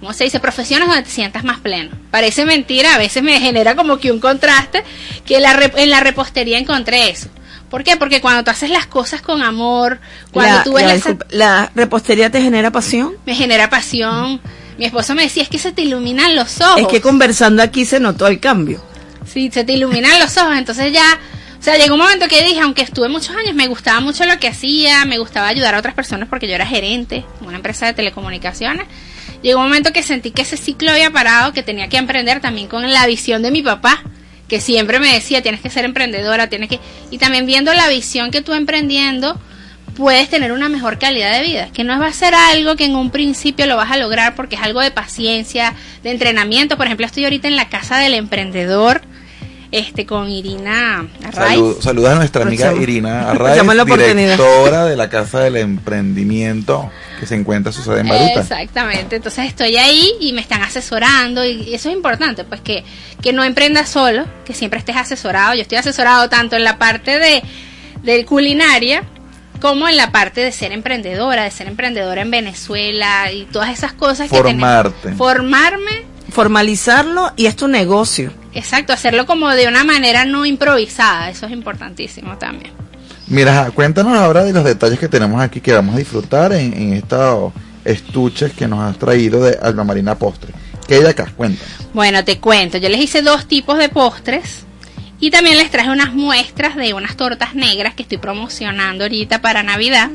¿cómo 0.00 0.12
se 0.12 0.24
dice? 0.24 0.40
Profesiones 0.40 0.88
donde 0.88 1.04
te 1.04 1.10
sientas 1.10 1.44
más 1.44 1.60
pleno. 1.60 1.90
Parece 2.10 2.44
mentira, 2.44 2.94
a 2.94 2.98
veces 2.98 3.22
me 3.22 3.38
genera 3.40 3.76
como 3.76 3.98
que 3.98 4.10
un 4.10 4.18
contraste, 4.18 4.82
que 5.24 5.36
en 5.36 5.42
la, 5.42 5.52
re- 5.52 5.72
en 5.76 5.90
la 5.90 6.00
repostería 6.00 6.58
encontré 6.58 7.10
eso. 7.10 7.28
¿Por 7.70 7.84
qué? 7.84 7.96
Porque 7.96 8.20
cuando 8.20 8.44
tú 8.44 8.50
haces 8.50 8.70
las 8.70 8.86
cosas 8.86 9.20
con 9.20 9.42
amor, 9.42 10.00
cuando 10.32 10.56
La- 10.58 10.64
tú 10.64 10.72
ves 10.74 10.82
la, 10.84 10.88
la, 10.88 10.94
disculpa, 10.94 11.26
¿la 11.30 11.72
repostería 11.74 12.30
te 12.30 12.40
genera 12.40 12.70
pasión? 12.70 13.12
me 13.26 13.34
genera 13.34 13.68
pasión. 13.68 14.40
Mi 14.78 14.84
esposo 14.86 15.14
me 15.14 15.22
decía, 15.24 15.42
es 15.42 15.48
que 15.48 15.58
se 15.58 15.72
te 15.72 15.82
iluminan 15.82 16.34
los 16.36 16.60
ojos. 16.60 16.80
Es 16.80 16.86
que 16.88 17.00
conversando 17.00 17.62
aquí 17.62 17.84
se 17.84 17.98
notó 18.00 18.26
el 18.28 18.38
cambio. 18.40 18.82
Sí, 19.26 19.50
se 19.52 19.64
te 19.64 19.72
iluminan 19.72 20.18
los 20.20 20.36
ojos. 20.38 20.56
Entonces 20.56 20.92
ya, 20.92 21.02
o 21.58 21.62
sea, 21.62 21.76
llegó 21.76 21.94
un 21.94 22.00
momento 22.00 22.28
que 22.28 22.42
dije, 22.44 22.60
aunque 22.60 22.82
estuve 22.82 23.08
muchos 23.08 23.34
años, 23.36 23.54
me 23.54 23.66
gustaba 23.66 24.00
mucho 24.00 24.24
lo 24.24 24.38
que 24.38 24.48
hacía, 24.48 25.04
me 25.04 25.18
gustaba 25.18 25.48
ayudar 25.48 25.74
a 25.74 25.78
otras 25.80 25.94
personas 25.94 26.28
porque 26.30 26.46
yo 26.48 26.54
era 26.54 26.64
gerente 26.64 27.24
en 27.40 27.46
una 27.48 27.56
empresa 27.56 27.86
de 27.86 27.92
telecomunicaciones. 27.94 28.86
Llegó 29.42 29.58
un 29.60 29.66
momento 29.66 29.92
que 29.92 30.02
sentí 30.02 30.30
que 30.30 30.42
ese 30.42 30.56
ciclo 30.56 30.90
había 30.92 31.10
parado, 31.10 31.52
que 31.52 31.62
tenía 31.62 31.88
que 31.88 31.96
emprender 31.96 32.40
también 32.40 32.68
con 32.68 32.90
la 32.90 33.04
visión 33.06 33.42
de 33.42 33.50
mi 33.50 33.62
papá, 33.62 34.02
que 34.48 34.60
siempre 34.60 34.98
me 34.98 35.12
decía, 35.12 35.42
tienes 35.42 35.60
que 35.60 35.70
ser 35.70 35.84
emprendedora, 35.84 36.48
tienes 36.48 36.68
que... 36.68 36.80
Y 37.10 37.18
también 37.18 37.46
viendo 37.46 37.72
la 37.74 37.88
visión 37.88 38.30
que 38.30 38.40
tú 38.40 38.54
emprendiendo, 38.54 39.38
puedes 39.98 40.28
tener 40.30 40.52
una 40.52 40.68
mejor 40.68 40.98
calidad 40.98 41.32
de 41.32 41.42
vida, 41.42 41.68
que 41.72 41.84
no 41.84 41.98
va 41.98 42.06
a 42.06 42.12
ser 42.12 42.34
algo 42.34 42.76
que 42.76 42.84
en 42.84 42.94
un 42.94 43.10
principio 43.10 43.66
lo 43.66 43.76
vas 43.76 43.90
a 43.90 43.98
lograr 43.98 44.34
porque 44.34 44.56
es 44.56 44.62
algo 44.62 44.80
de 44.80 44.90
paciencia, 44.90 45.74
de 46.02 46.12
entrenamiento. 46.12 46.76
Por 46.76 46.86
ejemplo, 46.86 47.04
estoy 47.04 47.24
ahorita 47.24 47.48
en 47.48 47.56
la 47.56 47.68
casa 47.68 47.98
del 47.98 48.14
emprendedor, 48.14 49.02
este, 49.70 50.06
con 50.06 50.28
Irina 50.30 51.06
Arraiz. 51.24 51.58
Salud- 51.58 51.80
saluda 51.80 52.12
a 52.12 52.14
nuestra 52.16 52.42
amiga. 52.44 52.72
Irina 52.74 53.30
Arraiz, 53.30 53.62
directora 54.14 54.84
de 54.86 54.96
la 54.96 55.08
Casa 55.08 55.40
del 55.40 55.56
Emprendimiento 55.56 56.90
que 57.20 57.26
se 57.26 57.34
encuentra 57.34 57.72
su 57.72 57.82
sede 57.82 58.00
en 58.00 58.08
Baruta. 58.08 58.40
Exactamente, 58.40 59.16
entonces 59.16 59.46
estoy 59.46 59.76
ahí 59.76 60.12
y 60.20 60.32
me 60.32 60.40
están 60.40 60.62
asesorando 60.62 61.44
y 61.44 61.74
eso 61.74 61.88
es 61.90 61.94
importante, 61.96 62.44
pues 62.44 62.60
que, 62.60 62.84
que 63.20 63.32
no 63.32 63.42
emprendas 63.44 63.88
solo, 63.88 64.24
que 64.44 64.54
siempre 64.54 64.78
estés 64.78 64.96
asesorado. 64.96 65.54
Yo 65.54 65.62
estoy 65.62 65.78
asesorado 65.78 66.28
tanto 66.28 66.54
en 66.56 66.64
la 66.64 66.78
parte 66.78 67.18
de, 67.18 67.42
de 68.04 68.24
culinaria 68.24 69.02
como 69.60 69.88
en 69.88 69.96
la 69.96 70.12
parte 70.12 70.40
de 70.40 70.52
ser 70.52 70.70
emprendedora, 70.70 71.42
de 71.42 71.50
ser 71.50 71.66
emprendedora 71.66 72.22
en 72.22 72.30
Venezuela 72.30 73.32
y 73.32 73.44
todas 73.46 73.70
esas 73.70 73.92
cosas 73.92 74.30
que 74.30 74.36
Formarte. 74.36 74.94
tenemos. 75.02 75.18
Formarme, 75.18 76.04
Formalizarlo 76.30 77.32
y 77.36 77.46
es 77.46 77.56
tu 77.56 77.66
negocio. 77.68 78.32
Exacto, 78.54 78.92
hacerlo 78.92 79.26
como 79.26 79.50
de 79.50 79.68
una 79.68 79.84
manera 79.84 80.24
no 80.24 80.46
improvisada, 80.46 81.30
eso 81.30 81.46
es 81.46 81.52
importantísimo 81.52 82.38
también. 82.38 82.72
Mira, 83.26 83.70
cuéntanos 83.74 84.16
ahora 84.16 84.44
de 84.44 84.52
los 84.52 84.64
detalles 84.64 84.98
que 84.98 85.08
tenemos 85.08 85.40
aquí 85.40 85.60
que 85.60 85.72
vamos 85.72 85.94
a 85.94 85.98
disfrutar 85.98 86.52
en, 86.52 86.72
en 86.72 86.92
estos 86.94 87.52
estuches 87.84 88.52
que 88.52 88.66
nos 88.66 88.80
has 88.80 88.98
traído 88.98 89.44
de 89.44 89.58
Alma 89.60 89.84
Marina 89.84 90.14
Postre. 90.14 90.52
¿Qué 90.86 90.94
hay 90.94 91.02
de 91.02 91.10
acá? 91.10 91.30
Cuéntanos. 91.36 91.74
Bueno, 91.92 92.24
te 92.24 92.38
cuento, 92.38 92.78
yo 92.78 92.88
les 92.88 93.00
hice 93.00 93.22
dos 93.22 93.46
tipos 93.46 93.76
de 93.76 93.90
postres 93.90 94.64
y 95.20 95.30
también 95.30 95.58
les 95.58 95.70
traje 95.70 95.90
unas 95.90 96.14
muestras 96.14 96.76
de 96.76 96.94
unas 96.94 97.16
tortas 97.16 97.54
negras 97.54 97.94
que 97.94 98.02
estoy 98.02 98.18
promocionando 98.18 99.04
ahorita 99.04 99.42
para 99.42 99.62
Navidad. 99.62 100.10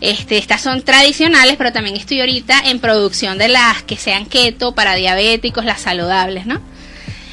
Este, 0.00 0.36
estas 0.36 0.60
son 0.60 0.82
tradicionales, 0.82 1.56
pero 1.56 1.72
también 1.72 1.96
estoy 1.96 2.20
ahorita 2.20 2.60
en 2.66 2.78
producción 2.78 3.38
de 3.38 3.48
las 3.48 3.82
que 3.82 3.96
sean 3.96 4.26
keto 4.26 4.74
para 4.74 4.94
diabéticos, 4.94 5.64
las 5.64 5.80
saludables, 5.80 6.46
¿no? 6.46 6.60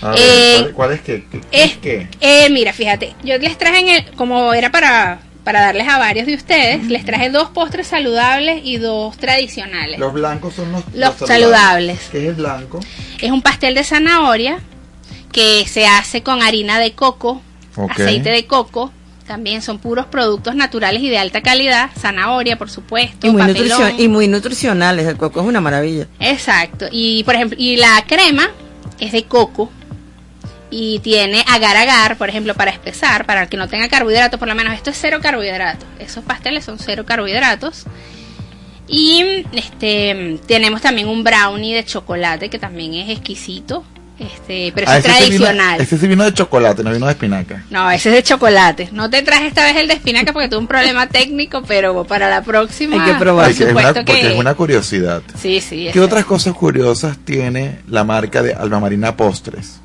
A 0.02 0.16
Eh, 0.18 0.58
¿cuál, 0.62 0.74
cuál 0.74 0.92
es 0.94 1.02
qué? 1.02 1.26
¿Qué- 1.32 1.40
qué 1.42 1.64
es- 1.64 1.72
es 1.72 1.78
qué? 1.78 2.08
Eh, 2.22 2.50
mira, 2.50 2.74
fíjate, 2.74 3.16
yo 3.24 3.38
les 3.38 3.58
traje, 3.58 3.80
en 3.80 3.88
el, 3.90 4.06
como 4.16 4.54
era 4.54 4.72
para, 4.72 5.20
para 5.44 5.62
darles 5.62 5.88
a 5.88 5.98
varios 6.00 6.26
de 6.28 6.36
ustedes, 6.36 6.86
les 6.88 7.06
traje 7.06 7.30
dos 7.30 7.50
postres 7.50 7.88
saludables 7.88 8.62
y 8.64 8.78
dos 8.78 9.18
tradicionales. 9.18 10.00
Los 10.00 10.14
blancos 10.14 10.56
son 10.56 10.72
los, 10.72 10.84
Los 10.94 11.16
saludables. 11.28 12.00
¿Qué 12.12 12.20
es 12.24 12.30
el 12.30 12.36
blanco? 12.36 12.80
Es 13.22 13.32
un 13.32 13.42
pastel 13.42 13.76
de 13.76 13.84
zanahoria 13.84 14.60
que 15.32 15.66
se 15.68 15.86
hace 15.88 16.24
con 16.24 16.42
harina 16.42 16.80
de 16.80 16.94
coco, 16.94 17.42
aceite 17.90 18.30
de 18.30 18.46
coco. 18.46 18.92
También 19.28 19.62
son 19.62 19.80
puros 19.80 20.08
productos 20.08 20.56
naturales 20.56 21.02
y 21.04 21.10
de 21.10 21.18
alta 21.18 21.42
calidad. 21.42 21.90
Zanahoria, 21.98 22.58
por 22.58 22.70
supuesto. 22.70 23.28
Y 23.28 23.30
muy, 23.30 23.42
papelón. 23.42 23.94
y 24.00 24.08
muy 24.10 24.28
nutricionales. 24.28 25.08
El 25.08 25.16
coco 25.16 25.40
es 25.40 25.46
una 25.46 25.62
maravilla. 25.62 26.08
Exacto. 26.20 26.88
Y 26.92 27.24
por 27.24 27.36
ejemplo, 27.36 27.58
y 27.58 27.78
la 27.78 28.04
crema 28.08 28.50
es 29.00 29.14
de 29.14 29.24
coco 29.24 29.72
y 30.72 31.00
tiene 31.00 31.44
agar 31.48 31.76
agar, 31.78 32.18
por 32.18 32.30
ejemplo, 32.30 32.56
para 32.56 32.72
espesar, 32.72 33.26
para 33.26 33.48
que 33.48 33.58
no 33.58 33.68
tenga 33.68 33.90
carbohidratos, 33.90 34.40
por 34.40 34.48
lo 34.48 34.56
menos 34.56 34.74
esto 34.74 34.90
es 34.90 34.98
cero 35.00 35.20
carbohidratos. 35.22 35.86
Esos 36.00 36.24
pasteles 36.24 36.64
son 36.66 36.80
cero 36.80 37.04
carbohidratos. 37.06 37.84
Y 38.88 39.46
este 39.54 40.40
tenemos 40.48 40.82
también 40.82 41.08
un 41.08 41.24
brownie 41.24 41.76
de 41.76 41.86
chocolate 41.86 42.50
que 42.50 42.60
también 42.60 42.94
es 42.96 43.10
exquisito. 43.10 43.84
Este, 44.20 44.72
pero 44.76 44.88
Ah, 44.88 45.00
es 45.00 45.06
ese 45.06 45.14
sí 45.16 45.32
vino- 45.32 45.46
tradicional. 45.46 45.82
Ese 45.82 45.98
sí 45.98 46.08
vino 46.08 46.24
de 46.24 46.34
chocolate, 46.34 46.84
no 46.84 46.92
vino 46.92 47.08
de 47.08 47.14
espinaca. 47.14 47.64
No, 47.72 47.90
ese 47.90 48.10
es 48.10 48.16
de 48.16 48.22
chocolate. 48.24 48.90
No 48.92 49.10
te 49.10 49.24
traje 49.24 49.48
esta 49.48 49.64
vez 49.64 49.76
el 49.78 49.88
de 49.88 49.96
espinaca 49.96 50.32
porque 50.32 50.48
tuve 50.48 50.60
un 50.60 50.68
problema 50.68 51.08
técnico, 51.08 51.64
pero 51.68 52.04
para 52.04 52.30
la 52.30 52.44
próxima. 52.44 53.04
Ay, 53.04 53.14
que 53.14 53.18
Por 53.18 53.28
es 53.30 53.34
una- 53.34 53.54
supuesto 53.54 53.94
porque 54.06 54.22
que. 54.22 54.34
es 54.34 54.40
una 54.40 54.54
curiosidad. 54.54 55.24
Sí, 55.42 55.60
sí. 55.60 55.90
¿Qué 55.92 56.00
otras 56.00 56.26
cosas 56.26 56.54
curiosas 56.54 57.18
tiene 57.26 57.80
la 57.88 58.04
marca 58.04 58.44
de 58.44 58.54
Alma 58.54 58.80
Marina 58.80 59.18
Postres? 59.18 59.80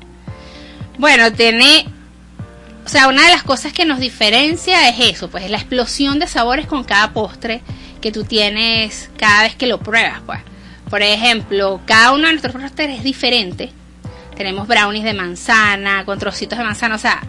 Bueno, 0.97 1.31
tiene. 1.31 1.85
O 2.85 2.89
sea, 2.89 3.07
una 3.09 3.23
de 3.23 3.31
las 3.31 3.43
cosas 3.43 3.73
que 3.73 3.85
nos 3.85 3.99
diferencia 3.99 4.87
es 4.87 4.99
eso, 4.99 5.29
pues 5.29 5.43
es 5.43 5.51
la 5.51 5.57
explosión 5.57 6.19
de 6.19 6.27
sabores 6.27 6.67
con 6.67 6.85
cada 6.85 7.11
postre 7.11 7.61
que 7.99 8.13
tú 8.13 8.23
tienes 8.23 9.09
cada 9.17 9.43
vez 9.43 9.55
que 9.55 9.67
lo 9.67 9.79
pruebas, 9.79 10.21
pues. 10.25 10.39
Por 10.89 11.01
ejemplo, 11.01 11.81
cada 11.85 12.13
uno 12.13 12.27
de 12.27 12.33
nuestros 12.33 12.55
postres 12.55 12.97
es 12.97 13.03
diferente. 13.03 13.71
Tenemos 14.37 14.67
brownies 14.67 15.03
de 15.03 15.13
manzana, 15.13 16.05
con 16.05 16.17
trocitos 16.17 16.57
de 16.57 16.63
manzana, 16.63 16.95
o 16.95 16.99
sea, 16.99 17.21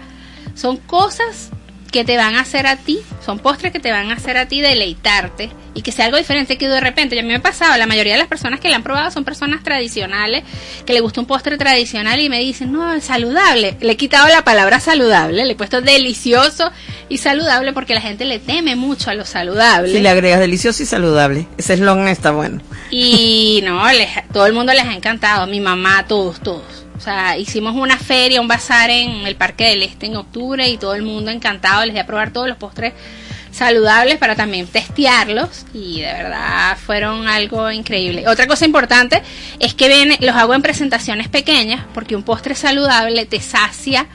son 0.55 0.77
cosas 0.77 1.51
que 1.91 2.05
te 2.05 2.17
van 2.17 2.37
a 2.37 2.41
hacer 2.41 2.67
a 2.67 2.77
ti, 2.77 3.01
son 3.25 3.39
postres 3.39 3.73
que 3.73 3.81
te 3.81 3.91
van 3.91 4.11
a 4.11 4.15
hacer 4.15 4.37
a 4.37 4.47
ti 4.47 4.61
deleitarte 4.61 5.51
y 5.75 5.83
que 5.83 5.93
sea 5.93 6.07
algo 6.07 6.19
diferente 6.19 6.59
que 6.59 6.69
de 6.69 6.81
repente, 6.81 7.15
ya 7.15 7.23
a 7.23 7.25
mí 7.25 7.29
me 7.29 7.37
ha 7.37 7.43
pasado, 7.43 7.77
la 7.79 7.87
mayoría 7.87 8.15
de 8.15 8.19
las 8.19 8.29
personas 8.29 8.61
que 8.61 8.69
la 8.69 8.77
han 8.77 8.83
probado 8.83 9.11
son 9.11 9.25
personas 9.25 9.63
tradicionales, 9.63 10.43
que 10.85 10.93
le 10.93 11.01
gusta 11.01 11.21
un 11.21 11.27
postre 11.27 11.57
tradicional 11.57 12.21
y 12.21 12.29
me 12.29 12.41
dicen, 12.41 12.73
no, 12.73 12.93
es 12.93 13.05
saludable. 13.05 13.77
Le 13.81 13.93
he 13.93 13.97
quitado 13.97 14.29
la 14.29 14.43
palabra 14.43 14.81
saludable, 14.81 15.45
le 15.45 15.53
he 15.53 15.57
puesto 15.57 15.81
delicioso 15.81 16.71
y 17.09 17.19
saludable 17.19 17.73
porque 17.73 17.95
la 17.95 18.01
gente 18.01 18.25
le 18.25 18.39
teme 18.39 18.77
mucho 18.77 19.11
a 19.11 19.15
lo 19.15 19.25
saludable. 19.25 19.93
Si 19.93 20.01
le 20.01 20.09
agregas 20.09 20.41
delicioso 20.41 20.83
y 20.83 20.87
saludable, 20.87 21.47
ese 21.57 21.75
eslogan 21.75 22.09
está 22.09 22.33
bueno. 22.33 22.61
Y 22.91 23.61
no, 23.65 23.87
les, 23.93 24.09
todo 24.33 24.47
el 24.47 24.53
mundo 24.53 24.73
les 24.73 24.85
ha 24.85 24.95
encantado, 24.95 25.47
mi 25.47 25.61
mamá, 25.61 26.07
todos, 26.07 26.41
todos. 26.41 26.88
O 26.99 27.01
sea, 27.01 27.39
hicimos 27.39 27.77
una 27.77 27.97
feria, 27.97 28.41
un 28.41 28.49
bazar 28.49 28.91
en 28.91 29.25
el 29.25 29.37
Parque 29.37 29.69
del 29.69 29.85
Este 29.85 30.07
en 30.07 30.17
octubre 30.17 30.69
y 30.69 30.79
todo 30.79 30.97
el 30.97 31.03
mundo 31.03 31.31
encantado, 31.31 31.85
les 31.85 31.95
di 31.95 32.01
a 32.01 32.07
probar 32.07 32.33
todos 32.33 32.49
los 32.49 32.57
postres 32.57 32.93
saludables 33.53 34.19
para 34.19 34.35
también 34.35 34.67
testearlos 34.67 35.65
y 35.73 36.01
de 36.01 36.13
verdad 36.13 36.77
fueron 36.77 37.29
algo 37.29 37.71
increíble. 37.71 38.27
Otra 38.27 38.49
cosa 38.49 38.65
importante 38.65 39.23
es 39.61 39.75
que 39.75 40.19
los 40.19 40.35
hago 40.35 40.55
en 40.55 40.63
presentaciones 40.63 41.29
pequeñas 41.29 41.85
porque 41.95 42.17
un 42.17 42.25
postre 42.25 42.57
saludable 42.57 43.27
te 43.27 43.41
sacia 43.41 44.07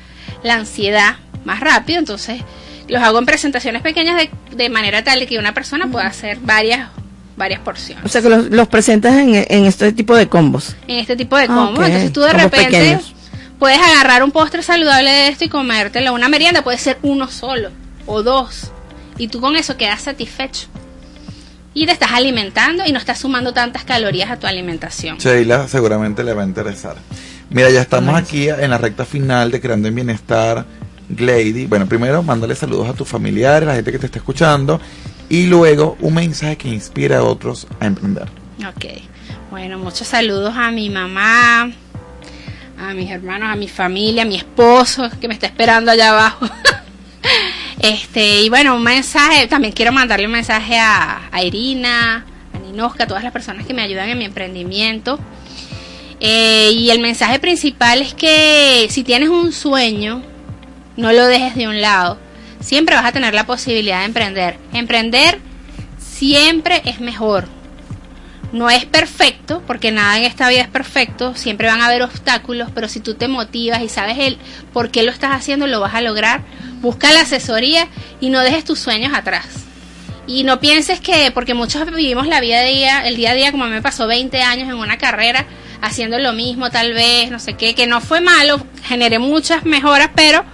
la 0.44 0.56
ansiedad 0.56 1.16
más 1.46 1.62
rápido, 1.62 2.00
entonces 2.00 2.42
los 2.90 3.02
hago 3.02 3.18
en 3.18 3.26
presentaciones 3.26 3.82
pequeñas 3.82 4.18
de, 4.18 4.30
de 4.58 4.70
manera 4.70 5.06
tal 5.06 5.26
que 5.26 5.40
una 5.40 5.54
persona 5.54 5.88
pueda 5.88 6.08
hacer 6.08 6.38
varias 6.42 6.90
varias 7.38 7.60
porciones. 7.62 8.06
O 8.06 8.10
sea 8.10 8.22
que 8.22 8.30
los, 8.30 8.46
los 8.50 8.68
presentas 8.68 9.14
en, 9.16 9.34
en 9.36 9.66
este 9.66 9.92
tipo 9.92 10.16
de 10.16 10.28
combos. 10.28 10.76
En 10.88 11.00
este 11.00 11.16
tipo 11.16 11.36
de 11.38 11.44
Ah, 11.44 11.48
combos. 11.48 11.86
Entonces 11.86 12.14
tú 12.14 12.22
de 12.22 12.28
Combos 12.32 12.44
repente 12.44 12.66
pequeños. 12.78 13.14
puedes 13.60 13.80
agarrar 13.80 14.24
un 14.24 14.32
postre 14.32 14.62
saludable 14.62 15.10
de 15.10 15.28
esto 15.30 15.46
y 15.46 15.50
comértelo. 15.50 16.14
Una 16.14 16.30
merienda 16.30 16.64
puede 16.64 16.78
ser 16.78 16.98
uno 17.02 17.28
solo 17.30 17.70
o 18.06 18.22
dos. 18.24 18.72
Y 19.18 19.28
tú 19.28 19.40
con 19.42 19.56
eso 19.56 19.78
quedas 19.78 20.02
satisfecho. 20.02 20.68
Y 21.76 21.88
te 21.88 21.92
estás 21.92 22.12
alimentando 22.12 22.86
y 22.86 22.92
no 22.92 23.00
estás 23.00 23.20
sumando 23.20 23.52
tantas 23.52 23.84
calorías 23.84 24.30
a 24.30 24.38
tu 24.38 24.46
alimentación. 24.46 25.18
Sheila 25.18 25.68
seguramente 25.68 26.24
le 26.24 26.34
va 26.34 26.44
a 26.44 26.46
interesar. 26.46 26.98
Mira, 27.50 27.70
ya 27.72 27.82
estamos 27.82 28.16
aquí 28.16 28.48
en 28.50 28.70
la 28.70 28.78
recta 28.78 29.06
final 29.06 29.50
de 29.50 29.60
Creando 29.60 29.88
en 29.88 29.96
Bienestar, 29.96 30.66
Glady. 31.10 31.66
Bueno, 31.66 31.88
primero, 31.88 32.22
mándale 32.22 32.56
saludos 32.56 32.90
a 32.90 32.94
tus 32.94 33.08
familiares, 33.08 33.64
a 33.68 33.72
la 33.72 33.76
gente 33.76 33.92
que 33.92 34.00
te 34.00 34.06
está 34.06 34.20
escuchando. 34.20 34.80
Y 35.34 35.48
luego, 35.48 35.98
un 36.00 36.14
mensaje 36.14 36.58
que 36.58 36.68
inspira 36.68 37.18
a 37.18 37.24
otros 37.24 37.66
a 37.80 37.88
emprender. 37.88 38.28
Ok. 38.70 39.02
Bueno, 39.50 39.80
muchos 39.80 40.08
saludos 40.08 40.54
a 40.56 40.70
mi 40.70 40.92
mamá, 40.92 41.72
a 42.78 42.94
mis 42.94 43.10
hermanos, 43.10 43.50
a 43.50 43.56
mi 43.56 43.68
familia, 43.68 44.22
a 44.22 44.26
mi 44.26 44.36
esposo 44.36 45.10
que 45.20 45.28
me 45.28 45.34
está 45.34 45.48
esperando 45.48 45.90
allá 45.90 46.12
abajo. 46.12 46.48
este, 47.80 48.44
y 48.44 48.50
bueno, 48.50 48.76
un 48.76 48.84
mensaje, 48.84 49.48
también 49.48 49.74
quiero 49.74 49.92
mandarle 49.92 50.28
un 50.28 50.34
mensaje 50.34 50.78
a, 50.78 51.32
Irina, 51.44 52.28
a 52.54 52.60
Ninosca, 52.60 53.06
a 53.06 53.08
todas 53.08 53.24
las 53.24 53.34
personas 53.34 53.66
que 53.66 53.74
me 53.74 53.82
ayudan 53.82 54.10
en 54.10 54.20
mi 54.20 54.26
emprendimiento. 54.26 55.18
Eh, 56.20 56.70
y 56.74 56.92
el 56.92 57.00
mensaje 57.00 57.40
principal 57.40 58.04
es 58.04 58.14
que 58.14 58.86
si 58.92 59.04
tienes 59.04 59.30
un 59.30 59.52
sueño, 59.52 60.22
no 60.96 61.12
lo 61.12 61.26
dejes 61.26 61.56
de 61.56 61.68
un 61.68 61.82
lado. 61.82 62.20
Siempre 62.64 62.96
vas 62.96 63.06
a 63.06 63.12
tener 63.12 63.34
la 63.34 63.46
posibilidad 63.46 64.00
de 64.00 64.06
emprender. 64.06 64.58
Emprender 64.72 65.40
siempre 66.00 66.82
es 66.86 67.02
mejor. 67.02 67.46
No 68.54 68.70
es 68.70 68.86
perfecto, 68.86 69.62
porque 69.68 69.92
nada 69.92 70.18
en 70.18 70.24
esta 70.24 70.48
vida 70.48 70.62
es 70.62 70.68
perfecto, 70.68 71.36
siempre 71.36 71.68
van 71.68 71.82
a 71.82 71.88
haber 71.88 72.04
obstáculos, 72.04 72.70
pero 72.74 72.88
si 72.88 73.00
tú 73.00 73.16
te 73.16 73.28
motivas 73.28 73.82
y 73.82 73.90
sabes 73.90 74.18
el 74.20 74.38
por 74.72 74.92
qué 74.92 75.04
lo 75.04 75.12
estás 75.12 75.32
haciendo, 75.32 75.68
lo 75.68 75.80
vas 75.80 75.96
a 75.96 76.02
lograr. 76.02 76.42
Busca 76.80 77.12
la 77.12 77.22
asesoría 77.22 77.88
y 78.22 78.30
no 78.30 78.40
dejes 78.42 78.64
tus 78.64 78.80
sueños 78.80 79.14
atrás. 79.14 79.48
Y 80.26 80.44
no 80.44 80.60
pienses 80.60 81.02
que, 81.02 81.32
porque 81.32 81.54
muchos 81.54 81.86
vivimos 81.88 82.28
la 82.28 82.40
vida 82.40 82.62
día, 82.62 83.06
el 83.06 83.18
día 83.18 83.32
a 83.32 83.36
día, 83.36 83.52
como 83.52 83.66
me 83.66 83.82
pasó 83.82 84.08
20 84.08 84.42
años 84.42 84.70
en 84.70 84.76
una 84.76 84.98
carrera, 84.98 85.48
haciendo 85.82 86.18
lo 86.20 86.32
mismo 86.32 86.70
tal 86.70 86.94
vez, 86.94 87.30
no 87.30 87.40
sé 87.40 87.56
qué, 87.56 87.76
que 87.76 87.88
no 87.88 88.00
fue 88.00 88.22
malo, 88.22 88.66
generé 88.84 89.20
muchas 89.20 89.66
mejoras, 89.66 90.12
pero 90.16 90.46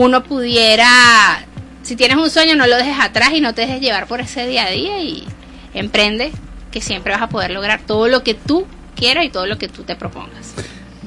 uno 0.00 0.24
pudiera, 0.24 1.44
si 1.82 1.94
tienes 1.94 2.16
un 2.16 2.30
sueño, 2.30 2.56
no 2.56 2.66
lo 2.66 2.76
dejes 2.76 2.98
atrás 2.98 3.32
y 3.34 3.42
no 3.42 3.52
te 3.54 3.62
dejes 3.62 3.82
llevar 3.82 4.06
por 4.06 4.22
ese 4.22 4.46
día 4.46 4.64
a 4.64 4.70
día 4.70 5.02
y 5.02 5.28
emprende, 5.74 6.32
que 6.70 6.80
siempre 6.80 7.12
vas 7.12 7.20
a 7.20 7.28
poder 7.28 7.50
lograr 7.50 7.82
todo 7.86 8.08
lo 8.08 8.22
que 8.22 8.32
tú 8.32 8.66
quieras 8.96 9.26
y 9.26 9.28
todo 9.28 9.46
lo 9.46 9.58
que 9.58 9.68
tú 9.68 9.82
te 9.82 9.96
propongas. 9.96 10.54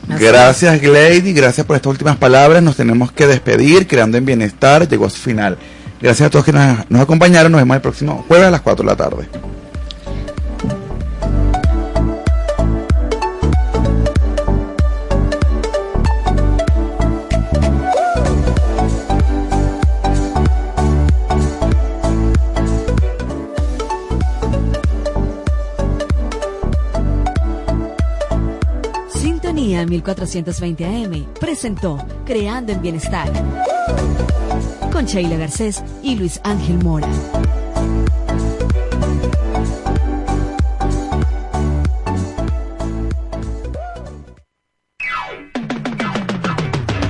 Gracias, 0.07 0.79
Glady. 0.79 1.33
Gracias 1.33 1.65
por 1.65 1.75
estas 1.75 1.89
últimas 1.89 2.17
palabras. 2.17 2.61
Nos 2.61 2.75
tenemos 2.75 3.11
que 3.11 3.25
despedir. 3.25 3.87
Creando 3.87 4.17
en 4.17 4.25
Bienestar 4.25 4.87
llegó 4.87 5.07
a 5.07 5.09
su 5.09 5.17
final. 5.17 5.57
Gracias 5.99 6.27
a 6.27 6.29
todos 6.29 6.45
que 6.45 6.51
nos, 6.51 6.87
nos 6.91 7.01
acompañaron. 7.01 7.51
Nos 7.51 7.61
vemos 7.61 7.75
el 7.75 7.81
próximo 7.81 8.23
jueves 8.27 8.47
a 8.47 8.51
las 8.51 8.61
4 8.61 8.83
de 8.83 8.91
la 8.91 8.95
tarde. 8.95 9.27
Sintonía 29.83 29.99
1420 29.99 30.85
AM 30.85 31.25
presentó 31.39 31.97
Creando 32.25 32.71
en 32.71 32.81
Bienestar 32.81 33.31
con 34.91 35.05
Sheila 35.05 35.35
Garcés 35.37 35.83
y 36.01 36.15
Luis 36.15 36.39
Ángel 36.43 36.77
Mora. 36.83 37.09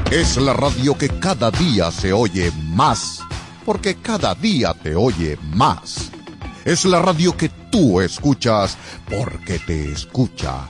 Es 0.10 0.38
la 0.38 0.54
radio 0.54 0.98
que 0.98 1.10
cada 1.10 1.52
día 1.52 1.92
se 1.92 2.14
oye 2.14 2.52
más, 2.70 3.20
porque 3.66 3.96
cada 3.96 4.34
día 4.36 4.74
te 4.74 4.96
oye 4.96 5.38
más. 5.54 6.12
Es 6.66 6.86
la 6.86 7.02
radio 7.02 7.36
que 7.36 7.50
tú 7.50 8.00
escuchas, 8.00 8.78
porque 9.10 9.60
te 9.60 9.92
escucha. 9.92 10.70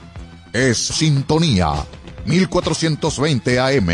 Es 0.54 0.78
Sintonía 0.78 1.84
1420 2.26 3.58
AM. 3.58 3.88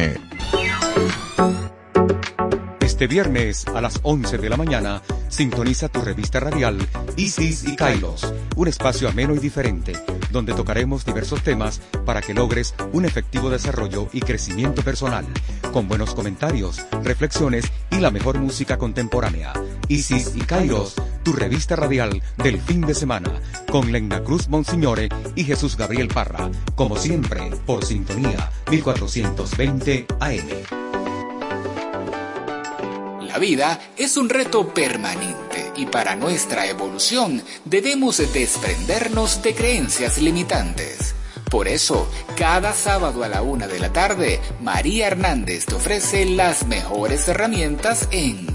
Este 2.81 3.07
viernes 3.07 3.67
a 3.69 3.81
las 3.81 3.99
11 4.03 4.37
de 4.37 4.51
la 4.51 4.59
mañana, 4.59 5.01
sintoniza 5.31 5.89
tu 5.89 6.03
revista 6.03 6.39
radial 6.39 6.77
Isis 7.17 7.65
y 7.67 7.77
Kairos, 7.77 8.35
un 8.57 8.69
espacio 8.69 9.09
ameno 9.09 9.35
y 9.35 9.39
diferente, 9.39 9.95
donde 10.31 10.53
tocaremos 10.53 11.07
diversos 11.07 11.43
temas 11.43 11.81
para 12.05 12.21
que 12.21 12.35
logres 12.35 12.75
un 12.93 13.07
efectivo 13.07 13.49
desarrollo 13.49 14.11
y 14.13 14.21
crecimiento 14.21 14.83
personal, 14.83 15.25
con 15.73 15.89
buenos 15.89 16.15
comentarios, 16.15 16.85
reflexiones 17.03 17.65
y 17.91 18.01
la 18.01 18.11
mejor 18.11 18.39
música 18.39 18.77
contemporánea. 18.77 19.55
Isis 19.89 20.33
y 20.37 20.41
Kairos, 20.41 20.95
revista 21.33 21.77
radial 21.77 22.23
del 22.37 22.61
fin 22.61 22.83
de 22.83 22.95
semana, 22.95 23.33
con 23.71 23.93
Lena 23.93 24.23
Cruz 24.23 24.49
Monsignore 24.49 25.09
y 25.35 25.45
Jesús 25.45 25.77
Gabriel 25.77 26.09
Parra, 26.09 26.51
como 26.75 26.97
siempre, 26.97 27.51
por 27.67 27.85
sintonía 27.85 28.51
1420 28.71 30.07
AM. 30.21 30.49
La 33.27 33.39
vida 33.39 33.79
es 33.97 34.17
un 34.17 34.29
reto 34.29 34.75
permanente 34.75 35.73
y 35.77 35.87
para 35.87 36.17
nuestra 36.17 36.67
evolución 36.67 37.43
debemos 37.65 38.19
desprendernos 38.33 39.43
de 39.43 39.55
creencias 39.55 40.19
limitantes. 40.19 41.15
Por 41.51 41.69
eso, 41.69 42.09
cada 42.37 42.73
sábado 42.73 43.25
a 43.25 43.29
la 43.29 43.43
una 43.43 43.67
de 43.67 43.79
la 43.79 43.93
tarde, 43.93 44.41
María 44.61 45.09
Hernández 45.09 45.67
te 45.67 45.75
ofrece 45.75 46.25
las 46.25 46.67
mejores 46.67 47.27
herramientas 47.29 48.09
en 48.11 48.47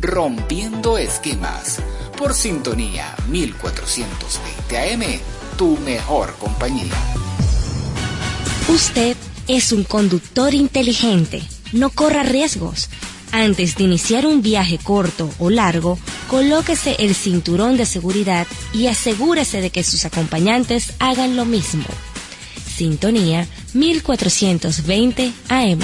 Rompiendo 0.00 0.98
Esquemas, 0.98 1.78
por 2.16 2.34
sintonía 2.34 3.14
1420 3.28 4.78
AM, 4.78 5.20
tu 5.56 5.76
mejor 5.78 6.34
compañía. 6.38 6.94
Usted 8.68 9.16
es 9.46 9.72
un 9.72 9.84
conductor 9.84 10.54
inteligente. 10.54 11.42
No 11.72 11.90
corra 11.90 12.22
riesgos. 12.22 12.88
Antes 13.32 13.76
de 13.76 13.84
iniciar 13.84 14.26
un 14.26 14.40
viaje 14.40 14.78
corto 14.82 15.30
o 15.38 15.50
largo, 15.50 15.98
colóquese 16.28 16.96
el 16.98 17.14
cinturón 17.14 17.76
de 17.76 17.86
seguridad 17.86 18.46
y 18.72 18.86
asegúrese 18.86 19.60
de 19.60 19.70
que 19.70 19.84
sus 19.84 20.04
acompañantes 20.04 20.94
hagan 20.98 21.36
lo 21.36 21.44
mismo. 21.44 21.84
Sintonía 22.76 23.46
1420 23.74 25.32
AM. 25.48 25.80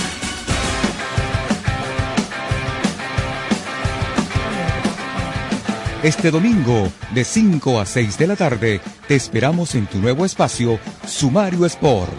Este 6.02 6.32
domingo, 6.32 6.90
de 7.14 7.22
5 7.22 7.78
a 7.78 7.86
6 7.86 8.18
de 8.18 8.26
la 8.26 8.34
tarde, 8.34 8.80
te 9.06 9.14
esperamos 9.14 9.76
en 9.76 9.86
tu 9.86 9.98
nuevo 9.98 10.24
espacio, 10.24 10.80
Sumario 11.06 11.64
Sport, 11.64 12.10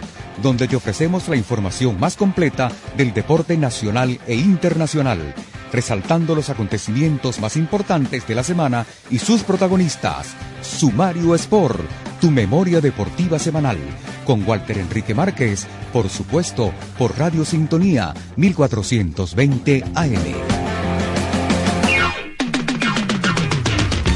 donde 0.42 0.66
te 0.66 0.76
ofrecemos 0.76 1.28
la 1.28 1.36
información 1.36 2.00
más 2.00 2.16
completa 2.16 2.72
del 2.96 3.12
deporte 3.12 3.58
nacional 3.58 4.18
e 4.26 4.36
internacional. 4.36 5.34
resaltando 5.70 6.36
los 6.36 6.50
acontecimientos 6.50 7.40
más 7.40 7.56
importantes 7.56 8.28
de 8.28 8.36
la 8.36 8.44
semana 8.44 8.86
y 9.10 9.18
sus 9.18 9.42
protagonistas. 9.42 10.28
Sumario 10.62 11.34
Sport, 11.34 11.80
tu 12.20 12.30
memoria 12.30 12.80
deportiva 12.80 13.40
semanal, 13.40 13.78
con 14.24 14.48
Walter 14.48 14.78
Enrique 14.78 15.16
Márquez, 15.16 15.66
por 15.92 16.08
supuesto, 16.08 16.72
por 16.96 17.18
Radio 17.18 17.44
Sintonía 17.44 18.14
1420 18.36 19.82
AM. 19.96 20.63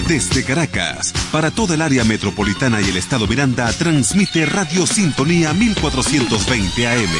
Desde 0.08 0.42
Caracas, 0.42 1.12
para 1.30 1.50
toda 1.50 1.74
el 1.74 1.82
área 1.82 2.02
metropolitana 2.02 2.80
y 2.80 2.88
el 2.88 2.96
estado 2.96 3.26
Miranda, 3.26 3.70
transmite 3.74 4.46
Radio 4.46 4.86
Sintonía 4.86 5.52
1420 5.52 6.88
AM. 6.88 7.10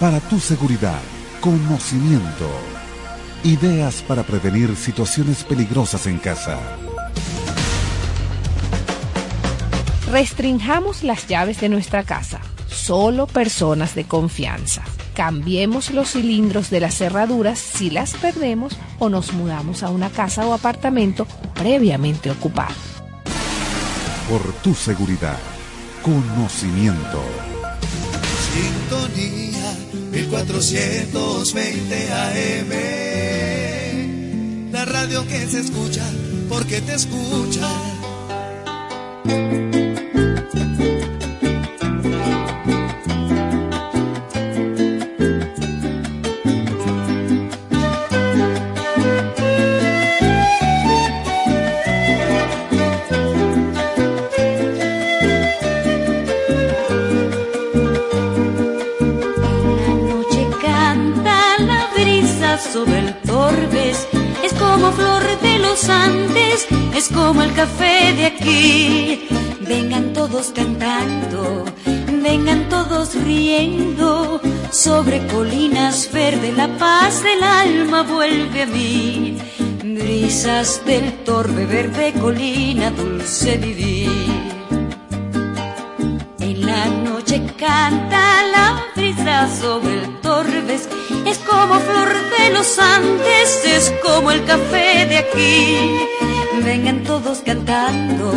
Para 0.00 0.18
tu 0.18 0.40
seguridad, 0.40 1.00
conocimiento, 1.40 2.50
ideas 3.44 4.02
para 4.02 4.24
prevenir 4.24 4.74
situaciones 4.74 5.44
peligrosas 5.44 6.08
en 6.08 6.18
casa. 6.18 6.58
Restringamos 10.10 11.04
las 11.04 11.28
llaves 11.28 11.60
de 11.60 11.68
nuestra 11.68 12.02
casa. 12.02 12.40
Solo 12.82 13.26
personas 13.26 13.94
de 13.94 14.04
confianza. 14.04 14.82
Cambiemos 15.14 15.90
los 15.90 16.12
cilindros 16.12 16.70
de 16.70 16.80
las 16.80 16.94
cerraduras 16.94 17.58
si 17.58 17.90
las 17.90 18.14
perdemos 18.14 18.78
o 18.98 19.10
nos 19.10 19.34
mudamos 19.34 19.82
a 19.82 19.90
una 19.90 20.08
casa 20.08 20.46
o 20.46 20.54
apartamento 20.54 21.26
previamente 21.54 22.30
ocupado. 22.30 22.72
Por 24.30 24.40
tu 24.62 24.74
seguridad, 24.74 25.36
conocimiento. 26.02 27.22
Sintonía 28.54 29.74
1420 30.12 32.12
AM. 32.14 32.72
La 34.72 34.86
radio 34.86 35.26
que 35.26 35.46
se 35.46 35.60
escucha 35.60 36.08
porque 36.48 36.80
te 36.80 36.94
escucha. 36.94 37.68
Es 65.72 67.08
como 67.10 67.42
el 67.42 67.52
café 67.54 68.12
de 68.14 68.26
aquí. 68.26 69.28
Vengan 69.60 70.12
todos 70.12 70.52
cantando, 70.52 71.64
vengan 72.22 72.68
todos 72.68 73.14
riendo, 73.14 74.40
sobre 74.72 75.24
colinas 75.28 76.10
verde 76.12 76.52
la 76.52 76.66
paz 76.76 77.22
del 77.22 77.42
alma 77.42 78.02
vuelve 78.02 78.62
a 78.62 78.66
mí. 78.66 79.38
Brisas 79.84 80.82
del 80.84 81.12
torbe 81.24 81.66
verde 81.66 82.14
colina, 82.20 82.90
dulce 82.90 83.56
vivir. 83.56 84.10
En 86.40 86.66
la 86.66 86.86
noche 86.86 87.42
canta 87.56 88.42
la 88.52 88.86
brisa 88.96 89.48
sobre 89.48 90.02
el 90.02 90.20
torbes, 90.20 90.88
es 90.88 90.99
como 91.50 91.78
flor 91.80 92.08
de 92.38 92.50
los 92.50 92.78
Andes, 92.78 93.64
es 93.64 93.92
como 94.02 94.30
el 94.30 94.44
café 94.44 95.06
de 95.06 95.18
aquí. 95.18 95.76
Vengan 96.64 97.02
todos 97.02 97.40
cantando, 97.40 98.32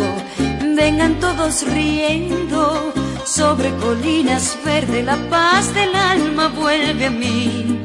vengan 0.76 1.20
todos 1.20 1.62
riendo, 1.66 2.92
sobre 3.24 3.70
colinas 3.76 4.58
verde 4.64 5.02
la 5.02 5.16
paz 5.30 5.72
del 5.74 5.94
alma 5.94 6.48
vuelve 6.48 7.06
a 7.06 7.10
mí. 7.10 7.80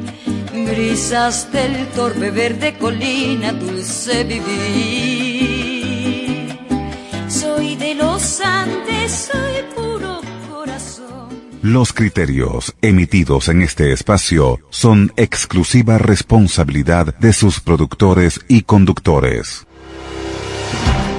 Brisas 0.52 1.50
del 1.52 1.86
torbe 1.88 2.30
verde 2.30 2.76
colina, 2.78 3.52
dulce 3.52 4.24
vivir. 4.24 5.60
Soy 7.28 7.76
de 7.76 7.94
los 7.94 8.40
Andes, 8.40 9.30
soy 9.32 9.62
puro. 9.74 9.99
Los 11.62 11.92
criterios 11.92 12.74
emitidos 12.80 13.50
en 13.50 13.60
este 13.60 13.92
espacio 13.92 14.60
son 14.70 15.12
exclusiva 15.16 15.98
responsabilidad 15.98 17.14
de 17.18 17.34
sus 17.34 17.60
productores 17.60 18.40
y 18.48 18.62
conductores. 18.62 19.66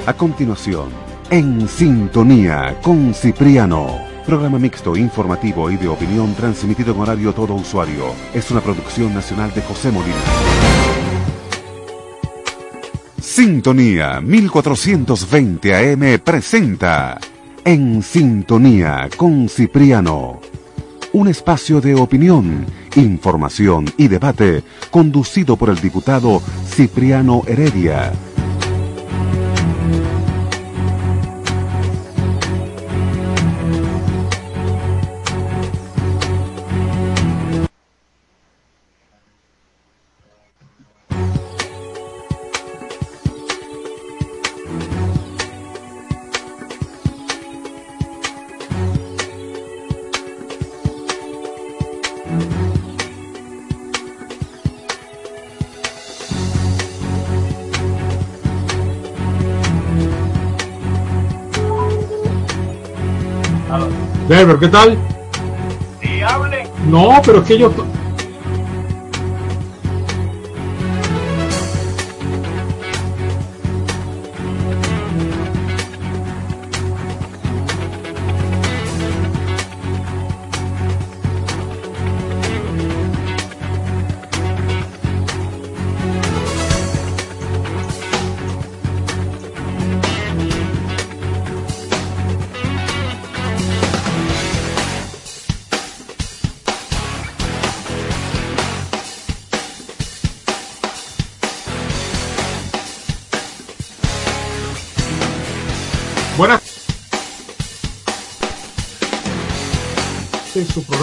A 0.07 0.13
continuación, 0.13 0.89
en 1.29 1.67
sintonía 1.67 2.75
con 2.81 3.13
Cipriano. 3.13 3.99
Programa 4.25 4.57
mixto, 4.57 4.95
informativo 4.95 5.69
y 5.69 5.77
de 5.77 5.87
opinión 5.87 6.33
transmitido 6.33 6.95
en 6.95 7.01
horario 7.01 7.33
todo 7.33 7.53
usuario. 7.53 8.05
Es 8.33 8.49
una 8.49 8.61
producción 8.61 9.13
nacional 9.13 9.53
de 9.53 9.61
José 9.61 9.91
Molina. 9.91 10.15
Sintonía 13.19 14.19
1420 14.21 15.75
AM 15.75 16.19
presenta 16.23 17.19
En 17.63 18.01
Sintonía 18.01 19.07
con 19.15 19.47
Cipriano. 19.47 20.39
Un 21.13 21.27
espacio 21.27 21.79
de 21.79 21.93
opinión, 21.93 22.65
información 22.95 23.85
y 23.97 24.07
debate 24.07 24.63
conducido 24.89 25.55
por 25.57 25.69
el 25.69 25.79
diputado 25.79 26.41
Cipriano 26.65 27.43
Heredia. 27.45 28.13
¿Qué 64.61 64.67
tal? 64.67 64.95
No, 66.87 67.19
pero 67.25 67.39
es 67.39 67.47
que 67.47 67.57
yo... 67.57 67.73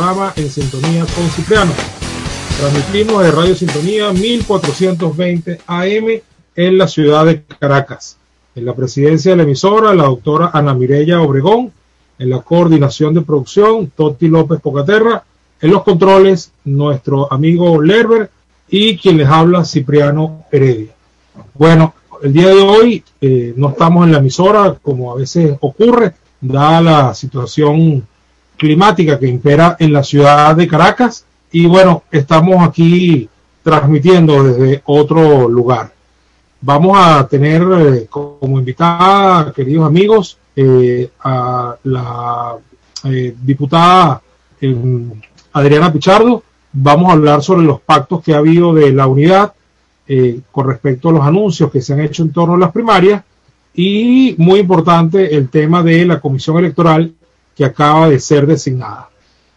En 0.09 0.49
Sintonía 0.51 1.05
con 1.15 1.29
Cipriano. 1.29 1.71
Transmitimos 2.59 3.23
de 3.23 3.31
Radio 3.31 3.55
Sintonía 3.55 4.11
1420 4.11 5.61
AM 5.67 6.07
en 6.57 6.79
la 6.79 6.89
ciudad 6.89 7.27
de 7.27 7.43
Caracas. 7.43 8.17
En 8.55 8.65
la 8.65 8.75
presidencia 8.75 9.33
de 9.33 9.37
la 9.37 9.43
emisora, 9.43 9.95
la 9.95 10.05
doctora 10.05 10.51
Ana 10.55 10.73
Mireya 10.73 11.21
Obregón. 11.21 11.73
En 12.19 12.31
la 12.31 12.41
coordinación 12.41 13.13
de 13.13 13.21
producción, 13.21 13.93
Toti 13.95 14.29
López 14.29 14.63
Pocaterra. 14.63 15.25
En 15.61 15.73
los 15.73 15.83
controles, 15.83 16.53
nuestro 16.65 17.31
amigo 17.31 17.79
Lerber 17.83 18.31
y 18.71 18.97
quien 18.97 19.19
les 19.19 19.29
habla, 19.29 19.67
Cipriano 19.67 20.47
Heredia. 20.51 20.95
Bueno, 21.53 21.93
el 22.23 22.33
día 22.33 22.49
de 22.49 22.63
hoy 22.63 23.05
eh, 23.21 23.53
no 23.59 23.69
estamos 23.69 24.07
en 24.07 24.13
la 24.13 24.19
emisora 24.21 24.75
como 24.81 25.13
a 25.13 25.17
veces 25.17 25.55
ocurre, 25.61 26.15
dada 26.41 26.81
la 26.81 27.15
situación 27.15 28.07
climática 28.59 29.19
que 29.19 29.27
impera 29.27 29.77
en 29.79 29.93
la 29.93 30.03
ciudad 30.03 30.55
de 30.55 30.69
Caracas. 30.69 31.25
Y 31.51 31.67
bueno, 31.67 32.03
estamos 32.11 32.63
aquí 32.67 33.29
transmitiendo 33.63 34.43
desde 34.43 34.83
otro 34.85 35.49
lugar. 35.49 35.93
Vamos 36.61 36.99
a 37.01 37.27
tener 37.29 37.63
eh, 37.63 38.07
como 38.11 38.59
invitada, 38.59 39.53
queridos 39.53 39.87
amigos, 39.87 40.39
eh, 40.57 41.09
a 41.23 41.77
la 41.85 42.57
eh, 43.05 43.35
diputada 43.41 44.21
Adriana 45.53 45.93
Pichardo. 45.93 46.43
Vamos 46.73 47.09
a 47.09 47.13
hablar 47.13 47.43
sobre 47.43 47.63
los 47.63 47.81
pactos 47.81 48.23
que 48.23 48.35
ha 48.35 48.39
habido 48.39 48.75
de 48.75 48.93
la 48.93 49.07
unidad 49.07 49.55
con 50.51 50.67
respecto 50.67 51.11
a 51.11 51.13
los 51.13 51.23
anuncios 51.23 51.71
que 51.71 51.83
se 51.83 51.93
han 51.93 52.01
hecho 52.01 52.23
en 52.23 52.33
torno 52.33 52.55
a 52.55 52.59
las 52.59 52.73
primarias 52.73 53.23
y 53.75 54.35
muy 54.39 54.61
importante 54.61 55.37
el 55.37 55.51
tema 55.51 55.83
de 55.83 56.07
la 56.07 56.19
comisión 56.19 56.57
electoral 56.57 57.15
que 57.59 57.65
acaba 57.65 58.09
de 58.09 58.21
ser 58.21 58.47
designada. 58.47 59.11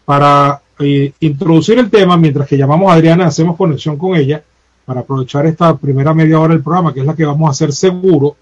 Para 0.05 0.59
eh, 0.79 1.13
introducir 1.19 1.77
el 1.77 1.91
tema, 1.91 2.17
mientras 2.17 2.47
que 2.47 2.57
llamamos 2.57 2.91
a 2.91 2.95
Adriana, 2.95 3.27
hacemos 3.27 3.55
conexión 3.55 3.95
con 3.95 4.15
ella 4.15 4.43
para 4.85 5.01
aprovechar 5.01 5.45
esta 5.45 5.77
primera 5.77 6.11
media 6.11 6.39
hora 6.39 6.55
del 6.55 6.63
programa, 6.63 6.91
que 6.95 7.01
es 7.01 7.05
la 7.05 7.15
que 7.15 7.25
vamos 7.25 7.47
a 7.47 7.51
hacer 7.51 7.71
seguro. 7.71 8.35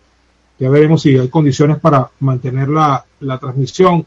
Ya 0.58 0.70
veremos 0.70 1.02
si 1.02 1.18
hay 1.18 1.28
condiciones 1.28 1.78
para 1.78 2.10
mantener 2.22 2.70
la, 2.70 3.04
la 3.20 3.38
transmisión 3.38 4.06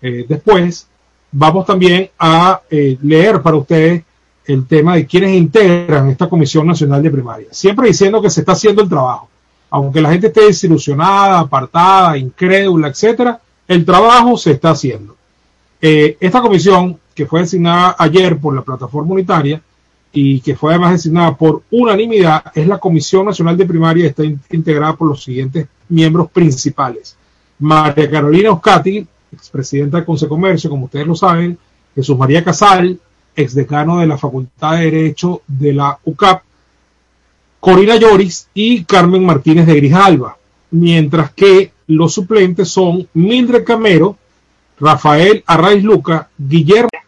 eh, 0.00 0.24
después. 0.28 0.86
Vamos 1.32 1.66
también 1.66 2.08
a 2.16 2.60
eh, 2.70 2.96
leer 3.02 3.42
para 3.42 3.56
ustedes 3.56 4.04
el 4.46 4.68
tema 4.68 4.94
de 4.94 5.04
quienes 5.04 5.34
integran 5.34 6.10
esta 6.10 6.28
Comisión 6.28 6.64
Nacional 6.64 7.02
de 7.02 7.10
Primaria. 7.10 7.48
Siempre 7.50 7.88
diciendo 7.88 8.22
que 8.22 8.30
se 8.30 8.42
está 8.42 8.52
haciendo 8.52 8.82
el 8.82 8.88
trabajo. 8.88 9.28
Aunque 9.70 10.00
la 10.00 10.12
gente 10.12 10.28
esté 10.28 10.42
desilusionada, 10.42 11.40
apartada, 11.40 12.16
incrédula, 12.16 12.86
etcétera, 12.86 13.40
el 13.72 13.84
trabajo 13.84 14.36
se 14.36 14.52
está 14.52 14.70
haciendo. 14.70 15.16
Eh, 15.80 16.16
esta 16.20 16.40
comisión, 16.40 16.98
que 17.14 17.26
fue 17.26 17.40
designada 17.40 17.96
ayer 17.98 18.38
por 18.38 18.54
la 18.54 18.62
plataforma 18.62 19.12
unitaria 19.14 19.60
y 20.12 20.40
que 20.40 20.54
fue 20.54 20.72
además 20.72 20.92
designada 20.92 21.36
por 21.36 21.62
unanimidad, 21.70 22.44
es 22.54 22.66
la 22.66 22.78
Comisión 22.78 23.26
Nacional 23.26 23.56
de 23.56 23.66
Primaria 23.66 24.06
está 24.06 24.24
in- 24.24 24.40
integrada 24.50 24.94
por 24.94 25.08
los 25.08 25.22
siguientes 25.22 25.66
miembros 25.88 26.30
principales. 26.30 27.16
María 27.58 28.10
Carolina 28.10 28.50
Oscati, 28.52 29.06
expresidenta 29.32 29.96
del 29.98 30.06
Consejo 30.06 30.34
de 30.34 30.40
Comercio, 30.40 30.70
como 30.70 30.84
ustedes 30.84 31.06
lo 31.06 31.14
saben, 31.14 31.58
Jesús 31.94 32.16
María 32.16 32.44
Casal, 32.44 32.98
exdecano 33.34 33.98
de 33.98 34.06
la 34.06 34.18
Facultad 34.18 34.76
de 34.76 34.84
Derecho 34.90 35.42
de 35.46 35.72
la 35.72 35.98
UCAP, 36.04 36.42
Corina 37.60 37.96
Lloris 37.96 38.48
y 38.54 38.84
Carmen 38.84 39.24
Martínez 39.24 39.66
de 39.66 39.74
Grijalva, 39.76 40.36
mientras 40.72 41.32
que 41.32 41.71
los 41.96 42.14
suplentes 42.14 42.68
son 42.68 43.08
Mildred 43.14 43.64
Camero, 43.64 44.16
Rafael 44.78 45.44
Arraiz 45.46 45.82
Luca, 45.82 46.28
Guillermo 46.36 46.88